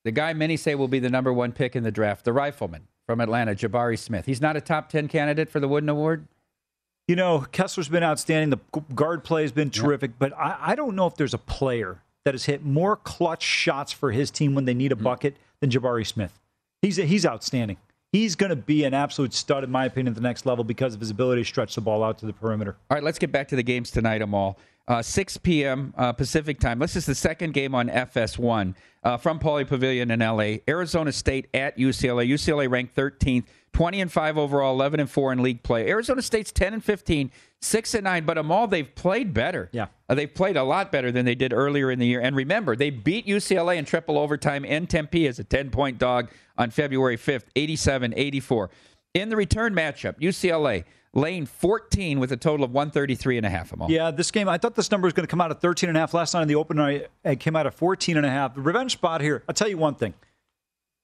The 0.03 0.11
guy 0.11 0.33
many 0.33 0.57
say 0.57 0.75
will 0.75 0.87
be 0.89 0.99
the 0.99 1.09
number 1.09 1.31
one 1.31 1.53
pick 1.53 1.75
in 1.75 1.83
the 1.83 1.91
draft, 1.91 2.25
the 2.25 2.33
rifleman 2.33 2.87
from 3.05 3.21
Atlanta, 3.21 3.55
Jabari 3.55 3.97
Smith. 3.97 4.25
He's 4.25 4.41
not 4.41 4.57
a 4.57 4.61
top 4.61 4.89
10 4.89 5.07
candidate 5.07 5.49
for 5.49 5.59
the 5.59 5.67
Wooden 5.67 5.89
Award? 5.89 6.27
You 7.07 7.15
know, 7.15 7.45
Kessler's 7.51 7.89
been 7.89 8.03
outstanding. 8.03 8.49
The 8.49 8.81
guard 8.95 9.23
play 9.23 9.41
has 9.41 9.51
been 9.51 9.69
terrific, 9.69 10.11
yeah. 10.11 10.15
but 10.19 10.37
I, 10.37 10.57
I, 10.61 10.75
don't 10.75 10.95
know 10.95 11.05
if 11.07 11.15
there's 11.15 11.33
a 11.33 11.37
player 11.37 12.01
that 12.25 12.33
has 12.33 12.45
hit 12.45 12.63
more 12.63 12.95
clutch 12.95 13.43
shots 13.43 13.91
for 13.91 14.11
his 14.11 14.31
team 14.31 14.55
when 14.55 14.65
they 14.65 14.73
need 14.73 14.91
a 14.91 14.95
mm-hmm. 14.95 15.03
bucket 15.03 15.37
than 15.59 15.69
Jabari 15.69 16.05
Smith. 16.05 16.39
He's, 16.81 16.97
he's 16.97 17.25
outstanding 17.25 17.77
he's 18.13 18.35
going 18.35 18.51
to 18.51 18.55
be 18.55 18.85
an 18.85 18.93
absolute 18.93 19.33
stud, 19.33 19.65
in 19.65 19.71
my 19.71 19.85
opinion, 19.85 20.13
at 20.13 20.15
the 20.15 20.21
next 20.21 20.45
level 20.45 20.63
because 20.63 20.93
of 20.93 21.01
his 21.01 21.09
ability 21.09 21.41
to 21.41 21.47
stretch 21.47 21.75
the 21.75 21.81
ball 21.81 22.01
out 22.01 22.17
to 22.19 22.25
the 22.25 22.31
perimeter. 22.31 22.77
All 22.89 22.95
right, 22.95 23.03
let's 23.03 23.19
get 23.19 23.33
back 23.33 23.49
to 23.49 23.57
the 23.57 23.63
games 23.63 23.91
tonight, 23.91 24.21
Amal. 24.21 24.57
Uh, 24.87 25.01
6 25.01 25.37
p.m. 25.37 25.93
Uh, 25.97 26.11
Pacific 26.13 26.59
time. 26.59 26.79
This 26.79 26.95
is 26.95 27.05
the 27.05 27.15
second 27.15 27.53
game 27.53 27.73
on 27.73 27.87
FS1 27.89 28.75
uh, 29.03 29.17
from 29.17 29.39
Pauley 29.39 29.67
Pavilion 29.67 30.11
in 30.11 30.19
LA. 30.19 30.57
Arizona 30.67 31.11
State 31.11 31.47
at 31.53 31.77
UCLA. 31.77 32.29
UCLA 32.29 32.69
ranked 32.69 32.93
13th, 32.95 33.45
20 33.71 34.01
and 34.01 34.11
5 34.11 34.37
overall, 34.37 34.73
11 34.73 34.99
and 34.99 35.09
4 35.09 35.33
in 35.33 35.41
league 35.41 35.63
play. 35.63 35.87
Arizona 35.89 36.21
State's 36.21 36.51
10 36.51 36.73
and 36.73 36.83
15, 36.83 37.31
6 37.63 37.93
and 37.93 38.03
9, 38.03 38.25
but 38.25 38.37
Amal, 38.37 38.67
they've 38.67 38.93
played 38.93 39.33
better. 39.33 39.69
Yeah. 39.71 39.87
Uh, 40.09 40.15
they've 40.15 40.33
played 40.33 40.57
a 40.57 40.63
lot 40.63 40.91
better 40.91 41.11
than 41.11 41.25
they 41.25 41.35
did 41.35 41.53
earlier 41.53 41.91
in 41.91 41.99
the 41.99 42.05
year. 42.05 42.21
And 42.21 42.35
remember, 42.35 42.75
they 42.75 42.89
beat 42.89 43.25
UCLA 43.25 43.77
in 43.77 43.85
triple 43.85 44.17
overtime 44.17 44.65
in 44.65 44.87
Tempe 44.87 45.27
as 45.27 45.39
a 45.39 45.43
10 45.43 45.71
point 45.71 45.97
dog 45.97 46.29
on 46.57 46.71
February 46.71 47.17
5th, 47.17 47.45
87 47.55 48.13
84. 48.15 48.69
In 49.13 49.29
the 49.29 49.35
return 49.35 49.73
matchup, 49.73 50.19
UCLA 50.19 50.83
Lane 51.15 51.45
14 51.45 52.19
with 52.19 52.31
a 52.31 52.37
total 52.37 52.63
of 52.63 52.71
133 52.71 53.37
and 53.37 53.45
a 53.45 53.49
half. 53.49 53.71
Amal. 53.71 53.89
Yeah, 53.89 54.09
this 54.09 54.31
game, 54.31 54.49
I 54.49 54.57
thought 54.57 54.75
this 54.75 54.89
number 54.89 55.05
was 55.05 55.13
going 55.13 55.25
to 55.25 55.29
come 55.29 55.41
out 55.41 55.51
at 55.51 55.61
13 55.61 55.89
and 55.89 55.95
a 55.95 55.99
half. 55.99 56.13
Last 56.13 56.33
night 56.33 56.41
in 56.41 56.47
the 56.47 56.55
opener, 56.55 57.03
it 57.23 57.39
came 57.39 57.55
out 57.55 57.67
at 57.67 57.75
14 57.75 58.17
and 58.17 58.25
a 58.25 58.29
half. 58.29 58.55
The 58.55 58.61
revenge 58.61 58.93
spot 58.93 59.21
here, 59.21 59.43
I'll 59.47 59.53
tell 59.53 59.67
you 59.67 59.77
one 59.77 59.95
thing 59.95 60.15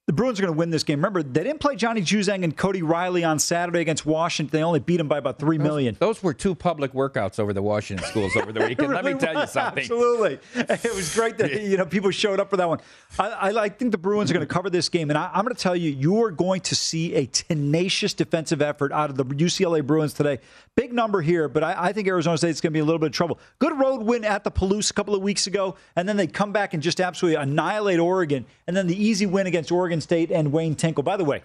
the 0.10 0.14
Bruins 0.14 0.40
are 0.40 0.42
going 0.42 0.52
to 0.56 0.58
win 0.58 0.72
this 0.72 0.84
game. 0.84 0.98
Remember, 0.98 1.22
they 1.22 1.44
didn't 1.44 1.60
play 1.60 1.76
Johnny 1.76 2.02
Juzang 2.02 2.44
and 2.44 2.58
Cody 2.58 2.82
Riley 2.82 3.24
on 3.24 3.38
Saturday 3.38 3.82
against 3.82 4.08
Washington. 4.08 4.58
They 4.58 4.64
only 4.64 4.80
beat 4.80 4.98
them 4.98 5.08
by 5.08 5.20
about 5.20 5.38
three 5.38 5.60
million. 5.60 5.96
Those, 6.00 6.16
those 6.16 6.24
were 6.24 6.34
two 6.34 6.56
public 6.56 6.94
workouts 6.94 7.38
over 7.38 7.54
the 7.54 7.62
Washington 7.62 8.08
schools 8.08 8.36
over 8.36 8.52
the 8.52 8.62
weekend. 8.62 8.90
really 8.90 9.04
Let 9.04 9.14
me 9.14 9.20
tell 9.20 9.40
you 9.40 9.46
something. 9.46 9.84
Absolutely, 9.84 10.40
it 10.56 10.96
was 10.96 11.14
great 11.14 11.38
that 11.38 11.62
you 11.62 11.78
know 11.78 11.86
people 11.86 12.10
showed 12.10 12.40
up 12.40 12.50
for 12.50 12.58
that 12.58 12.68
one. 12.68 12.80
I, 13.20 13.30
I, 13.30 13.64
I 13.66 13.70
think 13.70 13.92
the 13.92 14.00
Bruins 14.00 14.32
are 14.32 14.34
going 14.34 14.48
to 14.48 14.52
cover 14.52 14.72
this 14.72 14.90
game, 14.90 15.12
and 15.12 15.18
I, 15.20 15.30
I'm 15.32 15.44
going 15.44 15.56
to 15.56 15.62
tell 15.62 15.76
you, 15.76 15.92
you 15.92 16.24
are 16.24 16.32
going 16.32 16.62
to 16.62 16.76
see 16.76 17.14
a 17.14 17.28
tenacious 17.28 18.16
defensive 18.16 18.64
effort 18.64 18.92
out 18.92 19.12
of 19.12 19.16
the 19.16 19.26
UCLA 19.26 19.86
Bruins 19.86 20.14
today. 20.14 20.40
Big 20.74 20.92
number 20.92 21.22
here, 21.22 21.48
but 21.48 21.64
I, 21.64 21.76
I 21.78 21.94
think 21.94 22.08
Arizona 22.08 22.36
State 22.36 22.50
is 22.50 22.62
going 22.62 22.72
to 22.72 22.78
be 22.78 22.80
a 22.80 22.86
little 22.86 22.98
bit 22.98 23.08
of 23.08 23.12
trouble. 23.12 23.40
Good 23.60 23.78
road 23.78 24.02
win 24.02 24.26
at 24.26 24.44
the 24.44 24.50
Palouse 24.50 24.90
a 24.90 24.94
couple 24.96 25.14
of 25.14 25.22
weeks 25.22 25.46
ago, 25.46 25.76
and 25.96 26.10
then 26.10 26.18
they 26.18 26.26
come 26.26 26.52
back 26.52 26.74
and 26.74 26.82
just 26.82 27.00
absolutely 27.00 27.40
annihilate 27.40 28.00
Oregon, 28.00 28.48
and 28.66 28.76
then 28.76 28.88
the 28.88 29.00
easy 29.00 29.28
win 29.28 29.46
against 29.46 29.72
Oregon 29.72 29.99
State 30.02 30.32
and 30.32 30.52
Wayne 30.52 30.76
Tinkle. 30.76 31.04
By 31.04 31.18
the 31.18 31.26
way, 31.26 31.44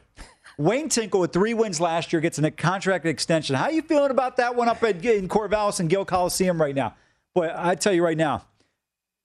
Wayne 0.58 0.88
Tinkle 0.88 1.20
with 1.20 1.32
three 1.32 1.54
wins 1.54 1.80
last 1.80 2.12
year 2.12 2.20
gets 2.20 2.38
a 2.38 2.50
contract 2.50 3.06
extension. 3.06 3.56
How 3.56 3.64
are 3.64 3.72
you 3.72 3.82
feeling 3.82 4.10
about 4.10 4.36
that 4.36 4.54
one 4.54 4.68
up 4.68 4.82
at, 4.82 5.04
in 5.04 5.28
Corvallis 5.28 5.80
and 5.80 5.88
Gill 5.90 6.04
Coliseum 6.04 6.60
right 6.60 6.74
now? 6.74 6.94
Boy, 7.34 7.50
I 7.54 7.74
tell 7.74 7.92
you 7.92 8.04
right 8.04 8.16
now, 8.16 8.44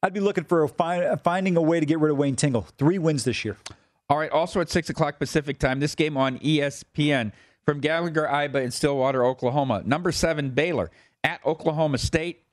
I'd 0.01 0.13
be 0.13 0.19
looking 0.19 0.45
for 0.45 0.63
a 0.63 0.69
find, 0.69 1.19
finding 1.21 1.57
a 1.57 1.61
way 1.61 1.79
to 1.79 1.85
get 1.85 1.99
rid 1.99 2.11
of 2.11 2.17
Wayne 2.17 2.35
Tinkle. 2.35 2.67
Three 2.77 2.97
wins 2.97 3.23
this 3.23 3.45
year. 3.45 3.57
All 4.09 4.17
right. 4.17 4.31
Also 4.31 4.59
at 4.61 4.69
six 4.69 4.89
o'clock 4.89 5.19
Pacific 5.19 5.59
time, 5.59 5.79
this 5.79 5.93
game 5.93 6.17
on 6.17 6.39
ESPN 6.39 7.31
from 7.65 7.79
Gallagher 7.79 8.27
Iba 8.27 8.63
in 8.63 8.71
Stillwater, 8.71 9.23
Oklahoma. 9.23 9.83
Number 9.85 10.11
seven 10.11 10.49
Baylor 10.49 10.89
at 11.23 11.45
Oklahoma 11.45 11.99
State. 11.99 12.43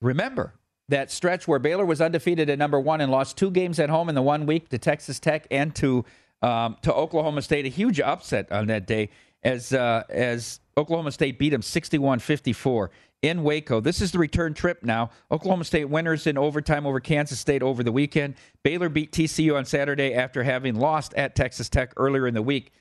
Remember, 0.00 0.54
that 0.90 1.10
stretch 1.10 1.48
where 1.48 1.58
Baylor 1.58 1.84
was 1.84 2.00
undefeated 2.00 2.50
at 2.50 2.58
number 2.58 2.78
one 2.78 3.00
and 3.00 3.10
lost 3.10 3.36
two 3.36 3.50
games 3.50 3.78
at 3.78 3.88
home 3.88 4.08
in 4.08 4.14
the 4.14 4.22
one 4.22 4.46
week 4.46 4.68
to 4.68 4.78
Texas 4.78 5.18
Tech 5.18 5.46
and 5.50 5.74
to 5.76 6.04
um, 6.42 6.76
to 6.82 6.92
Oklahoma 6.92 7.42
State. 7.42 7.66
A 7.66 7.68
huge 7.68 8.00
upset 8.00 8.50
on 8.52 8.66
that 8.66 8.86
day 8.86 9.10
as 9.42 9.72
uh, 9.72 10.04
as 10.08 10.60
Oklahoma 10.76 11.12
State 11.12 11.38
beat 11.38 11.50
them 11.50 11.62
61-54 11.62 12.88
in 13.22 13.42
Waco. 13.42 13.80
This 13.80 14.00
is 14.00 14.12
the 14.12 14.18
return 14.18 14.54
trip 14.54 14.82
now. 14.82 15.10
Oklahoma 15.30 15.64
State 15.64 15.86
winners 15.86 16.26
in 16.26 16.38
overtime 16.38 16.86
over 16.86 17.00
Kansas 17.00 17.38
State 17.38 17.62
over 17.62 17.82
the 17.82 17.92
weekend. 17.92 18.34
Baylor 18.62 18.88
beat 18.88 19.12
TCU 19.12 19.56
on 19.56 19.64
Saturday 19.64 20.14
after 20.14 20.42
having 20.42 20.74
lost 20.74 21.14
at 21.14 21.34
Texas 21.34 21.68
Tech 21.68 21.92
earlier 21.96 22.26
in 22.26 22.34
the 22.34 22.42
week. 22.42 22.72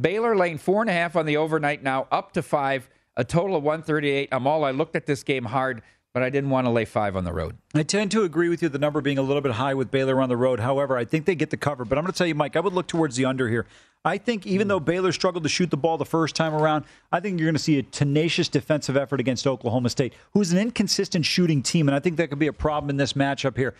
Baylor 0.00 0.36
laying 0.36 0.58
four 0.58 0.80
and 0.82 0.90
a 0.90 0.92
half 0.92 1.16
on 1.16 1.26
the 1.26 1.36
overnight 1.36 1.82
now, 1.82 2.06
up 2.12 2.32
to 2.32 2.42
five, 2.42 2.88
a 3.16 3.24
total 3.24 3.56
of 3.56 3.64
138. 3.64 4.28
Amal, 4.30 4.64
I 4.64 4.70
looked 4.70 4.94
at 4.94 5.06
this 5.06 5.22
game 5.22 5.44
hard 5.44 5.82
but 6.18 6.24
I 6.24 6.30
didn't 6.30 6.50
want 6.50 6.66
to 6.66 6.72
lay 6.72 6.84
five 6.84 7.14
on 7.14 7.22
the 7.22 7.32
road. 7.32 7.56
I 7.76 7.84
tend 7.84 8.10
to 8.10 8.24
agree 8.24 8.48
with 8.48 8.60
you, 8.60 8.68
the 8.68 8.76
number 8.76 9.00
being 9.00 9.18
a 9.18 9.22
little 9.22 9.40
bit 9.40 9.52
high 9.52 9.74
with 9.74 9.92
Baylor 9.92 10.20
on 10.20 10.28
the 10.28 10.36
road. 10.36 10.58
However, 10.58 10.96
I 10.96 11.04
think 11.04 11.26
they 11.26 11.36
get 11.36 11.50
the 11.50 11.56
cover. 11.56 11.84
But 11.84 11.96
I'm 11.96 12.02
going 12.02 12.12
to 12.12 12.18
tell 12.18 12.26
you, 12.26 12.34
Mike, 12.34 12.56
I 12.56 12.60
would 12.60 12.72
look 12.72 12.88
towards 12.88 13.14
the 13.14 13.24
under 13.24 13.48
here. 13.48 13.66
I 14.04 14.18
think 14.18 14.44
even 14.44 14.66
though 14.66 14.80
Baylor 14.80 15.12
struggled 15.12 15.44
to 15.44 15.48
shoot 15.48 15.70
the 15.70 15.76
ball 15.76 15.96
the 15.96 16.04
first 16.04 16.34
time 16.34 16.54
around, 16.54 16.86
I 17.12 17.20
think 17.20 17.38
you're 17.38 17.46
going 17.46 17.54
to 17.54 17.62
see 17.62 17.78
a 17.78 17.84
tenacious 17.84 18.48
defensive 18.48 18.96
effort 18.96 19.20
against 19.20 19.46
Oklahoma 19.46 19.90
State, 19.90 20.12
who's 20.32 20.50
an 20.50 20.58
inconsistent 20.58 21.24
shooting 21.24 21.62
team. 21.62 21.86
And 21.86 21.94
I 21.94 22.00
think 22.00 22.16
that 22.16 22.30
could 22.30 22.40
be 22.40 22.48
a 22.48 22.52
problem 22.52 22.90
in 22.90 22.96
this 22.96 23.12
matchup 23.12 23.56
here. 23.56 23.74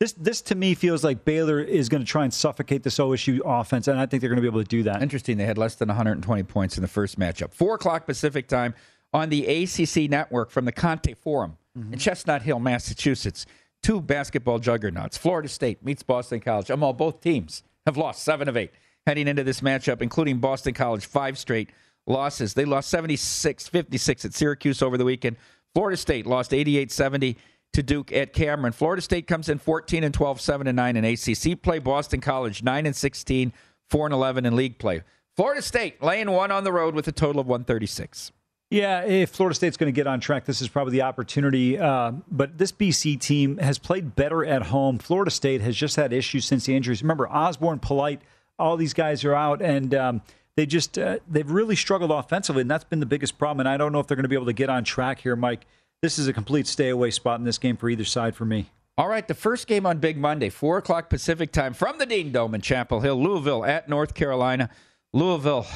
This, 0.00 0.12
this 0.12 0.40
to 0.40 0.54
me 0.54 0.72
feels 0.72 1.04
like 1.04 1.26
Baylor 1.26 1.60
is 1.60 1.90
going 1.90 2.02
to 2.02 2.08
try 2.08 2.24
and 2.24 2.32
suffocate 2.32 2.84
this 2.84 2.96
OSU 2.96 3.40
offense, 3.44 3.86
and 3.86 4.00
I 4.00 4.06
think 4.06 4.22
they're 4.22 4.30
going 4.30 4.38
to 4.38 4.42
be 4.42 4.48
able 4.48 4.62
to 4.62 4.66
do 4.66 4.84
that. 4.84 5.02
Interesting. 5.02 5.36
They 5.36 5.44
had 5.44 5.58
less 5.58 5.74
than 5.74 5.88
120 5.88 6.42
points 6.44 6.78
in 6.78 6.80
the 6.80 6.88
first 6.88 7.18
matchup. 7.18 7.52
Four 7.52 7.74
o'clock 7.74 8.06
Pacific 8.06 8.48
time 8.48 8.74
on 9.12 9.28
the 9.28 9.46
ACC 9.46 10.10
network 10.10 10.50
from 10.50 10.64
the 10.64 10.72
Conte 10.72 11.14
Forum 11.14 11.56
mm-hmm. 11.78 11.92
in 11.92 11.98
Chestnut 11.98 12.42
Hill, 12.42 12.58
Massachusetts. 12.58 13.46
Two 13.82 14.00
basketball 14.00 14.60
juggernauts. 14.60 15.18
Florida 15.18 15.48
State 15.48 15.84
meets 15.84 16.02
Boston 16.02 16.38
College. 16.38 16.70
Amal, 16.70 16.92
both 16.92 17.20
teams 17.20 17.64
have 17.84 17.96
lost 17.96 18.22
seven 18.22 18.48
of 18.48 18.56
eight 18.56 18.70
heading 19.06 19.26
into 19.26 19.42
this 19.42 19.60
matchup, 19.60 20.00
including 20.00 20.38
Boston 20.38 20.74
College, 20.74 21.04
five 21.04 21.36
straight 21.36 21.70
losses. 22.06 22.54
They 22.54 22.64
lost 22.64 22.88
76 22.90 23.68
56 23.68 24.24
at 24.24 24.34
Syracuse 24.34 24.82
over 24.82 24.96
the 24.96 25.04
weekend. 25.04 25.36
Florida 25.74 25.96
State 25.96 26.26
lost 26.26 26.52
88 26.52 26.90
70 26.92 27.36
to 27.72 27.82
Duke 27.82 28.12
at 28.12 28.32
Cameron. 28.32 28.72
Florida 28.72 29.02
State 29.02 29.26
comes 29.26 29.48
in 29.48 29.58
14 29.58 30.04
and 30.04 30.14
12, 30.14 30.40
7 30.40 30.66
and 30.66 30.76
9 30.76 30.96
in 30.96 31.04
ACC 31.04 31.60
play. 31.60 31.78
Boston 31.78 32.20
College 32.20 32.62
9 32.62 32.86
and 32.86 32.94
16, 32.94 33.52
4 33.88 34.06
and 34.06 34.14
11 34.14 34.46
in 34.46 34.56
league 34.56 34.78
play. 34.78 35.02
Florida 35.34 35.62
State 35.62 36.02
laying 36.02 36.30
one 36.30 36.50
on 36.50 36.64
the 36.64 36.72
road 36.72 36.94
with 36.94 37.08
a 37.08 37.12
total 37.12 37.40
of 37.40 37.46
136. 37.46 38.32
Yeah, 38.72 39.04
if 39.04 39.28
Florida 39.28 39.54
State's 39.54 39.76
going 39.76 39.92
to 39.92 39.94
get 39.94 40.06
on 40.06 40.18
track, 40.18 40.46
this 40.46 40.62
is 40.62 40.68
probably 40.68 40.92
the 40.92 41.02
opportunity. 41.02 41.78
Uh, 41.78 42.12
but 42.30 42.56
this 42.56 42.72
BC 42.72 43.20
team 43.20 43.58
has 43.58 43.78
played 43.78 44.16
better 44.16 44.46
at 44.46 44.62
home. 44.62 44.96
Florida 44.96 45.30
State 45.30 45.60
has 45.60 45.76
just 45.76 45.94
had 45.96 46.10
issues 46.10 46.46
since 46.46 46.64
the 46.64 46.74
injuries. 46.74 47.02
Remember, 47.02 47.28
Osborne, 47.28 47.80
Polite, 47.80 48.22
all 48.58 48.78
these 48.78 48.94
guys 48.94 49.26
are 49.26 49.34
out, 49.34 49.60
and 49.60 49.94
um, 49.94 50.22
they 50.56 50.64
just 50.64 50.96
uh, 50.98 51.18
they've 51.28 51.50
really 51.50 51.76
struggled 51.76 52.10
offensively, 52.10 52.62
and 52.62 52.70
that's 52.70 52.84
been 52.84 53.00
the 53.00 53.04
biggest 53.04 53.36
problem. 53.36 53.60
And 53.60 53.68
I 53.68 53.76
don't 53.76 53.92
know 53.92 54.00
if 54.00 54.06
they're 54.06 54.16
going 54.16 54.24
to 54.24 54.28
be 54.30 54.36
able 54.36 54.46
to 54.46 54.54
get 54.54 54.70
on 54.70 54.84
track 54.84 55.20
here, 55.20 55.36
Mike. 55.36 55.66
This 56.00 56.18
is 56.18 56.26
a 56.26 56.32
complete 56.32 56.66
stay 56.66 56.88
away 56.88 57.10
spot 57.10 57.40
in 57.40 57.44
this 57.44 57.58
game 57.58 57.76
for 57.76 57.90
either 57.90 58.06
side 58.06 58.34
for 58.34 58.46
me. 58.46 58.70
All 58.96 59.08
right, 59.08 59.28
the 59.28 59.34
first 59.34 59.66
game 59.66 59.84
on 59.84 59.98
Big 59.98 60.16
Monday, 60.16 60.48
four 60.48 60.78
o'clock 60.78 61.10
Pacific 61.10 61.52
time 61.52 61.74
from 61.74 61.98
the 61.98 62.06
Dean 62.06 62.32
Dome 62.32 62.54
in 62.54 62.62
Chapel 62.62 63.00
Hill, 63.00 63.22
Louisville 63.22 63.66
at 63.66 63.90
North 63.90 64.14
Carolina. 64.14 64.70
Louisville 65.12 65.66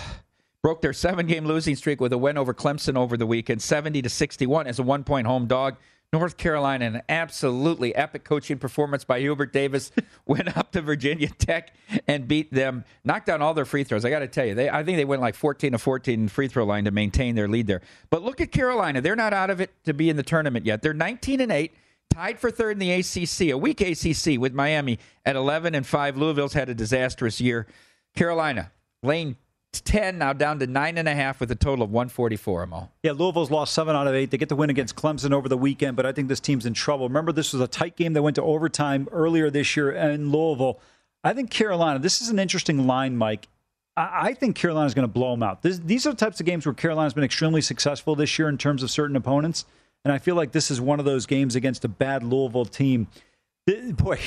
broke 0.66 0.80
their 0.80 0.92
seven 0.92 1.28
game 1.28 1.46
losing 1.46 1.76
streak 1.76 2.00
with 2.00 2.12
a 2.12 2.18
win 2.18 2.36
over 2.36 2.52
Clemson 2.52 2.96
over 2.96 3.16
the 3.16 3.24
weekend, 3.24 3.62
70 3.62 4.02
to 4.02 4.08
61 4.08 4.66
as 4.66 4.80
a 4.80 4.82
one 4.82 5.04
point 5.04 5.24
home 5.24 5.46
dog. 5.46 5.76
North 6.12 6.36
Carolina, 6.36 6.86
an 6.86 7.02
absolutely 7.08 7.94
epic 7.94 8.24
coaching 8.24 8.58
performance 8.58 9.04
by 9.04 9.20
Hubert 9.20 9.52
Davis, 9.52 9.92
went 10.26 10.56
up 10.56 10.72
to 10.72 10.82
Virginia 10.82 11.28
Tech 11.28 11.72
and 12.08 12.26
beat 12.26 12.52
them, 12.52 12.84
knocked 13.04 13.26
down 13.26 13.42
all 13.42 13.54
their 13.54 13.64
free 13.64 13.84
throws. 13.84 14.04
I 14.04 14.10
got 14.10 14.18
to 14.18 14.26
tell 14.26 14.44
you, 14.44 14.56
they, 14.56 14.68
I 14.68 14.82
think 14.82 14.96
they 14.96 15.04
went 15.04 15.22
like 15.22 15.36
14 15.36 15.70
to 15.70 15.78
14 15.78 16.26
free 16.26 16.48
throw 16.48 16.64
line 16.64 16.86
to 16.86 16.90
maintain 16.90 17.36
their 17.36 17.46
lead 17.46 17.68
there. 17.68 17.82
But 18.10 18.24
look 18.24 18.40
at 18.40 18.50
Carolina; 18.50 19.00
they're 19.00 19.14
not 19.14 19.32
out 19.32 19.50
of 19.50 19.60
it 19.60 19.70
to 19.84 19.94
be 19.94 20.10
in 20.10 20.16
the 20.16 20.24
tournament 20.24 20.66
yet. 20.66 20.82
They're 20.82 20.92
19 20.92 21.42
and 21.42 21.52
eight, 21.52 21.76
tied 22.10 22.40
for 22.40 22.50
third 22.50 22.72
in 22.72 22.78
the 22.80 22.90
ACC, 22.90 23.52
a 23.52 23.56
weak 23.56 23.80
ACC 23.80 24.36
with 24.36 24.52
Miami 24.52 24.98
at 25.24 25.36
11 25.36 25.76
and 25.76 25.86
five. 25.86 26.16
Louisville's 26.16 26.54
had 26.54 26.68
a 26.68 26.74
disastrous 26.74 27.40
year. 27.40 27.68
Carolina, 28.16 28.72
Lane 29.76 30.02
10, 30.02 30.18
now 30.18 30.32
down 30.32 30.58
to 30.58 30.66
9.5 30.66 31.40
with 31.40 31.50
a 31.50 31.54
total 31.54 31.84
of 31.84 31.90
144, 31.90 32.64
Amal. 32.64 32.92
Yeah, 33.02 33.12
Louisville's 33.12 33.50
lost 33.50 33.74
7 33.74 33.94
out 33.94 34.06
of 34.06 34.14
8. 34.14 34.30
They 34.30 34.38
get 34.38 34.48
the 34.48 34.56
win 34.56 34.70
against 34.70 34.96
Clemson 34.96 35.32
over 35.32 35.48
the 35.48 35.56
weekend, 35.56 35.96
but 35.96 36.06
I 36.06 36.12
think 36.12 36.28
this 36.28 36.40
team's 36.40 36.66
in 36.66 36.74
trouble. 36.74 37.08
Remember, 37.08 37.32
this 37.32 37.52
was 37.52 37.62
a 37.62 37.68
tight 37.68 37.96
game 37.96 38.12
that 38.14 38.22
went 38.22 38.36
to 38.36 38.42
overtime 38.42 39.08
earlier 39.12 39.50
this 39.50 39.76
year 39.76 39.92
in 39.92 40.30
Louisville. 40.30 40.80
I 41.24 41.32
think 41.32 41.50
Carolina, 41.50 41.98
this 41.98 42.20
is 42.20 42.28
an 42.28 42.38
interesting 42.38 42.86
line, 42.86 43.16
Mike. 43.16 43.48
I, 43.96 44.28
I 44.28 44.34
think 44.34 44.56
Carolina's 44.56 44.94
going 44.94 45.08
to 45.08 45.12
blow 45.12 45.32
them 45.32 45.42
out. 45.42 45.62
This, 45.62 45.78
these 45.78 46.06
are 46.06 46.10
the 46.10 46.16
types 46.16 46.40
of 46.40 46.46
games 46.46 46.66
where 46.66 46.74
Carolina's 46.74 47.14
been 47.14 47.24
extremely 47.24 47.60
successful 47.60 48.14
this 48.14 48.38
year 48.38 48.48
in 48.48 48.58
terms 48.58 48.82
of 48.82 48.90
certain 48.90 49.16
opponents, 49.16 49.64
and 50.04 50.12
I 50.12 50.18
feel 50.18 50.34
like 50.34 50.52
this 50.52 50.70
is 50.70 50.80
one 50.80 50.98
of 50.98 51.04
those 51.04 51.26
games 51.26 51.56
against 51.56 51.84
a 51.84 51.88
bad 51.88 52.22
Louisville 52.22 52.64
team. 52.64 53.08
Boy, 53.66 54.20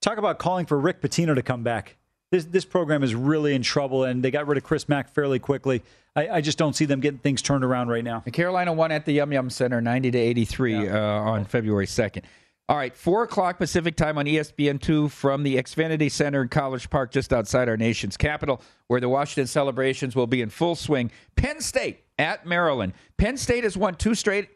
talk 0.00 0.18
about 0.18 0.38
calling 0.38 0.66
for 0.66 0.78
Rick 0.78 1.00
Pitino 1.00 1.34
to 1.34 1.42
come 1.42 1.62
back. 1.62 1.96
This 2.30 2.44
this 2.44 2.64
program 2.64 3.02
is 3.02 3.14
really 3.14 3.54
in 3.54 3.62
trouble, 3.62 4.04
and 4.04 4.22
they 4.22 4.30
got 4.30 4.46
rid 4.46 4.58
of 4.58 4.64
Chris 4.64 4.88
Mack 4.88 5.08
fairly 5.08 5.38
quickly. 5.38 5.82
I, 6.14 6.28
I 6.28 6.40
just 6.40 6.58
don't 6.58 6.74
see 6.74 6.84
them 6.84 7.00
getting 7.00 7.18
things 7.18 7.42
turned 7.42 7.64
around 7.64 7.88
right 7.88 8.04
now. 8.04 8.22
And 8.24 8.34
Carolina 8.34 8.72
won 8.72 8.90
at 8.90 9.04
the 9.04 9.12
Yum 9.12 9.32
Yum 9.32 9.50
Center, 9.50 9.80
ninety 9.80 10.10
to 10.10 10.18
eighty-three 10.18 10.88
uh, 10.88 10.98
on 10.98 11.44
February 11.44 11.86
second. 11.86 12.26
All 12.68 12.76
right, 12.76 12.96
four 12.96 13.22
o'clock 13.22 13.58
Pacific 13.58 13.94
time 13.94 14.18
on 14.18 14.24
ESPN 14.24 14.80
two 14.80 15.08
from 15.08 15.44
the 15.44 15.56
Xfinity 15.56 16.10
Center 16.10 16.42
in 16.42 16.48
College 16.48 16.90
Park, 16.90 17.12
just 17.12 17.32
outside 17.32 17.68
our 17.68 17.76
nation's 17.76 18.16
capital, 18.16 18.60
where 18.88 19.00
the 19.00 19.08
Washington 19.08 19.46
celebrations 19.46 20.16
will 20.16 20.26
be 20.26 20.42
in 20.42 20.50
full 20.50 20.74
swing. 20.74 21.12
Penn 21.36 21.60
State 21.60 22.02
at 22.18 22.44
Maryland. 22.44 22.92
Penn 23.18 23.36
State 23.36 23.62
has 23.62 23.76
won 23.76 23.94
two 23.94 24.16
straight 24.16 24.48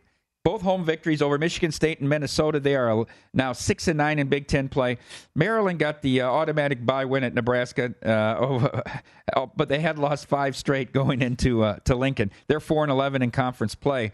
both 0.43 0.63
home 0.63 0.85
victories 0.85 1.21
over 1.21 1.39
Michigan 1.39 1.73
State 1.73 2.01
and 2.01 2.09
Minnesota. 2.09 2.61
They 2.61 2.77
are 2.77 3.07
now 3.35 3.53
six 3.53 3.89
and 3.89 3.99
nine 3.99 4.19
in 4.19 4.29
Big 4.29 4.47
Ten 4.47 4.69
play. 4.69 4.99
Maryland 5.35 5.79
got 5.79 6.03
the 6.03 6.23
uh, 6.23 6.29
automatic 6.29 6.85
bye 6.85 7.05
win 7.05 7.25
at 7.25 7.35
Nebraska, 7.35 7.95
uh, 8.05 8.39
over, 8.41 8.83
oh, 9.37 9.51
but 9.55 9.69
they 9.69 9.81
had 9.81 9.99
lost 9.99 10.27
five 10.27 10.57
straight 10.57 10.93
going 10.93 11.23
into 11.23 11.63
uh, 11.63 11.77
to 11.85 11.95
Lincoln. 11.95 12.31
They're 12.47 12.61
four 12.61 12.83
and 12.83 12.91
eleven 12.91 13.23
in 13.23 13.31
conference 13.31 13.75
play. 13.75 14.13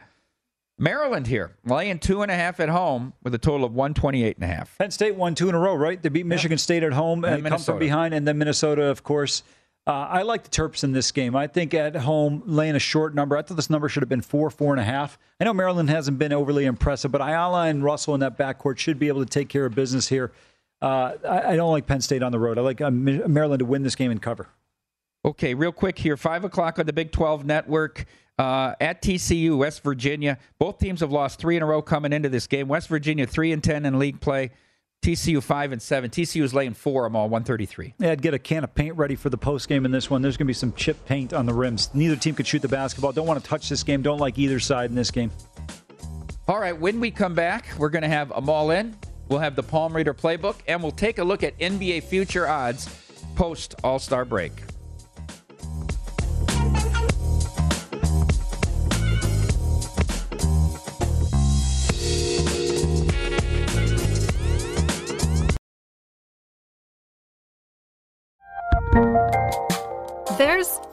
Maryland 0.78 1.26
here 1.26 1.56
laying 1.64 1.98
two 1.98 2.20
and 2.20 2.30
a 2.30 2.34
half 2.34 2.60
at 2.60 2.68
home 2.68 3.14
with 3.22 3.34
a 3.34 3.38
total 3.38 3.64
of 3.64 3.74
one 3.74 3.94
twenty 3.94 4.24
eight 4.24 4.36
and 4.36 4.44
a 4.44 4.54
half. 4.54 4.76
Penn 4.78 4.90
State 4.90 5.14
won 5.14 5.34
two 5.34 5.48
in 5.48 5.54
a 5.54 5.58
row, 5.58 5.74
right? 5.74 6.02
They 6.02 6.08
beat 6.10 6.26
Michigan 6.26 6.58
State 6.58 6.82
at 6.82 6.92
home 6.92 7.24
and, 7.24 7.36
And 7.36 7.46
come 7.46 7.60
from 7.60 7.78
behind, 7.78 8.12
and 8.14 8.26
then 8.26 8.38
Minnesota, 8.38 8.84
of 8.84 9.02
course. 9.02 9.42
Uh, 9.86 10.08
I 10.10 10.22
like 10.22 10.42
the 10.42 10.50
Terps 10.50 10.82
in 10.82 10.90
this 10.90 11.12
game. 11.12 11.36
I 11.36 11.46
think 11.46 11.72
at 11.72 11.94
home, 11.94 12.42
laying 12.44 12.74
a 12.74 12.80
short 12.80 13.14
number. 13.14 13.36
I 13.36 13.42
thought 13.42 13.54
this 13.54 13.70
number 13.70 13.88
should 13.88 14.02
have 14.02 14.08
been 14.08 14.20
four, 14.20 14.50
four 14.50 14.72
and 14.72 14.80
a 14.80 14.84
half. 14.84 15.16
I 15.40 15.44
know 15.44 15.54
Maryland 15.54 15.88
hasn't 15.90 16.18
been 16.18 16.32
overly 16.32 16.64
impressive, 16.64 17.12
but 17.12 17.20
Ayala 17.20 17.66
and 17.66 17.84
Russell 17.84 18.14
in 18.14 18.20
that 18.20 18.36
backcourt 18.36 18.78
should 18.78 18.98
be 18.98 19.06
able 19.06 19.24
to 19.24 19.30
take 19.30 19.48
care 19.48 19.64
of 19.64 19.76
business 19.76 20.08
here. 20.08 20.32
Uh, 20.82 21.12
I, 21.24 21.52
I 21.52 21.56
don't 21.56 21.70
like 21.70 21.86
Penn 21.86 22.00
State 22.00 22.22
on 22.22 22.32
the 22.32 22.38
road. 22.38 22.58
I 22.58 22.62
like 22.62 22.80
uh, 22.80 22.90
Maryland 22.90 23.60
to 23.60 23.64
win 23.64 23.84
this 23.84 23.94
game 23.94 24.10
and 24.10 24.20
cover. 24.20 24.48
Okay, 25.24 25.54
real 25.54 25.72
quick 25.72 25.98
here. 25.98 26.16
Five 26.16 26.44
o'clock 26.44 26.80
on 26.80 26.86
the 26.86 26.92
Big 26.92 27.12
12 27.12 27.44
network 27.44 28.06
uh, 28.38 28.74
at 28.80 29.02
TCU, 29.02 29.56
West 29.56 29.82
Virginia. 29.84 30.38
Both 30.58 30.78
teams 30.78 31.00
have 31.00 31.12
lost 31.12 31.38
three 31.38 31.56
in 31.56 31.62
a 31.62 31.66
row 31.66 31.80
coming 31.80 32.12
into 32.12 32.28
this 32.28 32.46
game. 32.48 32.66
West 32.66 32.88
Virginia, 32.88 33.26
3 33.26 33.52
and 33.52 33.62
10 33.62 33.86
in 33.86 33.98
league 33.98 34.20
play. 34.20 34.50
TCU, 35.02 35.42
5 35.42 35.72
and 35.72 35.80
7. 35.80 36.10
TCU 36.10 36.42
is 36.42 36.52
laying 36.52 36.74
four. 36.74 37.06
I'm 37.06 37.14
all 37.14 37.28
133. 37.28 37.94
Yeah, 37.98 38.10
I'd 38.10 38.22
get 38.22 38.34
a 38.34 38.38
can 38.38 38.64
of 38.64 38.74
paint 38.74 38.96
ready 38.96 39.14
for 39.14 39.30
the 39.30 39.38
post 39.38 39.68
game 39.68 39.84
in 39.84 39.92
this 39.92 40.10
one. 40.10 40.20
There's 40.20 40.36
going 40.36 40.46
to 40.46 40.50
be 40.50 40.54
some 40.54 40.72
chip 40.72 41.04
paint 41.06 41.32
on 41.32 41.46
the 41.46 41.54
rims. 41.54 41.90
Neither 41.94 42.16
team 42.16 42.34
could 42.34 42.46
shoot 42.46 42.62
the 42.62 42.68
basketball. 42.68 43.12
Don't 43.12 43.26
want 43.26 43.42
to 43.42 43.48
touch 43.48 43.68
this 43.68 43.82
game. 43.82 44.02
Don't 44.02 44.18
like 44.18 44.38
either 44.38 44.58
side 44.58 44.90
in 44.90 44.96
this 44.96 45.10
game. 45.10 45.30
All 46.48 46.58
right, 46.60 46.78
when 46.78 47.00
we 47.00 47.10
come 47.10 47.34
back, 47.34 47.66
we're 47.78 47.88
going 47.88 48.02
to 48.02 48.08
have 48.08 48.28
them 48.30 48.48
all 48.48 48.70
in. 48.70 48.96
We'll 49.28 49.40
have 49.40 49.56
the 49.56 49.62
Palm 49.62 49.94
Reader 49.94 50.14
playbook, 50.14 50.56
and 50.68 50.82
we'll 50.82 50.92
take 50.92 51.18
a 51.18 51.24
look 51.24 51.42
at 51.42 51.58
NBA 51.58 52.04
future 52.04 52.48
odds 52.48 52.88
post 53.34 53.74
All 53.84 53.98
Star 53.98 54.24
break. 54.24 54.52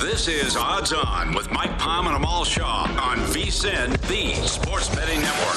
This 0.00 0.28
is 0.28 0.56
Odds 0.56 0.92
On 0.92 1.34
with 1.34 1.50
Mike 1.50 1.76
Palm 1.76 2.06
and 2.06 2.14
Amal 2.14 2.44
Shah 2.44 2.84
on 3.00 3.18
VSIN, 3.18 4.00
the 4.08 4.34
Sports 4.46 4.88
Betting 4.94 5.20
Network. 5.20 5.56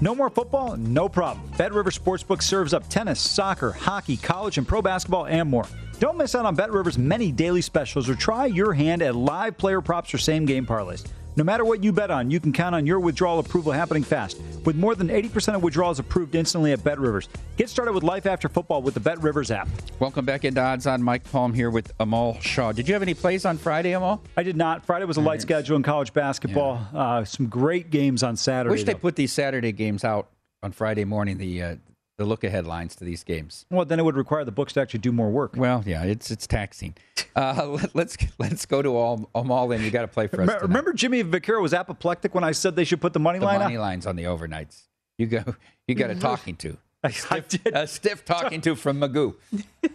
No 0.00 0.14
more 0.14 0.28
football? 0.30 0.76
No 0.76 1.08
problem. 1.08 1.48
Bet 1.56 1.72
River 1.72 1.90
Sportsbook 1.90 2.42
serves 2.42 2.74
up 2.74 2.88
tennis, 2.88 3.20
soccer, 3.20 3.70
hockey, 3.70 4.16
college, 4.16 4.58
and 4.58 4.66
pro 4.66 4.82
basketball, 4.82 5.26
and 5.26 5.48
more. 5.48 5.66
Don't 6.00 6.16
miss 6.16 6.34
out 6.34 6.44
on 6.44 6.56
Bet 6.56 6.72
River's 6.72 6.98
many 6.98 7.30
daily 7.30 7.62
specials 7.62 8.08
or 8.08 8.14
try 8.16 8.46
your 8.46 8.72
hand 8.72 9.00
at 9.00 9.14
live 9.14 9.56
player 9.56 9.80
props 9.80 10.12
or 10.12 10.18
same 10.18 10.44
game 10.44 10.66
parlays. 10.66 11.06
No 11.34 11.44
matter 11.44 11.64
what 11.64 11.82
you 11.82 11.92
bet 11.92 12.10
on, 12.10 12.30
you 12.30 12.40
can 12.40 12.52
count 12.52 12.74
on 12.74 12.84
your 12.84 13.00
withdrawal 13.00 13.38
approval 13.38 13.72
happening 13.72 14.02
fast. 14.02 14.38
With 14.66 14.76
more 14.76 14.94
than 14.94 15.08
80% 15.08 15.54
of 15.54 15.62
withdrawals 15.62 15.98
approved 15.98 16.34
instantly 16.34 16.72
at 16.72 16.84
Bet 16.84 16.98
Rivers. 16.98 17.30
Get 17.56 17.70
started 17.70 17.92
with 17.92 18.02
life 18.02 18.26
after 18.26 18.50
football 18.50 18.82
with 18.82 18.92
the 18.92 19.00
Bet 19.00 19.22
Rivers 19.22 19.50
app. 19.50 19.66
Welcome 19.98 20.26
back 20.26 20.44
into 20.44 20.60
Odds 20.60 20.86
on 20.86 21.02
Mike 21.02 21.24
Palm 21.24 21.54
here 21.54 21.70
with 21.70 21.90
Amal 22.00 22.38
Shah. 22.40 22.72
Did 22.72 22.86
you 22.86 22.92
have 22.92 23.00
any 23.02 23.14
plays 23.14 23.46
on 23.46 23.56
Friday, 23.56 23.92
Amal? 23.92 24.22
I 24.36 24.42
did 24.42 24.56
not. 24.56 24.84
Friday 24.84 25.06
was 25.06 25.16
a 25.16 25.22
light 25.22 25.40
schedule 25.40 25.76
in 25.76 25.82
college 25.82 26.12
basketball. 26.12 26.86
Uh, 26.94 27.24
some 27.24 27.46
great 27.46 27.88
games 27.88 28.22
on 28.22 28.36
Saturday. 28.36 28.70
Wish 28.70 28.84
they 28.84 28.94
put 28.94 29.16
these 29.16 29.32
Saturday 29.32 29.72
games 29.72 30.04
out 30.04 30.28
on 30.62 30.72
Friday 30.72 31.06
morning. 31.06 31.38
The 31.38 31.62
uh, 31.62 31.76
the 32.22 32.28
look 32.28 32.44
ahead 32.44 32.66
lines 32.66 32.94
to 32.96 33.04
these 33.04 33.24
games. 33.24 33.66
well, 33.70 33.84
then 33.84 33.98
it 33.98 34.04
would 34.04 34.16
require 34.16 34.44
the 34.44 34.52
books 34.52 34.72
to 34.74 34.80
actually 34.80 35.00
do 35.00 35.12
more 35.12 35.30
work. 35.30 35.54
Well, 35.56 35.82
yeah, 35.84 36.04
it's 36.04 36.30
it's 36.30 36.46
taxing. 36.46 36.94
Uh, 37.34 37.66
let, 37.82 37.94
let's 37.94 38.16
let's 38.38 38.66
go 38.66 38.80
to 38.80 38.96
all 38.96 39.28
all 39.34 39.72
in. 39.72 39.82
You 39.82 39.90
got 39.90 40.02
to 40.02 40.08
play 40.08 40.26
for 40.28 40.36
us. 40.36 40.38
Remember, 40.40 40.52
tonight. 40.60 40.68
remember 40.68 40.92
Jimmy 40.92 41.24
Vaccaro 41.24 41.60
was 41.60 41.74
apoplectic 41.74 42.34
when 42.34 42.44
I 42.44 42.52
said 42.52 42.76
they 42.76 42.84
should 42.84 43.00
put 43.00 43.12
the 43.12 43.20
money 43.20 43.38
the 43.38 43.46
line 43.46 43.58
money 43.60 43.76
on? 43.76 43.82
lines 43.82 44.06
on 44.06 44.16
the 44.16 44.24
overnights. 44.24 44.82
You 45.18 45.26
go. 45.26 45.56
You 45.86 45.94
got 45.94 46.10
a 46.10 46.14
talking 46.30 46.56
to. 46.56 46.78
I, 47.04 47.12
I 47.30 47.40
did. 47.40 47.74
A 47.74 47.86
stiff 47.86 48.24
talking 48.24 48.60
to 48.62 48.76
from 48.76 49.00
Magoo. 49.00 49.34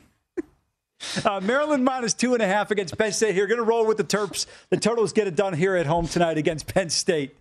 Uh, 1.23 1.39
Maryland 1.39 1.85
minus 1.85 2.15
two 2.15 2.33
and 2.33 2.41
a 2.41 2.47
half 2.47 2.71
against 2.71 2.97
Penn 2.97 3.11
State 3.11 3.35
here. 3.35 3.45
Going 3.45 3.59
to 3.59 3.63
roll 3.63 3.85
with 3.85 3.97
the 3.97 4.03
Terps. 4.03 4.47
The 4.71 4.77
Turtles 4.77 5.13
get 5.13 5.27
it 5.27 5.35
done 5.35 5.53
here 5.53 5.75
at 5.75 5.85
home 5.85 6.07
tonight 6.07 6.39
against 6.39 6.73
Penn 6.73 6.89
State. 6.89 7.37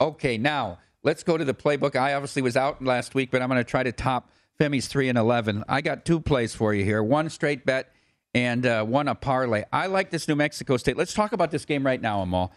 Okay, 0.00 0.38
now 0.38 0.78
let's 1.02 1.22
go 1.22 1.36
to 1.36 1.44
the 1.44 1.54
playbook. 1.54 1.96
I 1.96 2.14
obviously 2.14 2.42
was 2.42 2.56
out 2.56 2.82
last 2.82 3.14
week, 3.14 3.30
but 3.30 3.42
I'm 3.42 3.48
going 3.48 3.60
to 3.60 3.64
try 3.64 3.82
to 3.82 3.92
top 3.92 4.30
Femi's 4.58 4.86
three 4.86 5.08
and 5.08 5.18
eleven. 5.18 5.64
I 5.68 5.80
got 5.80 6.04
two 6.04 6.20
plays 6.20 6.54
for 6.54 6.74
you 6.74 6.84
here: 6.84 7.02
one 7.02 7.30
straight 7.30 7.64
bet 7.64 7.92
and 8.34 8.66
uh, 8.66 8.84
one 8.84 9.08
a 9.08 9.14
parlay. 9.14 9.64
I 9.72 9.86
like 9.86 10.10
this 10.10 10.28
New 10.28 10.36
Mexico 10.36 10.76
State. 10.76 10.96
Let's 10.96 11.14
talk 11.14 11.32
about 11.32 11.50
this 11.50 11.64
game 11.64 11.84
right 11.84 12.00
now, 12.00 12.20
Amal. 12.22 12.52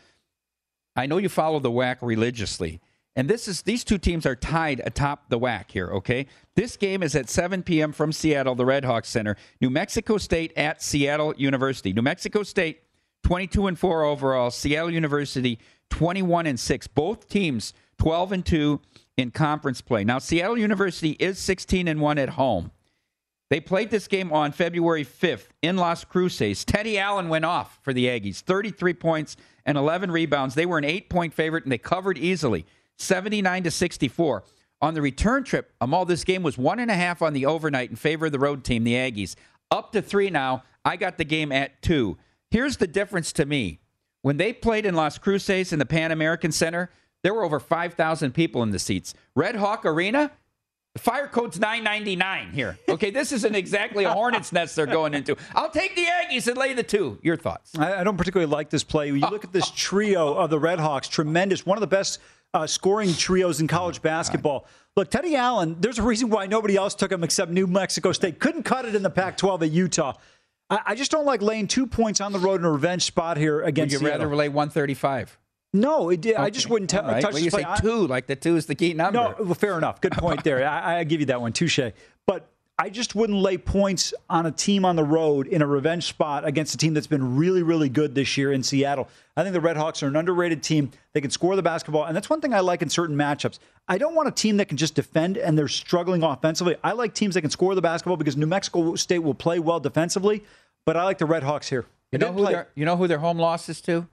I 0.96 1.06
know 1.06 1.18
you 1.18 1.30
follow 1.30 1.60
the 1.60 1.72
WAC 1.72 1.98
religiously. 2.02 2.80
And 3.16 3.30
this 3.30 3.48
is 3.48 3.62
these 3.62 3.84
two 3.84 4.00
teams 4.00 4.26
are 4.26 4.36
tied 4.36 4.82
atop 4.86 5.30
the 5.30 5.40
WAC 5.40 5.70
here, 5.72 5.90
okay? 5.92 6.26
This 6.56 6.78
game 6.78 7.04
is 7.04 7.16
at 7.16 7.30
7 7.30 7.62
p.m. 7.62 7.92
from 7.92 8.12
Seattle, 8.12 8.56
the 8.56 8.66
Red 8.66 8.86
Hawks 8.86 9.10
Center. 9.10 9.38
New 9.62 9.70
Mexico 9.70 10.18
State 10.18 10.52
at 10.58 10.82
Seattle 10.82 11.34
University. 11.38 11.94
New 11.94 12.02
Mexico 12.02 12.42
State 12.42 12.82
22 13.24 13.68
and 13.68 13.80
4 13.80 14.04
overall, 14.04 14.50
Seattle 14.52 14.92
University 14.92 15.60
21 15.92 16.48
and 16.48 16.60
6. 16.60 16.88
Both 16.88 17.30
teams 17.30 17.74
12 18.04 18.32
and 18.34 18.46
2 18.46 18.82
in 19.16 19.32
conference 19.32 19.80
play. 19.80 20.04
Now 20.04 20.20
Seattle 20.20 20.58
University 20.58 21.12
is 21.12 21.40
16 21.40 21.88
and 21.88 22.02
1 22.02 22.18
at 22.18 22.32
home. 22.32 22.72
They 23.50 23.62
played 23.62 23.92
this 23.92 24.10
game 24.10 24.34
on 24.34 24.52
February 24.52 25.06
5th 25.06 25.48
in 25.62 25.78
Las 25.78 26.04
Cruces. 26.04 26.66
Teddy 26.66 27.00
Allen 27.00 27.30
went 27.30 27.46
off 27.46 27.80
for 27.82 27.94
the 27.94 28.08
Aggies, 28.08 28.42
33 28.42 28.94
points 28.96 29.38
and 29.66 29.78
11 29.78 30.12
rebounds. 30.12 30.54
They 30.54 30.66
were 30.66 30.78
an 30.78 30.84
eight 30.84 31.10
point 31.10 31.34
favorite 31.34 31.64
and 31.64 31.72
they 31.72 31.78
covered 31.78 32.18
easily, 32.18 32.66
79 32.98 33.64
to 33.64 33.72
64. 33.72 34.44
On 34.82 34.94
the 34.94 35.02
return 35.02 35.46
trip, 35.46 35.72
Amal, 35.80 36.04
this 36.04 36.26
game 36.26 36.44
was 36.44 36.58
one 36.58 36.80
and 36.80 36.92
a 36.92 36.96
half 36.96 37.22
on 37.22 37.32
the 37.32 37.46
overnight 37.46 37.90
in 37.90 37.96
favor 37.96 38.26
of 38.26 38.34
the 38.34 38.40
road 38.40 38.66
team, 38.66 38.84
the 38.84 38.96
Aggies. 38.96 39.36
Up 39.72 39.94
to 39.94 40.02
three 40.02 40.30
now. 40.30 40.64
I 40.84 40.98
got 40.98 41.18
the 41.18 41.24
game 41.24 41.54
at 41.54 41.82
two. 41.82 42.18
Here's 42.52 42.76
the 42.76 42.88
difference 42.88 43.32
to 43.32 43.46
me. 43.46 43.80
When 44.24 44.36
they 44.36 44.52
played 44.52 44.86
in 44.86 44.94
Las 44.94 45.18
Cruces 45.18 45.72
in 45.72 45.80
the 45.80 45.86
Pan 45.86 46.12
American 46.12 46.52
Center, 46.52 46.90
there 47.24 47.34
were 47.34 47.44
over 47.44 47.60
5,000 47.60 48.34
people 48.34 48.62
in 48.64 48.72
the 48.72 48.80
seats. 48.80 49.14
Red 49.36 49.56
Hawk 49.56 49.86
Arena, 49.86 50.32
The 50.94 51.00
fire 51.00 51.28
code's 51.28 51.60
nine 51.60 51.84
ninety 51.84 52.16
nine 52.16 52.52
here. 52.52 52.78
Okay, 52.88 53.10
this 53.10 53.32
isn't 53.32 53.56
exactly 53.56 54.04
a 54.04 54.12
hornet's 54.14 54.52
nest 54.52 54.76
they're 54.76 54.86
going 54.86 55.16
into. 55.16 55.36
I'll 55.56 55.72
take 55.72 55.96
the 55.96 56.06
Aggies 56.06 56.48
and 56.48 56.56
lay 56.58 56.74
the 56.74 56.84
two. 56.84 57.18
Your 57.24 57.36
thoughts? 57.38 57.72
I, 57.78 58.02
I 58.02 58.04
don't 58.04 58.18
particularly 58.18 58.52
like 58.52 58.70
this 58.70 58.84
play. 58.84 59.08
You 59.08 59.16
look 59.16 59.44
at 59.44 59.52
this 59.52 59.72
trio 59.72 60.36
of 60.36 60.52
the 60.52 60.60
Red 60.60 60.80
Hawks, 60.80 61.08
tremendous, 61.08 61.66
one 61.66 61.78
of 61.78 61.82
the 61.82 61.88
best 61.88 62.20
uh, 62.54 62.68
scoring 62.68 63.12
trios 63.14 63.60
in 63.60 63.68
college 63.68 64.02
basketball. 64.04 64.68
Look, 64.96 65.10
Teddy 65.10 65.36
Allen, 65.36 65.78
there's 65.80 65.98
a 65.98 66.04
reason 66.04 66.30
why 66.30 66.46
nobody 66.46 66.76
else 66.76 66.94
took 66.94 67.12
him 67.12 67.24
except 67.24 67.52
New 67.52 67.66
Mexico 67.66 68.12
State. 68.12 68.40
Couldn't 68.40 68.62
cut 68.62 68.86
it 68.86 68.94
in 68.94 69.02
the 69.02 69.10
Pac 69.10 69.38
12 69.38 69.64
at 69.64 69.72
Utah. 69.72 70.14
I, 70.70 70.80
I, 70.88 70.96
just 70.96 71.10
don't 71.10 71.26
like 71.26 71.42
laying 71.42 71.68
two 71.68 71.88
points 71.88 72.22
on 72.22 72.32
the 72.32 72.38
road 72.38 72.60
in 72.60 72.66
a 72.66 72.72
revenge 72.72 73.04
spot 73.04 73.38
here 73.38 73.62
against 73.62 73.96
Would 73.96 74.02
you 74.04 74.08
rather 74.08 74.36
lay 74.36 74.50
135? 74.50 75.40
No, 75.74 76.10
it 76.10 76.22
did. 76.22 76.36
Okay. 76.36 76.44
I 76.44 76.50
just 76.52 76.70
wouldn't 76.70 76.92
t- 76.92 76.98
right. 76.98 77.20
touch 77.20 77.34
well, 77.34 77.42
you 77.42 77.50
say 77.50 77.66
I, 77.68 77.76
two, 77.78 78.06
like 78.06 78.28
the 78.28 78.36
two 78.36 78.56
is 78.56 78.68
the 78.68 78.76
key 78.76 78.94
number. 78.94 79.20
No, 79.20 79.36
well, 79.40 79.56
fair 79.56 79.78
enough. 79.78 80.02
Good 80.02 80.12
point 80.14 80.44
there. 80.44 80.68
I, 80.70 81.00
I, 81.00 81.04
give 81.04 81.20
you 81.20 81.26
that 81.28 81.42
one. 81.42 81.52
Touche. 81.52 81.80
But 82.28 82.48
I 82.78 82.92
just 82.92 83.16
wouldn't 83.16 83.40
lay 83.40 83.58
points 83.58 84.14
on 84.30 84.46
a 84.46 84.52
team 84.52 84.86
on 84.86 84.96
the 84.96 85.04
road 85.04 85.48
in 85.48 85.64
a 85.64 85.68
revenge 85.68 86.04
spot 86.06 86.46
against 86.46 86.76
a 86.76 86.78
team 86.78 86.94
that's 86.94 87.08
been 87.08 87.36
really, 87.36 87.64
really 87.64 87.90
good 87.90 88.14
this 88.14 88.38
year 88.38 88.52
in 88.52 88.62
Seattle. 88.62 89.10
I 89.36 89.42
think 89.42 89.54
the 89.54 89.62
Red 89.62 89.76
Hawks 89.78 90.04
are 90.04 90.08
an 90.08 90.16
underrated 90.16 90.62
team. 90.62 90.92
They 91.14 91.22
can 91.22 91.32
score 91.32 91.56
the 91.56 91.64
basketball, 91.64 92.06
and 92.06 92.16
that's 92.16 92.30
one 92.30 92.40
thing 92.40 92.54
I 92.54 92.60
like 92.60 92.84
in 92.84 92.90
certain 92.90 93.16
matchups. 93.16 93.58
I 93.88 93.98
don't 93.98 94.14
want 94.14 94.28
a 94.28 94.32
team 94.32 94.58
that 94.58 94.68
can 94.68 94.78
just 94.78 94.94
defend 94.94 95.38
and 95.38 95.58
they're 95.58 95.68
struggling 95.68 96.22
offensively. 96.22 96.76
I 96.84 96.92
like 96.92 97.16
teams 97.16 97.34
that 97.34 97.42
can 97.42 97.50
score 97.50 97.74
the 97.74 97.82
basketball 97.82 98.18
because 98.18 98.38
New 98.38 98.46
Mexico 98.46 98.96
State 98.96 99.20
will 99.20 99.34
play 99.34 99.60
well 99.60 99.80
defensively, 99.80 100.44
but 100.86 100.96
I 100.96 101.04
like 101.04 101.18
the 101.18 101.26
Red 101.26 101.44
Hawks 101.44 101.70
here. 101.70 101.86
You 102.12 102.20
know, 102.20 102.32
who 102.32 102.46
their, 102.46 102.68
you 102.76 102.86
know 102.86 102.96
who 102.96 103.08
their 103.08 103.18
home 103.18 103.40
loss 103.40 103.68
is 103.70 103.82
to? 103.82 104.08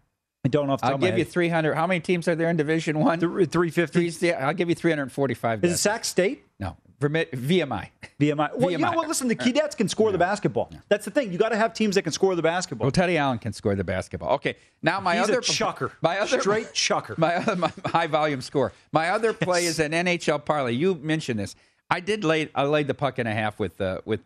I 0.45 0.49
don't 0.49 0.70
off 0.70 0.80
I'll 0.82 0.97
give 0.97 1.18
you 1.18 1.24
300. 1.24 1.74
How 1.74 1.86
many 1.86 2.01
teams 2.01 2.26
are 2.26 2.34
there 2.34 2.49
in 2.49 2.57
Division 2.57 2.99
One? 2.99 3.20
350. 3.20 4.34
I'll 4.34 4.55
give 4.55 4.68
you 4.68 4.74
345. 4.74 5.64
Is 5.64 5.72
it 5.72 5.76
Sac 5.76 6.05
State? 6.05 6.45
No. 6.59 6.76
VMI. 7.01 7.88
VMI. 8.20 8.36
Well, 8.57 8.68
VMI. 8.68 8.70
you 8.70 8.78
know 8.78 8.93
what? 8.93 9.09
Listen, 9.09 9.28
the 9.28 9.36
Keydets 9.36 9.76
can 9.76 9.88
score 9.88 10.09
yeah. 10.09 10.12
the 10.12 10.18
basketball. 10.18 10.68
Yeah. 10.70 10.78
That's 10.88 11.07
the 11.07 11.11
thing. 11.11 11.32
You 11.32 11.38
got 11.38 11.51
to 11.51 11.57
have 11.57 11.72
teams 11.72 11.95
that 11.95 12.03
can 12.03 12.12
score 12.12 12.34
the 12.34 12.43
basketball. 12.43 12.86
Well, 12.86 12.93
Teddy 12.93 13.16
Allen 13.16 13.38
can 13.38 13.53
score 13.53 13.74
the 13.74 13.84
basketball. 13.84 14.32
Okay. 14.34 14.57
Now 14.82 15.01
my 15.01 15.16
He's 15.16 15.24
other 15.24 15.41
chucker. 15.41 15.93
My 16.03 16.18
other 16.18 16.41
straight 16.41 16.72
chucker. 16.72 17.14
My 17.18 17.36
other 17.36 17.57
my 17.57 17.72
high 17.86 18.07
volume 18.07 18.41
score. 18.41 18.72
My 18.93 19.11
other 19.11 19.32
play 19.32 19.62
yes. 19.62 19.72
is 19.72 19.80
an 19.80 19.93
NHL 19.93 20.45
parlay. 20.45 20.72
You 20.72 20.95
mentioned 20.95 21.38
this. 21.38 21.57
I 21.91 22.01
did 22.01 22.24
lay. 22.24 22.51
I 22.55 22.64
laid 22.64 22.86
the 22.86 22.95
puck 22.95 23.18
and 23.18 23.28
a 23.28 23.32
half 23.32 23.59
with 23.59 23.80
uh, 23.80 24.01
with 24.05 24.20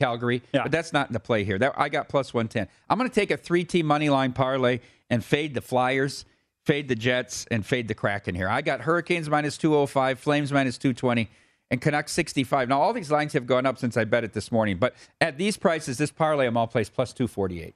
Calgary, 0.00 0.42
yeah. 0.52 0.64
but 0.64 0.72
that's 0.72 0.92
not 0.92 1.08
in 1.08 1.12
the 1.12 1.20
play 1.20 1.44
here. 1.44 1.58
That, 1.58 1.74
I 1.76 1.88
got 1.88 2.08
plus 2.08 2.34
one 2.34 2.48
ten. 2.48 2.68
I'm 2.90 2.98
going 2.98 3.08
to 3.08 3.14
take 3.14 3.30
a 3.30 3.36
three 3.36 3.64
team 3.64 3.86
money 3.86 4.10
line 4.10 4.32
parlay 4.32 4.80
and 5.14 5.24
fade 5.24 5.54
the 5.54 5.62
Flyers 5.62 6.26
fade 6.64 6.88
the 6.88 6.94
Jets, 6.94 7.46
and 7.50 7.64
fade 7.64 7.88
the 7.88 7.94
Kraken 7.94 8.34
here. 8.34 8.48
I 8.48 8.62
got 8.62 8.82
Hurricanes 8.82 9.28
minus 9.28 9.58
205, 9.58 10.18
Flames 10.18 10.52
minus 10.52 10.78
220, 10.78 11.28
and 11.70 11.80
Canucks 11.80 12.12
65. 12.12 12.68
Now, 12.68 12.80
all 12.80 12.92
these 12.92 13.10
lines 13.10 13.34
have 13.34 13.46
gone 13.46 13.66
up 13.66 13.78
since 13.78 13.96
I 13.96 14.04
bet 14.04 14.24
it 14.24 14.32
this 14.32 14.50
morning, 14.50 14.78
but 14.78 14.94
at 15.20 15.36
these 15.36 15.56
prices, 15.56 15.98
this 15.98 16.10
parlay 16.10 16.46
I'm 16.46 16.56
all 16.56 16.66
placed 16.66 16.94
plus 16.94 17.12
248. 17.12 17.74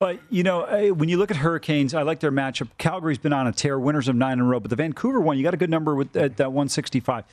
But, 0.00 0.18
you 0.30 0.42
know, 0.42 0.64
eh, 0.64 0.90
when 0.90 1.08
you 1.08 1.16
look 1.16 1.30
at 1.30 1.36
Hurricanes, 1.36 1.94
I 1.94 2.02
like 2.02 2.18
their 2.20 2.32
matchup. 2.32 2.68
Calgary's 2.76 3.18
been 3.18 3.32
on 3.32 3.46
a 3.46 3.52
tear, 3.52 3.78
winners 3.78 4.08
of 4.08 4.16
nine 4.16 4.34
in 4.34 4.40
a 4.40 4.44
row, 4.44 4.58
but 4.58 4.70
the 4.70 4.76
Vancouver 4.76 5.20
one, 5.20 5.36
you 5.36 5.44
got 5.44 5.54
a 5.54 5.58
good 5.58 5.70
number 5.70 5.94
with 5.94 6.16
at 6.16 6.38
that 6.38 6.50
165. 6.50 7.24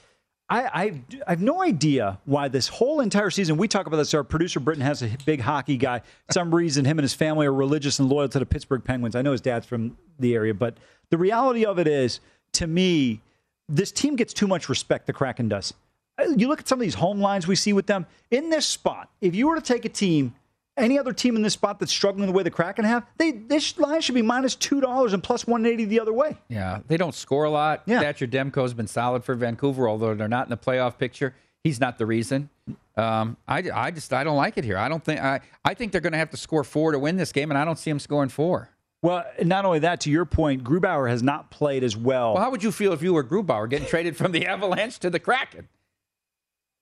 I, 0.49 0.63
I, 0.63 1.01
I, 1.27 1.29
have 1.29 1.41
no 1.41 1.61
idea 1.61 2.17
why 2.25 2.47
this 2.47 2.67
whole 2.67 3.01
entire 3.01 3.29
season 3.29 3.57
we 3.57 3.67
talk 3.67 3.85
about 3.85 3.97
this. 3.97 4.13
Our 4.13 4.23
producer 4.23 4.59
Britton 4.59 4.83
has 4.83 5.03
a 5.03 5.09
big 5.25 5.41
hockey 5.41 5.77
guy. 5.77 5.99
For 5.99 6.33
some 6.33 6.53
reason, 6.53 6.85
him 6.85 6.97
and 6.97 7.03
his 7.03 7.13
family 7.13 7.45
are 7.45 7.53
religious 7.53 7.99
and 7.99 8.09
loyal 8.09 8.29
to 8.29 8.39
the 8.39 8.45
Pittsburgh 8.45 8.83
Penguins. 8.83 9.15
I 9.15 9.21
know 9.21 9.31
his 9.31 9.41
dad's 9.41 9.67
from 9.67 9.95
the 10.17 10.33
area, 10.33 10.53
but 10.53 10.77
the 11.11 11.17
reality 11.17 11.65
of 11.65 11.77
it 11.77 11.87
is, 11.87 12.19
to 12.53 12.65
me, 12.65 13.21
this 13.67 13.91
team 13.91 14.15
gets 14.15 14.33
too 14.33 14.47
much 14.47 14.69
respect. 14.69 15.05
The 15.05 15.13
Kraken 15.13 15.49
does. 15.49 15.73
Uh, 16.17 16.29
you 16.35 16.47
look 16.47 16.59
at 16.59 16.67
some 16.67 16.79
of 16.79 16.83
these 16.83 16.95
home 16.95 17.19
lines 17.19 17.47
we 17.47 17.55
see 17.55 17.73
with 17.73 17.85
them 17.85 18.07
in 18.31 18.49
this 18.49 18.65
spot. 18.65 19.09
If 19.21 19.35
you 19.35 19.47
were 19.47 19.55
to 19.55 19.61
take 19.61 19.85
a 19.85 19.89
team 19.89 20.33
any 20.77 20.97
other 20.97 21.13
team 21.13 21.35
in 21.35 21.41
this 21.41 21.53
spot 21.53 21.79
that's 21.79 21.91
struggling 21.91 22.27
the 22.27 22.31
way 22.31 22.43
the 22.43 22.51
Kraken 22.51 22.85
have, 22.85 23.05
they 23.17 23.31
this 23.31 23.77
line 23.77 24.01
should 24.01 24.15
be 24.15 24.21
minus 24.21 24.55
two 24.55 24.81
dollars 24.81 25.13
and 25.13 25.23
plus 25.23 25.45
one 25.45 25.65
eighty 25.65 25.85
the 25.85 25.99
other 25.99 26.13
way. 26.13 26.37
Yeah, 26.47 26.79
they 26.87 26.97
don't 26.97 27.13
score 27.15 27.43
a 27.45 27.49
lot. 27.49 27.83
Yeah. 27.85 27.99
Thatcher 27.99 28.27
Demko's 28.27 28.73
been 28.73 28.87
solid 28.87 29.23
for 29.23 29.35
Vancouver, 29.35 29.87
although 29.89 30.15
they're 30.15 30.27
not 30.27 30.45
in 30.47 30.49
the 30.49 30.57
playoff 30.57 30.97
picture. 30.97 31.35
He's 31.63 31.79
not 31.79 31.97
the 31.97 32.05
reason. 32.05 32.49
Um, 32.95 33.37
I, 33.47 33.63
I 33.73 33.91
just 33.91 34.13
I 34.13 34.23
don't 34.23 34.37
like 34.37 34.57
it 34.57 34.63
here. 34.63 34.77
I 34.77 34.89
don't 34.89 35.03
think 35.03 35.19
I 35.21 35.41
I 35.65 35.73
think 35.73 35.91
they're 35.91 36.01
going 36.01 36.13
to 36.13 36.19
have 36.19 36.29
to 36.31 36.37
score 36.37 36.63
four 36.63 36.91
to 36.91 36.99
win 36.99 37.17
this 37.17 37.31
game, 37.31 37.51
and 37.51 37.57
I 37.57 37.65
don't 37.65 37.77
see 37.77 37.91
them 37.91 37.99
scoring 37.99 38.29
four. 38.29 38.69
Well, 39.01 39.23
not 39.43 39.63
only 39.63 39.79
that, 39.79 40.01
to 40.01 40.09
your 40.09 40.25
point, 40.25 40.61
Grubauer 40.63 41.09
has 41.09 41.23
not 41.23 41.51
played 41.51 41.85
as 41.85 41.95
well. 41.95 42.33
Well, 42.33 42.43
how 42.43 42.51
would 42.51 42.63
you 42.63 42.71
feel 42.71 42.91
if 42.91 43.01
you 43.01 43.13
were 43.13 43.23
Grubauer 43.23 43.69
getting 43.69 43.87
traded 43.87 44.17
from 44.17 44.33
the 44.33 44.45
Avalanche 44.47 44.99
to 44.99 45.09
the 45.09 45.19
Kraken? 45.19 45.69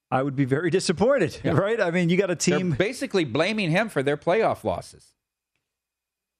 I 0.10 0.24
would 0.24 0.36
be 0.36 0.46
very 0.46 0.70
disappointed, 0.80 1.40
yeah. 1.44 1.52
right? 1.52 1.80
I 1.80 1.92
mean, 1.92 2.10
you 2.10 2.18
got 2.18 2.32
a 2.32 2.36
team 2.36 2.70
They're 2.70 2.78
basically 2.78 3.24
blaming 3.24 3.72
him 3.72 3.90
for 3.90 4.04
their 4.04 4.18
playoff 4.18 4.64
losses. 4.64 5.14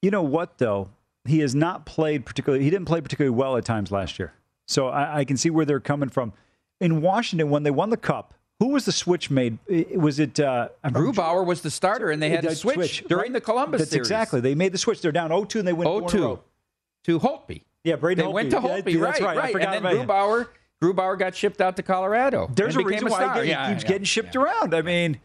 You 0.02 0.12
know 0.12 0.24
what, 0.24 0.58
though? 0.58 0.90
He 1.26 1.40
has 1.40 1.54
not 1.54 1.86
played 1.86 2.26
particularly. 2.26 2.64
He 2.64 2.70
didn't 2.70 2.86
play 2.86 3.02
particularly 3.02 3.36
well 3.36 3.58
at 3.58 3.66
times 3.66 3.92
last 3.92 4.18
year, 4.18 4.34
so 4.66 4.88
I, 4.88 5.20
I 5.20 5.26
can 5.26 5.36
see 5.36 5.50
where 5.50 5.66
they're 5.66 5.82
coming 5.82 6.10
from. 6.10 6.32
In 6.80 7.02
Washington, 7.02 7.50
when 7.50 7.64
they 7.64 7.72
won 7.72 7.90
the 7.90 7.98
cup, 7.98 8.34
who 8.60 8.70
was 8.70 8.86
the 8.86 8.92
switch 8.92 9.30
made? 9.30 9.58
Was 9.96 10.20
it 10.20 10.40
uh, 10.40 10.70
Grubauer 10.86 11.46
was 11.46 11.62
the 11.62 11.72
starter, 11.72 12.10
and 12.12 12.22
they 12.22 12.30
had 12.30 12.44
to 12.44 12.56
switch, 12.56 12.76
switch 12.76 13.04
during 13.08 13.24
right? 13.24 13.34
the 13.34 13.42
Columbus 13.42 13.80
That's 13.82 13.92
series. 13.92 14.08
Exactly, 14.08 14.40
they 14.40 14.56
made 14.56 14.72
the 14.72 14.78
switch. 14.78 15.02
They're 15.02 15.12
down 15.12 15.32
0-2, 15.32 15.60
and 15.60 15.68
they 15.68 15.74
win 15.74 15.88
0-2 15.88 16.40
to 17.04 17.20
Holtby. 17.20 17.64
Yeah, 17.84 17.96
Braden 17.96 18.24
they 18.24 18.30
Holtby. 18.30 18.34
went 18.34 18.52
to 18.52 18.60
Holtby, 18.60 18.94
yeah, 18.94 19.00
right, 19.00 19.22
right. 19.22 19.54
right. 19.54 19.66
and 19.66 19.86
then 19.86 20.08
Grubauer. 20.08 20.48
Grubauer 20.82 21.18
got 21.18 21.36
shipped 21.36 21.62
out 21.62 21.76
to 21.78 21.84
Colorado. 21.84 22.50
There's 22.54 22.76
a 22.76 22.84
reason 22.84 23.08
a 23.08 23.12
why 23.12 23.44
he 23.44 23.50
yeah, 23.50 23.70
keeps 23.70 23.84
yeah, 23.84 23.90
getting 23.90 24.06
shipped 24.06 24.36
yeah. 24.36 24.42
around. 24.42 24.76
I 24.76 24.82
mean, 24.82 25.20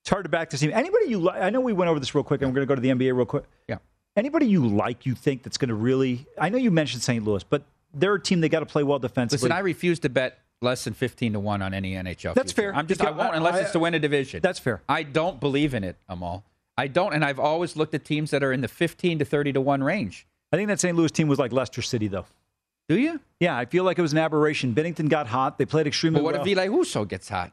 it's 0.00 0.10
hard 0.10 0.24
to 0.24 0.28
back 0.28 0.50
this 0.50 0.60
team. 0.60 0.72
Anybody 0.72 1.06
you 1.06 1.20
like? 1.20 1.40
I 1.40 1.50
know 1.50 1.60
we 1.60 1.72
went 1.72 1.90
over 1.90 2.00
this 2.00 2.14
real 2.14 2.24
quick, 2.24 2.42
and 2.42 2.50
we're 2.50 2.54
going 2.54 2.66
to 2.66 2.68
go 2.68 2.74
to 2.74 2.80
the 2.80 2.88
NBA 2.90 3.16
real 3.16 3.26
quick. 3.26 3.44
Yeah. 3.68 3.78
Anybody 4.16 4.46
you 4.46 4.66
like, 4.66 5.06
you 5.06 5.14
think 5.14 5.44
that's 5.44 5.58
going 5.58 5.68
to 5.68 5.74
really? 5.74 6.26
I 6.38 6.48
know 6.48 6.58
you 6.58 6.72
mentioned 6.72 7.02
St. 7.02 7.24
Louis, 7.24 7.44
but 7.44 7.62
they're 7.94 8.14
a 8.14 8.20
team 8.20 8.40
they 8.40 8.48
got 8.48 8.60
to 8.60 8.66
play 8.66 8.82
well 8.82 8.98
defensively. 8.98 9.44
Listen, 9.44 9.52
I 9.52 9.60
refuse 9.60 10.00
to 10.00 10.08
bet 10.08 10.38
less 10.60 10.84
than 10.84 10.94
15 10.94 11.34
to 11.34 11.40
1 11.40 11.62
on 11.62 11.72
any 11.74 11.92
NHL. 11.92 12.34
That's 12.34 12.52
future. 12.52 12.72
fair. 12.72 12.74
I'm 12.74 12.86
just, 12.86 13.00
I 13.00 13.10
won't 13.10 13.36
unless 13.36 13.54
I, 13.54 13.60
it's 13.60 13.72
to 13.72 13.78
win 13.78 13.94
a 13.94 14.00
division. 14.00 14.40
That's 14.42 14.58
fair. 14.58 14.82
I 14.88 15.04
don't 15.04 15.38
believe 15.38 15.74
in 15.74 15.84
it, 15.84 15.96
Amal. 16.08 16.44
I 16.76 16.88
don't, 16.88 17.12
and 17.12 17.24
I've 17.24 17.38
always 17.38 17.76
looked 17.76 17.94
at 17.94 18.04
teams 18.04 18.30
that 18.30 18.42
are 18.42 18.52
in 18.52 18.60
the 18.60 18.68
15 18.68 19.20
to 19.20 19.24
30 19.24 19.52
to 19.54 19.60
1 19.60 19.82
range. 19.82 20.26
I 20.52 20.56
think 20.56 20.68
that 20.68 20.80
St. 20.80 20.96
Louis 20.96 21.10
team 21.10 21.28
was 21.28 21.38
like 21.38 21.52
Leicester 21.52 21.82
City, 21.82 22.08
though. 22.08 22.26
Do 22.88 22.98
you? 22.98 23.20
Yeah, 23.38 23.56
I 23.56 23.66
feel 23.66 23.84
like 23.84 23.98
it 23.98 24.02
was 24.02 24.12
an 24.12 24.18
aberration. 24.18 24.74
Binnington 24.74 25.08
got 25.08 25.26
hot. 25.26 25.58
They 25.58 25.66
played 25.66 25.86
extremely 25.86 26.20
but 26.20 26.24
what 26.24 26.34
well. 26.34 26.42
if 26.42 26.46
Ville 26.46 26.78
Husso 26.78 27.06
gets 27.06 27.28
hot? 27.28 27.52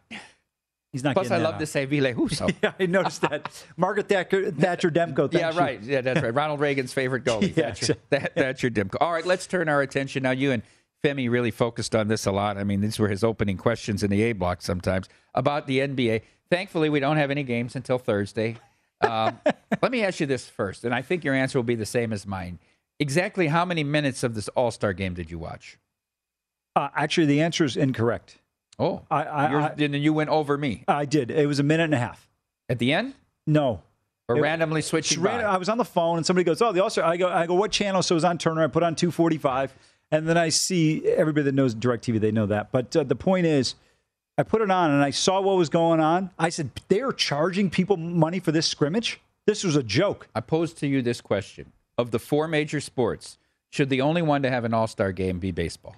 He's 0.93 1.03
not. 1.03 1.13
Plus, 1.13 1.29
I 1.29 1.38
love 1.38 1.55
hot. 1.55 1.59
to 1.59 1.65
say 1.65 1.83
Ville 1.83 2.13
Husso. 2.13 2.55
yeah, 2.63 2.71
I 2.79 2.86
noticed 2.86 3.21
that. 3.21 3.65
Margaret 3.77 4.07
Thatcher, 4.07 4.49
Thatcher 4.51 4.89
Demko. 4.89 5.31
yeah, 5.33 5.51
right. 5.57 5.81
Yeah, 5.83 5.99
that's 5.99 6.21
right. 6.21 6.33
Ronald 6.33 6.61
Reagan's 6.61 6.93
favorite 6.93 7.25
goalie. 7.25 7.53
yeah, 7.57 7.73
Thatcher, 7.73 7.95
that, 8.11 8.33
Thatcher 8.33 8.69
Demko. 8.69 8.95
All 9.01 9.11
right, 9.11 9.25
let's 9.25 9.45
turn 9.45 9.67
our 9.67 9.81
attention 9.81 10.23
now. 10.23 10.31
You 10.31 10.53
and 10.53 10.63
Femi 11.03 11.29
really 11.29 11.51
focused 11.51 11.95
on 11.95 12.07
this 12.07 12.25
a 12.25 12.31
lot. 12.31 12.57
I 12.57 12.63
mean, 12.63 12.79
these 12.79 12.97
were 12.97 13.09
his 13.09 13.25
opening 13.25 13.57
questions 13.57 14.03
in 14.03 14.09
the 14.09 14.23
A 14.23 14.31
block 14.31 14.61
sometimes 14.61 15.09
about 15.33 15.67
the 15.67 15.79
NBA. 15.79 16.21
Thankfully, 16.49 16.89
we 16.89 17.01
don't 17.01 17.17
have 17.17 17.29
any 17.29 17.43
games 17.43 17.75
until 17.75 17.97
Thursday. 17.97 18.55
Um, 19.01 19.38
let 19.81 19.91
me 19.91 20.01
ask 20.01 20.21
you 20.21 20.25
this 20.27 20.47
first, 20.47 20.86
and 20.86 20.95
I 20.95 21.01
think 21.01 21.25
your 21.25 21.33
answer 21.33 21.57
will 21.57 21.63
be 21.63 21.75
the 21.75 21.86
same 21.86 22.13
as 22.13 22.25
mine. 22.25 22.57
Exactly 22.99 23.47
how 23.47 23.65
many 23.65 23.83
minutes 23.83 24.23
of 24.23 24.35
this 24.35 24.47
All 24.49 24.71
Star 24.71 24.93
game 24.93 25.13
did 25.13 25.29
you 25.29 25.37
watch? 25.39 25.77
Uh, 26.75 26.89
actually, 26.95 27.27
the 27.27 27.41
answer 27.41 27.63
is 27.65 27.75
incorrect. 27.77 28.37
Oh, 28.77 29.03
I, 29.09 29.23
I, 29.23 29.65
I 29.67 29.73
then 29.75 29.93
you 29.93 30.11
went 30.13 30.29
over 30.29 30.57
me. 30.57 30.83
I 30.87 31.05
did. 31.05 31.31
It 31.31 31.47
was 31.47 31.59
a 31.59 31.63
minute 31.63 31.85
and 31.85 31.93
a 31.93 31.97
half. 31.99 32.27
At 32.67 32.79
the 32.79 32.91
end? 32.93 33.13
No. 33.47 33.81
Or 34.27 34.37
It- 34.37 34.41
randomly 34.41 34.81
switching 34.81 35.21
Ran-? 35.21 35.45
I 35.45 35.57
was 35.57 35.69
on 35.69 35.77
the 35.77 35.85
phone 35.85 36.17
and 36.17 36.25
somebody 36.25 36.43
goes, 36.43 36.61
"Oh, 36.61 36.71
the 36.71 36.81
All 36.83 36.89
Star." 36.89 37.05
I 37.05 37.15
go, 37.17 37.29
"I 37.29 37.45
go, 37.45 37.53
what 37.53 37.71
channel?" 37.71 38.01
So 38.01 38.13
it 38.13 38.17
was 38.17 38.23
on 38.25 38.37
Turner. 38.37 38.63
I 38.63 38.67
put 38.67 38.83
on 38.83 38.95
245, 38.95 39.73
and 40.11 40.27
then 40.27 40.37
I 40.37 40.49
see 40.49 41.05
everybody 41.07 41.43
that 41.43 41.55
knows 41.55 41.75
Directv, 41.75 42.19
they 42.19 42.31
know 42.31 42.45
that. 42.47 42.71
But 42.71 42.95
uh, 42.95 43.03
the 43.03 43.15
point 43.15 43.45
is, 43.45 43.75
I 44.37 44.43
put 44.43 44.61
it 44.61 44.71
on 44.71 44.91
and 44.91 45.03
I 45.03 45.11
saw 45.11 45.39
what 45.41 45.55
was 45.57 45.69
going 45.69 45.99
on. 45.99 46.31
I 46.39 46.49
said, 46.49 46.71
"They 46.89 47.01
are 47.01 47.13
charging 47.13 47.69
people 47.69 47.97
money 47.97 48.39
for 48.39 48.51
this 48.51 48.67
scrimmage. 48.67 49.21
This 49.45 49.63
was 49.63 49.75
a 49.75 49.83
joke." 49.83 50.27
I 50.35 50.41
pose 50.41 50.73
to 50.73 50.87
you 50.87 51.01
this 51.01 51.21
question. 51.21 51.71
Of 51.97 52.11
the 52.11 52.19
four 52.19 52.47
major 52.47 52.81
sports, 52.81 53.37
should 53.69 53.89
the 53.89 54.01
only 54.01 54.21
one 54.21 54.41
to 54.43 54.49
have 54.49 54.65
an 54.65 54.73
all 54.73 54.87
star 54.87 55.11
game 55.11 55.39
be 55.39 55.51
baseball? 55.51 55.95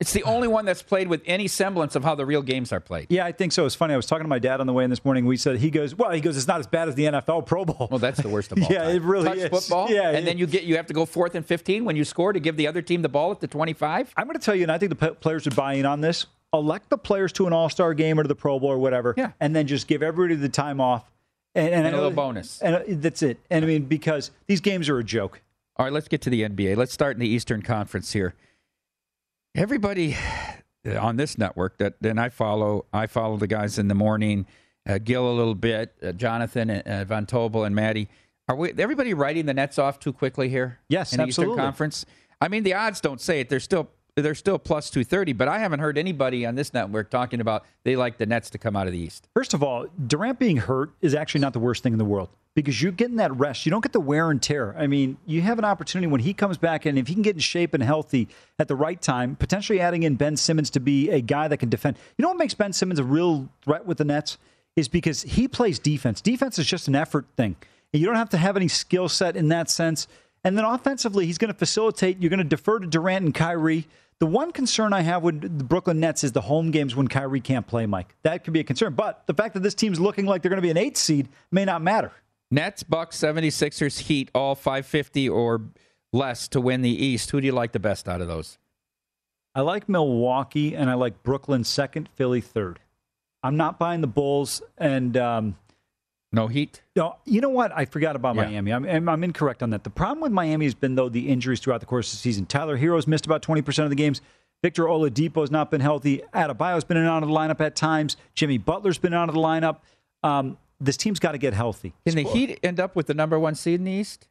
It's 0.00 0.12
the 0.12 0.24
only 0.24 0.48
one 0.48 0.64
that's 0.64 0.82
played 0.82 1.08
with 1.08 1.22
any 1.24 1.46
semblance 1.48 1.94
of 1.94 2.02
how 2.04 2.14
the 2.16 2.26
real 2.26 2.42
games 2.42 2.72
are 2.72 2.80
played. 2.80 3.06
Yeah, 3.10 3.24
I 3.24 3.32
think 3.32 3.52
so. 3.52 3.64
It's 3.64 3.76
funny. 3.76 3.94
I 3.94 3.96
was 3.96 4.06
talking 4.06 4.24
to 4.24 4.28
my 4.28 4.40
dad 4.40 4.60
on 4.60 4.66
the 4.66 4.72
way 4.72 4.82
in 4.84 4.90
this 4.90 5.04
morning. 5.04 5.24
We 5.24 5.36
said 5.36 5.56
he 5.58 5.70
goes, 5.70 5.94
"Well, 5.94 6.10
he 6.10 6.20
goes, 6.20 6.36
it's 6.36 6.48
not 6.48 6.58
as 6.60 6.66
bad 6.66 6.88
as 6.88 6.94
the 6.96 7.04
NFL 7.04 7.46
Pro 7.46 7.64
Bowl." 7.64 7.86
Well, 7.90 8.00
that's 8.00 8.20
the 8.20 8.28
worst 8.28 8.50
of 8.52 8.58
all. 8.62 8.68
Yeah, 8.70 8.82
time. 8.84 8.96
it 8.96 9.02
really 9.02 9.24
Touch 9.28 9.38
is. 9.38 9.48
football. 9.48 9.88
Yeah, 9.90 10.08
and 10.10 10.18
yeah. 10.18 10.24
then 10.24 10.38
you 10.38 10.46
get 10.46 10.64
you 10.64 10.76
have 10.76 10.86
to 10.86 10.94
go 10.94 11.06
fourth 11.06 11.34
and 11.36 11.46
fifteen 11.46 11.84
when 11.84 11.94
you 11.96 12.04
score 12.04 12.32
to 12.32 12.40
give 12.40 12.56
the 12.56 12.66
other 12.66 12.82
team 12.82 13.02
the 13.02 13.08
ball 13.08 13.30
at 13.30 13.40
the 13.40 13.46
twenty-five. 13.46 14.12
I'm 14.16 14.26
going 14.26 14.38
to 14.38 14.44
tell 14.44 14.54
you, 14.56 14.64
and 14.64 14.72
I 14.72 14.78
think 14.78 14.90
the 14.90 15.08
p- 15.10 15.14
players 15.14 15.44
would 15.46 15.56
buy 15.56 15.74
in 15.74 15.86
on 15.86 16.00
this. 16.00 16.26
Elect 16.52 16.90
the 16.90 16.98
players 16.98 17.32
to 17.34 17.46
an 17.46 17.52
All 17.52 17.68
Star 17.70 17.94
game 17.94 18.18
or 18.18 18.24
to 18.24 18.28
the 18.28 18.34
Pro 18.34 18.58
Bowl 18.58 18.70
or 18.70 18.78
whatever, 18.78 19.14
Yeah. 19.16 19.30
and 19.40 19.54
then 19.56 19.66
just 19.68 19.86
give 19.86 20.02
everybody 20.02 20.34
the 20.34 20.48
time 20.48 20.80
off, 20.80 21.04
and, 21.54 21.68
and, 21.72 21.86
And 21.86 21.94
a 21.94 21.98
little 21.98 22.10
bonus. 22.10 22.60
and 22.60 22.74
uh, 22.76 22.80
that's 22.88 23.22
it. 23.22 23.38
And 23.50 23.64
I 23.64 23.68
mean, 23.68 23.84
because 23.84 24.30
these 24.46 24.60
games 24.60 24.88
are 24.88 24.98
a 24.98 25.04
joke. 25.04 25.40
All 25.76 25.84
right, 25.86 25.92
let's 25.92 26.08
get 26.08 26.20
to 26.22 26.30
the 26.30 26.42
NBA. 26.42 26.76
Let's 26.76 26.92
start 26.92 27.16
in 27.16 27.20
the 27.20 27.28
Eastern 27.28 27.62
Conference 27.62 28.12
here. 28.12 28.34
Everybody, 29.56 30.16
uh, 30.86 30.98
on 30.98 31.16
this 31.16 31.38
network 31.38 31.78
that 31.78 31.94
then 32.00 32.18
I 32.18 32.28
follow. 32.28 32.86
I 32.92 33.06
follow 33.06 33.36
the 33.36 33.46
guys 33.46 33.78
in 33.78 33.88
the 33.88 33.94
morning, 33.94 34.46
uh, 34.88 34.98
Gil 34.98 35.30
a 35.30 35.32
little 35.32 35.54
bit, 35.54 35.94
uh, 36.02 36.12
Jonathan, 36.12 36.70
uh, 36.70 37.04
Von 37.06 37.26
Tobel, 37.26 37.64
and 37.64 37.74
Maddie. 37.74 38.08
Are 38.48 38.56
we 38.56 38.72
everybody 38.76 39.14
writing 39.14 39.46
the 39.46 39.54
Nets 39.54 39.78
off 39.78 39.98
too 39.98 40.12
quickly 40.12 40.48
here? 40.48 40.80
Yes, 40.88 41.12
in 41.12 41.18
the 41.18 41.22
absolutely. 41.24 41.54
Eastern 41.54 41.64
Conference. 41.64 42.06
I 42.40 42.48
mean, 42.48 42.62
the 42.64 42.74
odds 42.74 43.00
don't 43.00 43.20
say 43.20 43.40
it. 43.40 43.48
They're 43.48 43.60
still 43.60 43.88
they're 44.22 44.34
still 44.34 44.58
plus 44.58 44.90
two 44.90 45.02
thirty, 45.02 45.32
but 45.32 45.48
I 45.48 45.58
haven't 45.58 45.80
heard 45.80 45.98
anybody 45.98 46.46
on 46.46 46.54
this 46.54 46.72
network 46.72 47.10
talking 47.10 47.40
about 47.40 47.64
they 47.82 47.96
like 47.96 48.18
the 48.18 48.26
Nets 48.26 48.50
to 48.50 48.58
come 48.58 48.76
out 48.76 48.86
of 48.86 48.92
the 48.92 48.98
East. 48.98 49.28
First 49.34 49.54
of 49.54 49.62
all, 49.62 49.86
Durant 50.06 50.38
being 50.38 50.56
hurt 50.56 50.92
is 51.00 51.14
actually 51.14 51.40
not 51.40 51.52
the 51.52 51.58
worst 51.58 51.82
thing 51.82 51.92
in 51.92 51.98
the 51.98 52.04
world 52.04 52.28
because 52.54 52.80
you're 52.80 52.92
getting 52.92 53.16
that 53.16 53.36
rest. 53.36 53.66
You 53.66 53.70
don't 53.70 53.82
get 53.82 53.92
the 53.92 54.00
wear 54.00 54.30
and 54.30 54.40
tear. 54.40 54.76
I 54.78 54.86
mean, 54.86 55.16
you 55.26 55.42
have 55.42 55.58
an 55.58 55.64
opportunity 55.64 56.06
when 56.06 56.20
he 56.20 56.32
comes 56.32 56.56
back 56.58 56.86
and 56.86 56.96
if 56.96 57.08
he 57.08 57.14
can 57.14 57.22
get 57.22 57.34
in 57.34 57.40
shape 57.40 57.74
and 57.74 57.82
healthy 57.82 58.28
at 58.60 58.68
the 58.68 58.76
right 58.76 59.02
time, 59.02 59.34
potentially 59.34 59.80
adding 59.80 60.04
in 60.04 60.14
Ben 60.14 60.36
Simmons 60.36 60.70
to 60.70 60.80
be 60.80 61.10
a 61.10 61.20
guy 61.20 61.48
that 61.48 61.56
can 61.56 61.68
defend. 61.68 61.96
You 62.16 62.22
know 62.22 62.28
what 62.28 62.38
makes 62.38 62.54
Ben 62.54 62.72
Simmons 62.72 63.00
a 63.00 63.04
real 63.04 63.48
threat 63.62 63.84
with 63.84 63.98
the 63.98 64.04
Nets 64.04 64.38
is 64.76 64.86
because 64.86 65.22
he 65.22 65.48
plays 65.48 65.80
defense. 65.80 66.20
Defense 66.20 66.58
is 66.60 66.66
just 66.66 66.86
an 66.86 66.94
effort 66.94 67.26
thing. 67.36 67.56
And 67.92 68.00
you 68.00 68.06
don't 68.06 68.16
have 68.16 68.30
to 68.30 68.38
have 68.38 68.56
any 68.56 68.68
skill 68.68 69.08
set 69.08 69.36
in 69.36 69.48
that 69.48 69.68
sense. 69.70 70.06
And 70.44 70.58
then 70.58 70.64
offensively, 70.64 71.26
he's 71.26 71.38
going 71.38 71.52
to 71.52 71.58
facilitate. 71.58 72.20
You're 72.20 72.30
going 72.30 72.38
to 72.38 72.44
defer 72.44 72.78
to 72.78 72.86
Durant 72.86 73.24
and 73.24 73.34
Kyrie. 73.34 73.86
The 74.24 74.30
one 74.30 74.52
concern 74.52 74.94
I 74.94 75.02
have 75.02 75.22
with 75.22 75.58
the 75.58 75.64
Brooklyn 75.64 76.00
Nets 76.00 76.24
is 76.24 76.32
the 76.32 76.40
home 76.40 76.70
games 76.70 76.96
when 76.96 77.08
Kyrie 77.08 77.42
can't 77.42 77.66
play, 77.66 77.84
Mike. 77.84 78.16
That 78.22 78.42
could 78.42 78.54
be 78.54 78.60
a 78.60 78.64
concern. 78.64 78.94
But 78.94 79.26
the 79.26 79.34
fact 79.34 79.52
that 79.52 79.62
this 79.62 79.74
team's 79.74 80.00
looking 80.00 80.24
like 80.24 80.40
they're 80.40 80.48
going 80.48 80.62
to 80.62 80.62
be 80.62 80.70
an 80.70 80.78
eight 80.78 80.96
seed 80.96 81.28
may 81.50 81.66
not 81.66 81.82
matter. 81.82 82.10
Nets, 82.50 82.82
Bucks, 82.82 83.18
76ers, 83.18 83.98
Heat, 83.98 84.30
all 84.34 84.54
550 84.54 85.28
or 85.28 85.60
less 86.10 86.48
to 86.48 86.60
win 86.62 86.80
the 86.80 86.88
East. 86.88 87.32
Who 87.32 87.40
do 87.42 87.46
you 87.46 87.52
like 87.52 87.72
the 87.72 87.78
best 87.78 88.08
out 88.08 88.22
of 88.22 88.26
those? 88.26 88.56
I 89.54 89.60
like 89.60 89.90
Milwaukee 89.90 90.74
and 90.74 90.88
I 90.88 90.94
like 90.94 91.22
Brooklyn 91.22 91.62
second, 91.62 92.08
Philly 92.14 92.40
third. 92.40 92.80
I'm 93.42 93.58
not 93.58 93.78
buying 93.78 94.00
the 94.00 94.06
Bulls 94.06 94.62
and 94.78 95.18
um, 95.18 95.58
no 96.34 96.48
Heat. 96.48 96.82
No, 96.96 97.16
you 97.24 97.40
know 97.40 97.48
what? 97.48 97.72
I 97.74 97.84
forgot 97.84 98.16
about 98.16 98.36
Yeah. 98.36 98.44
Miami. 98.60 98.72
I'm, 98.72 99.08
I'm 99.08 99.24
incorrect 99.24 99.62
on 99.62 99.70
that. 99.70 99.84
The 99.84 99.90
problem 99.90 100.20
with 100.20 100.32
Miami 100.32 100.66
has 100.66 100.74
been 100.74 100.94
though 100.94 101.08
the 101.08 101.28
injuries 101.28 101.60
throughout 101.60 101.80
the 101.80 101.86
course 101.86 102.12
of 102.12 102.18
the 102.18 102.22
season. 102.22 102.46
Tyler 102.46 102.76
Herro's 102.76 103.06
missed 103.06 103.26
about 103.26 103.42
20 103.42 103.62
percent 103.62 103.84
of 103.84 103.90
the 103.90 103.96
games. 103.96 104.20
Victor 104.62 104.84
Oladipo 104.84 105.40
has 105.42 105.50
not 105.50 105.70
been 105.70 105.80
healthy. 105.82 106.22
Adebayo's 106.32 106.84
been 106.84 106.96
in 106.96 107.02
and 107.02 107.10
out 107.12 107.22
of 107.22 107.28
the 107.28 107.34
lineup 107.34 107.60
at 107.60 107.76
times. 107.76 108.16
Jimmy 108.34 108.56
Butler's 108.58 108.96
been 108.98 109.12
out 109.12 109.28
of 109.28 109.34
the 109.34 109.40
lineup. 109.40 109.78
Um, 110.22 110.56
this 110.80 110.96
team's 110.96 111.18
got 111.20 111.32
to 111.32 111.38
get 111.38 111.52
healthy. 111.52 111.92
Can 112.06 112.14
the 112.16 112.22
Heat 112.24 112.58
end 112.62 112.80
up 112.80 112.96
with 112.96 113.06
the 113.06 113.14
number 113.14 113.38
one 113.38 113.54
seed 113.54 113.78
in 113.80 113.84
the 113.84 113.92
East? 113.92 114.26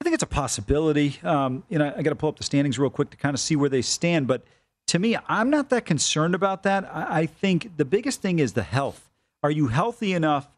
I 0.00 0.04
think 0.04 0.14
it's 0.14 0.22
a 0.22 0.28
possibility. 0.28 1.18
Um, 1.24 1.64
you 1.68 1.78
know, 1.78 1.92
I 1.96 2.02
got 2.02 2.10
to 2.10 2.16
pull 2.16 2.28
up 2.28 2.36
the 2.36 2.44
standings 2.44 2.78
real 2.78 2.90
quick 2.90 3.10
to 3.10 3.16
kind 3.16 3.34
of 3.34 3.40
see 3.40 3.56
where 3.56 3.68
they 3.68 3.82
stand. 3.82 4.26
But 4.28 4.42
to 4.88 4.98
me, 4.98 5.16
I'm 5.28 5.50
not 5.50 5.70
that 5.70 5.84
concerned 5.84 6.34
about 6.34 6.62
that. 6.64 6.84
I, 6.94 7.20
I 7.20 7.26
think 7.26 7.76
the 7.76 7.84
biggest 7.84 8.20
thing 8.22 8.38
is 8.38 8.52
the 8.52 8.62
health. 8.62 9.10
Are 9.42 9.50
you 9.50 9.68
healthy 9.68 10.12
enough? 10.12 10.48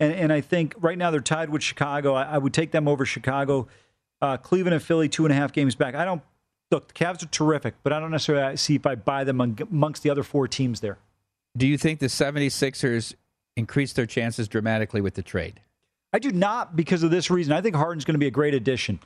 And, 0.00 0.12
and 0.12 0.32
I 0.32 0.40
think 0.40 0.74
right 0.78 0.98
now 0.98 1.10
they're 1.10 1.20
tied 1.20 1.50
with 1.50 1.62
Chicago. 1.62 2.14
I, 2.14 2.24
I 2.24 2.38
would 2.38 2.52
take 2.52 2.72
them 2.72 2.88
over 2.88 3.04
Chicago. 3.04 3.68
Uh, 4.20 4.36
Cleveland 4.36 4.74
and 4.74 4.82
Philly, 4.82 5.08
two 5.08 5.24
and 5.24 5.32
a 5.32 5.36
half 5.36 5.52
games 5.52 5.74
back. 5.74 5.94
I 5.94 6.04
don't 6.04 6.22
look. 6.70 6.88
The 6.88 6.94
Cavs 6.94 7.22
are 7.22 7.26
terrific, 7.26 7.74
but 7.82 7.92
I 7.92 8.00
don't 8.00 8.10
necessarily 8.10 8.56
see 8.56 8.74
if 8.74 8.86
I 8.86 8.94
buy 8.94 9.24
them 9.24 9.40
amongst 9.40 10.02
the 10.02 10.10
other 10.10 10.22
four 10.22 10.48
teams 10.48 10.80
there. 10.80 10.98
Do 11.56 11.66
you 11.66 11.78
think 11.78 12.00
the 12.00 12.06
76ers 12.06 13.14
increased 13.56 13.96
their 13.96 14.06
chances 14.06 14.48
dramatically 14.48 15.00
with 15.00 15.14
the 15.14 15.22
trade? 15.22 15.60
I 16.12 16.18
do 16.18 16.30
not 16.30 16.76
because 16.76 17.02
of 17.02 17.10
this 17.10 17.30
reason. 17.30 17.52
I 17.52 17.60
think 17.60 17.76
Harden's 17.76 18.04
going 18.04 18.14
to 18.14 18.18
be 18.20 18.26
a 18.26 18.32
great 18.32 18.54
addition, 18.54 19.00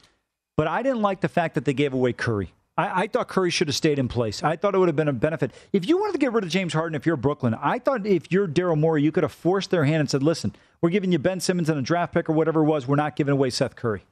but 0.56 0.66
I 0.66 0.82
didn't 0.82 1.02
like 1.02 1.20
the 1.20 1.28
fact 1.28 1.54
that 1.54 1.64
they 1.64 1.72
gave 1.72 1.94
away 1.94 2.12
Curry. 2.12 2.52
I, 2.76 3.02
I, 3.02 3.06
thought 3.06 3.28
Curry 3.28 3.50
should 3.50 3.68
have 3.68 3.74
stayed 3.74 3.98
in 3.98 4.08
place. 4.08 4.42
I 4.42 4.56
thought 4.56 4.74
it 4.74 4.78
would 4.78 4.88
have 4.88 4.96
been 4.96 5.08
a 5.08 5.12
benefit. 5.12 5.52
If 5.72 5.88
you 5.88 5.98
wanted 5.98 6.12
to 6.12 6.18
get 6.18 6.32
rid 6.32 6.44
of 6.44 6.50
James 6.50 6.72
Harden, 6.72 6.94
if 6.94 7.06
you're 7.06 7.16
Brooklyn, 7.16 7.54
I 7.54 7.78
thought 7.78 8.06
if 8.06 8.30
you're 8.30 8.46
Daryl 8.46 8.78
Morey, 8.78 9.02
you 9.02 9.10
could 9.10 9.24
have 9.24 9.32
forced 9.32 9.70
their 9.70 9.84
hand 9.84 10.00
and 10.00 10.10
said, 10.10 10.22
listen, 10.22 10.54
we're 10.80 10.90
giving 10.90 11.12
you 11.12 11.18
Ben 11.18 11.40
Simmons 11.40 11.68
and 11.68 11.78
a 11.78 11.82
draft 11.82 12.12
pick 12.12 12.28
or 12.28 12.32
whatever 12.32 12.60
it 12.60 12.66
was. 12.66 12.86
We're 12.86 12.96
not 12.96 13.16
giving 13.16 13.32
away 13.32 13.50
Seth 13.50 13.76
Curry. 13.76 14.04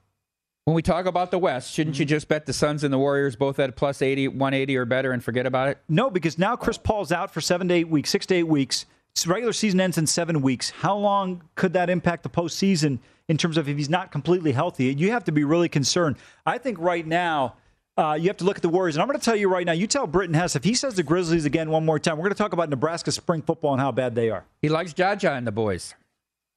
When 0.65 0.75
we 0.75 0.83
talk 0.83 1.07
about 1.07 1.31
the 1.31 1.39
West, 1.39 1.73
shouldn't 1.73 1.99
you 2.01 2.05
just 2.05 2.27
bet 2.27 2.45
the 2.45 2.53
Suns 2.53 2.83
and 2.83 2.93
the 2.93 2.99
Warriors 2.99 3.37
both 3.37 3.61
at 3.61 3.77
plus 3.77 4.03
80, 4.03 4.29
180 4.29 4.77
or 4.77 4.85
better 4.85 5.13
and 5.13 5.23
forget 5.23 5.47
about 5.47 5.69
it? 5.69 5.79
No, 5.89 6.11
because 6.11 6.39
now 6.39 6.57
Chris 6.57 6.77
Paul's 6.77 7.13
out 7.13 7.33
for 7.33 7.41
seven 7.41 7.69
to 7.69 7.75
eight 7.75 7.89
weeks, 7.89 8.11
six 8.11 8.27
to 8.27 8.35
eight 8.35 8.49
weeks. 8.49 8.85
Regular 9.25 9.53
season 9.53 9.81
ends 9.81 9.97
in 9.97 10.09
seven 10.09 10.43
weeks. 10.43 10.71
How 10.71 10.97
long 10.97 11.43
could 11.55 11.73
that 11.75 11.89
impact 11.89 12.25
the 12.25 12.29
postseason 12.29 12.99
in 13.29 13.39
terms 13.39 13.57
of 13.57 13.69
if 13.69 13.77
he's 13.77 13.89
not 13.89 14.11
completely 14.11 14.53
healthy? 14.53 14.93
You 14.93 15.13
have 15.13 15.25
to 15.25 15.33
be 15.33 15.45
really 15.45 15.69
concerned. 15.69 16.17
I 16.45 16.59
think 16.59 16.79
right 16.81 17.07
now, 17.07 17.55
uh, 17.97 18.19
you 18.21 18.27
have 18.29 18.37
to 18.39 18.45
look 18.45 18.57
at 18.57 18.63
the 18.63 18.69
Warriors. 18.69 18.97
And 18.97 19.03
I'm 19.03 19.09
going 19.09 19.19
to 19.19 19.25
tell 19.25 19.37
you 19.37 19.49
right 19.49 19.65
now, 19.65 19.73
you 19.73 19.87
tell 19.87 20.07
Britton 20.07 20.35
Hess, 20.35 20.57
if 20.57 20.65
he 20.65 20.75
says 20.75 20.95
the 20.95 21.03
Grizzlies 21.03 21.45
again 21.45 21.71
one 21.71 21.85
more 21.85 21.99
time, 21.99 22.17
we're 22.17 22.25
going 22.25 22.33
to 22.33 22.39
talk 22.39 22.53
about 22.53 22.69
Nebraska 22.69 23.11
spring 23.13 23.41
football 23.41 23.73
and 23.73 23.81
how 23.81 23.93
bad 23.93 24.15
they 24.15 24.31
are. 24.31 24.45
He 24.61 24.69
likes 24.69 24.93
Jaja 24.93 25.39
and 25.39 25.47
the 25.47 25.53
boys. 25.53 25.95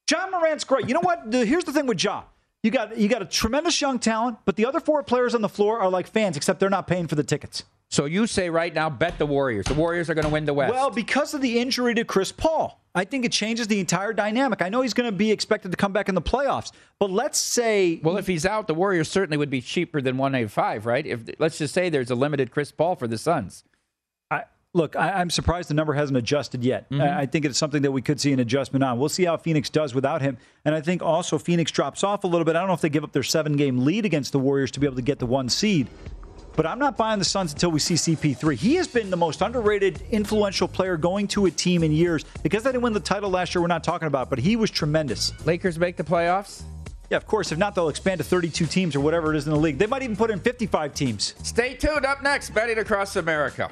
John 0.09 0.31
Morant's 0.31 0.63
great. 0.63 0.87
You 0.87 0.95
know 0.95 1.01
what? 1.01 1.31
Here's 1.31 1.65
the 1.65 1.71
thing 1.71 1.85
with 1.85 2.03
Ja. 2.03 2.23
You 2.63 2.71
got 2.71 2.97
you 2.97 3.07
got 3.07 3.21
a 3.21 3.25
tremendous 3.25 3.79
young 3.79 3.99
talent, 3.99 4.39
but 4.43 4.55
the 4.55 4.65
other 4.65 4.79
four 4.79 5.03
players 5.03 5.35
on 5.35 5.43
the 5.43 5.49
floor 5.49 5.79
are 5.79 5.87
like 5.87 6.07
fans, 6.07 6.35
except 6.35 6.59
they're 6.59 6.67
not 6.67 6.87
paying 6.87 7.05
for 7.05 7.13
the 7.13 7.23
tickets. 7.23 7.63
So 7.91 8.05
you 8.05 8.25
say 8.25 8.49
right 8.49 8.73
now, 8.73 8.89
bet 8.89 9.19
the 9.19 9.27
Warriors. 9.27 9.67
The 9.67 9.75
Warriors 9.75 10.09
are 10.09 10.15
going 10.15 10.25
to 10.25 10.31
win 10.31 10.45
the 10.45 10.53
West. 10.53 10.73
Well, 10.73 10.89
because 10.89 11.35
of 11.35 11.41
the 11.41 11.59
injury 11.59 11.93
to 11.93 12.05
Chris 12.05 12.31
Paul, 12.31 12.81
I 12.95 13.03
think 13.03 13.23
it 13.23 13.31
changes 13.31 13.67
the 13.67 13.79
entire 13.79 14.11
dynamic. 14.11 14.63
I 14.63 14.69
know 14.69 14.81
he's 14.81 14.95
going 14.95 15.11
to 15.11 15.15
be 15.15 15.31
expected 15.31 15.69
to 15.69 15.77
come 15.77 15.93
back 15.93 16.09
in 16.09 16.15
the 16.15 16.23
playoffs, 16.23 16.71
but 16.97 17.11
let's 17.11 17.37
say, 17.37 17.99
well, 18.01 18.17
if 18.17 18.25
he's 18.25 18.47
out, 18.47 18.65
the 18.65 18.73
Warriors 18.73 19.09
certainly 19.09 19.37
would 19.37 19.51
be 19.51 19.61
cheaper 19.61 20.01
than 20.01 20.17
one 20.17 20.33
eighty 20.33 20.47
five, 20.47 20.87
right? 20.87 21.05
If 21.05 21.21
let's 21.37 21.59
just 21.59 21.75
say 21.75 21.89
there's 21.91 22.09
a 22.09 22.15
limited 22.15 22.49
Chris 22.49 22.71
Paul 22.71 22.95
for 22.95 23.07
the 23.07 23.19
Suns. 23.19 23.63
I, 24.73 24.77
look, 24.77 24.95
I, 24.95 25.21
am 25.21 25.29
surprised 25.29 25.69
the 25.69 25.73
number 25.73 25.93
hasn't 25.93 26.17
adjusted 26.17 26.63
yet. 26.63 26.89
Mm-hmm. 26.89 27.01
I, 27.01 27.21
I 27.21 27.25
think 27.25 27.45
it's 27.45 27.57
something 27.57 27.81
that 27.81 27.91
we 27.91 28.01
could 28.01 28.19
see 28.19 28.33
an 28.33 28.39
adjustment 28.39 28.83
on. 28.83 28.99
We'll 28.99 29.09
see 29.09 29.25
how 29.25 29.37
Phoenix 29.37 29.69
does 29.69 29.93
without 29.93 30.21
him, 30.21 30.37
and 30.65 30.75
I 30.75 30.81
think 30.81 31.01
also 31.01 31.37
Phoenix 31.37 31.71
drops 31.71 32.03
off 32.03 32.23
a 32.23 32.27
little 32.27 32.45
bit. 32.45 32.55
I 32.55 32.59
don't 32.59 32.67
know 32.67 32.73
if 32.73 32.81
they 32.81 32.89
give 32.89 33.03
up 33.03 33.11
their 33.11 33.23
seven 33.23 33.55
game 33.55 33.85
lead 33.85 34.05
against 34.05 34.31
the 34.31 34.39
Warriors 34.39 34.71
to 34.71 34.79
be 34.79 34.85
able 34.85 34.97
to 34.97 35.01
get 35.01 35.19
the 35.19 35.25
one 35.25 35.49
seed. 35.49 35.87
But 36.55 36.65
I'm 36.65 36.79
not 36.79 36.97
buying 36.97 37.19
the 37.19 37.25
Suns 37.25 37.53
until 37.53 37.71
we 37.71 37.79
see 37.79 37.93
CP3. 37.93 38.55
He 38.55 38.75
has 38.75 38.87
been 38.87 39.09
the 39.09 39.15
most 39.15 39.41
underrated, 39.41 40.01
influential 40.11 40.67
player 40.67 40.97
going 40.97 41.25
to 41.29 41.45
a 41.45 41.51
team 41.51 41.83
in 41.83 41.93
years. 41.93 42.25
Because 42.43 42.63
they 42.63 42.71
didn't 42.71 42.83
win 42.83 42.91
the 42.91 42.99
title 42.99 43.29
last 43.29 43.55
year, 43.55 43.61
we're 43.61 43.67
not 43.67 43.81
talking 43.81 44.07
about, 44.07 44.29
but 44.29 44.39
he 44.39 44.57
was 44.57 44.69
tremendous. 44.69 45.31
Lakers 45.45 45.79
make 45.79 45.95
the 45.95 46.03
playoffs? 46.03 46.63
Yeah, 47.09 47.15
of 47.15 47.25
course. 47.25 47.53
If 47.53 47.57
not, 47.57 47.75
they'll 47.75 47.87
expand 47.87 48.17
to 48.17 48.25
32 48.25 48.65
teams 48.65 48.95
or 48.95 48.99
whatever 48.99 49.33
it 49.33 49.37
is 49.37 49.47
in 49.47 49.53
the 49.53 49.59
league. 49.59 49.77
They 49.77 49.87
might 49.87 50.03
even 50.03 50.17
put 50.17 50.31
in 50.31 50.39
55 50.39 50.93
teams. 50.93 51.33
Stay 51.43 51.75
tuned. 51.75 52.05
Up 52.05 52.21
next, 52.23 52.49
betting 52.49 52.79
across 52.79 53.15
America. 53.15 53.71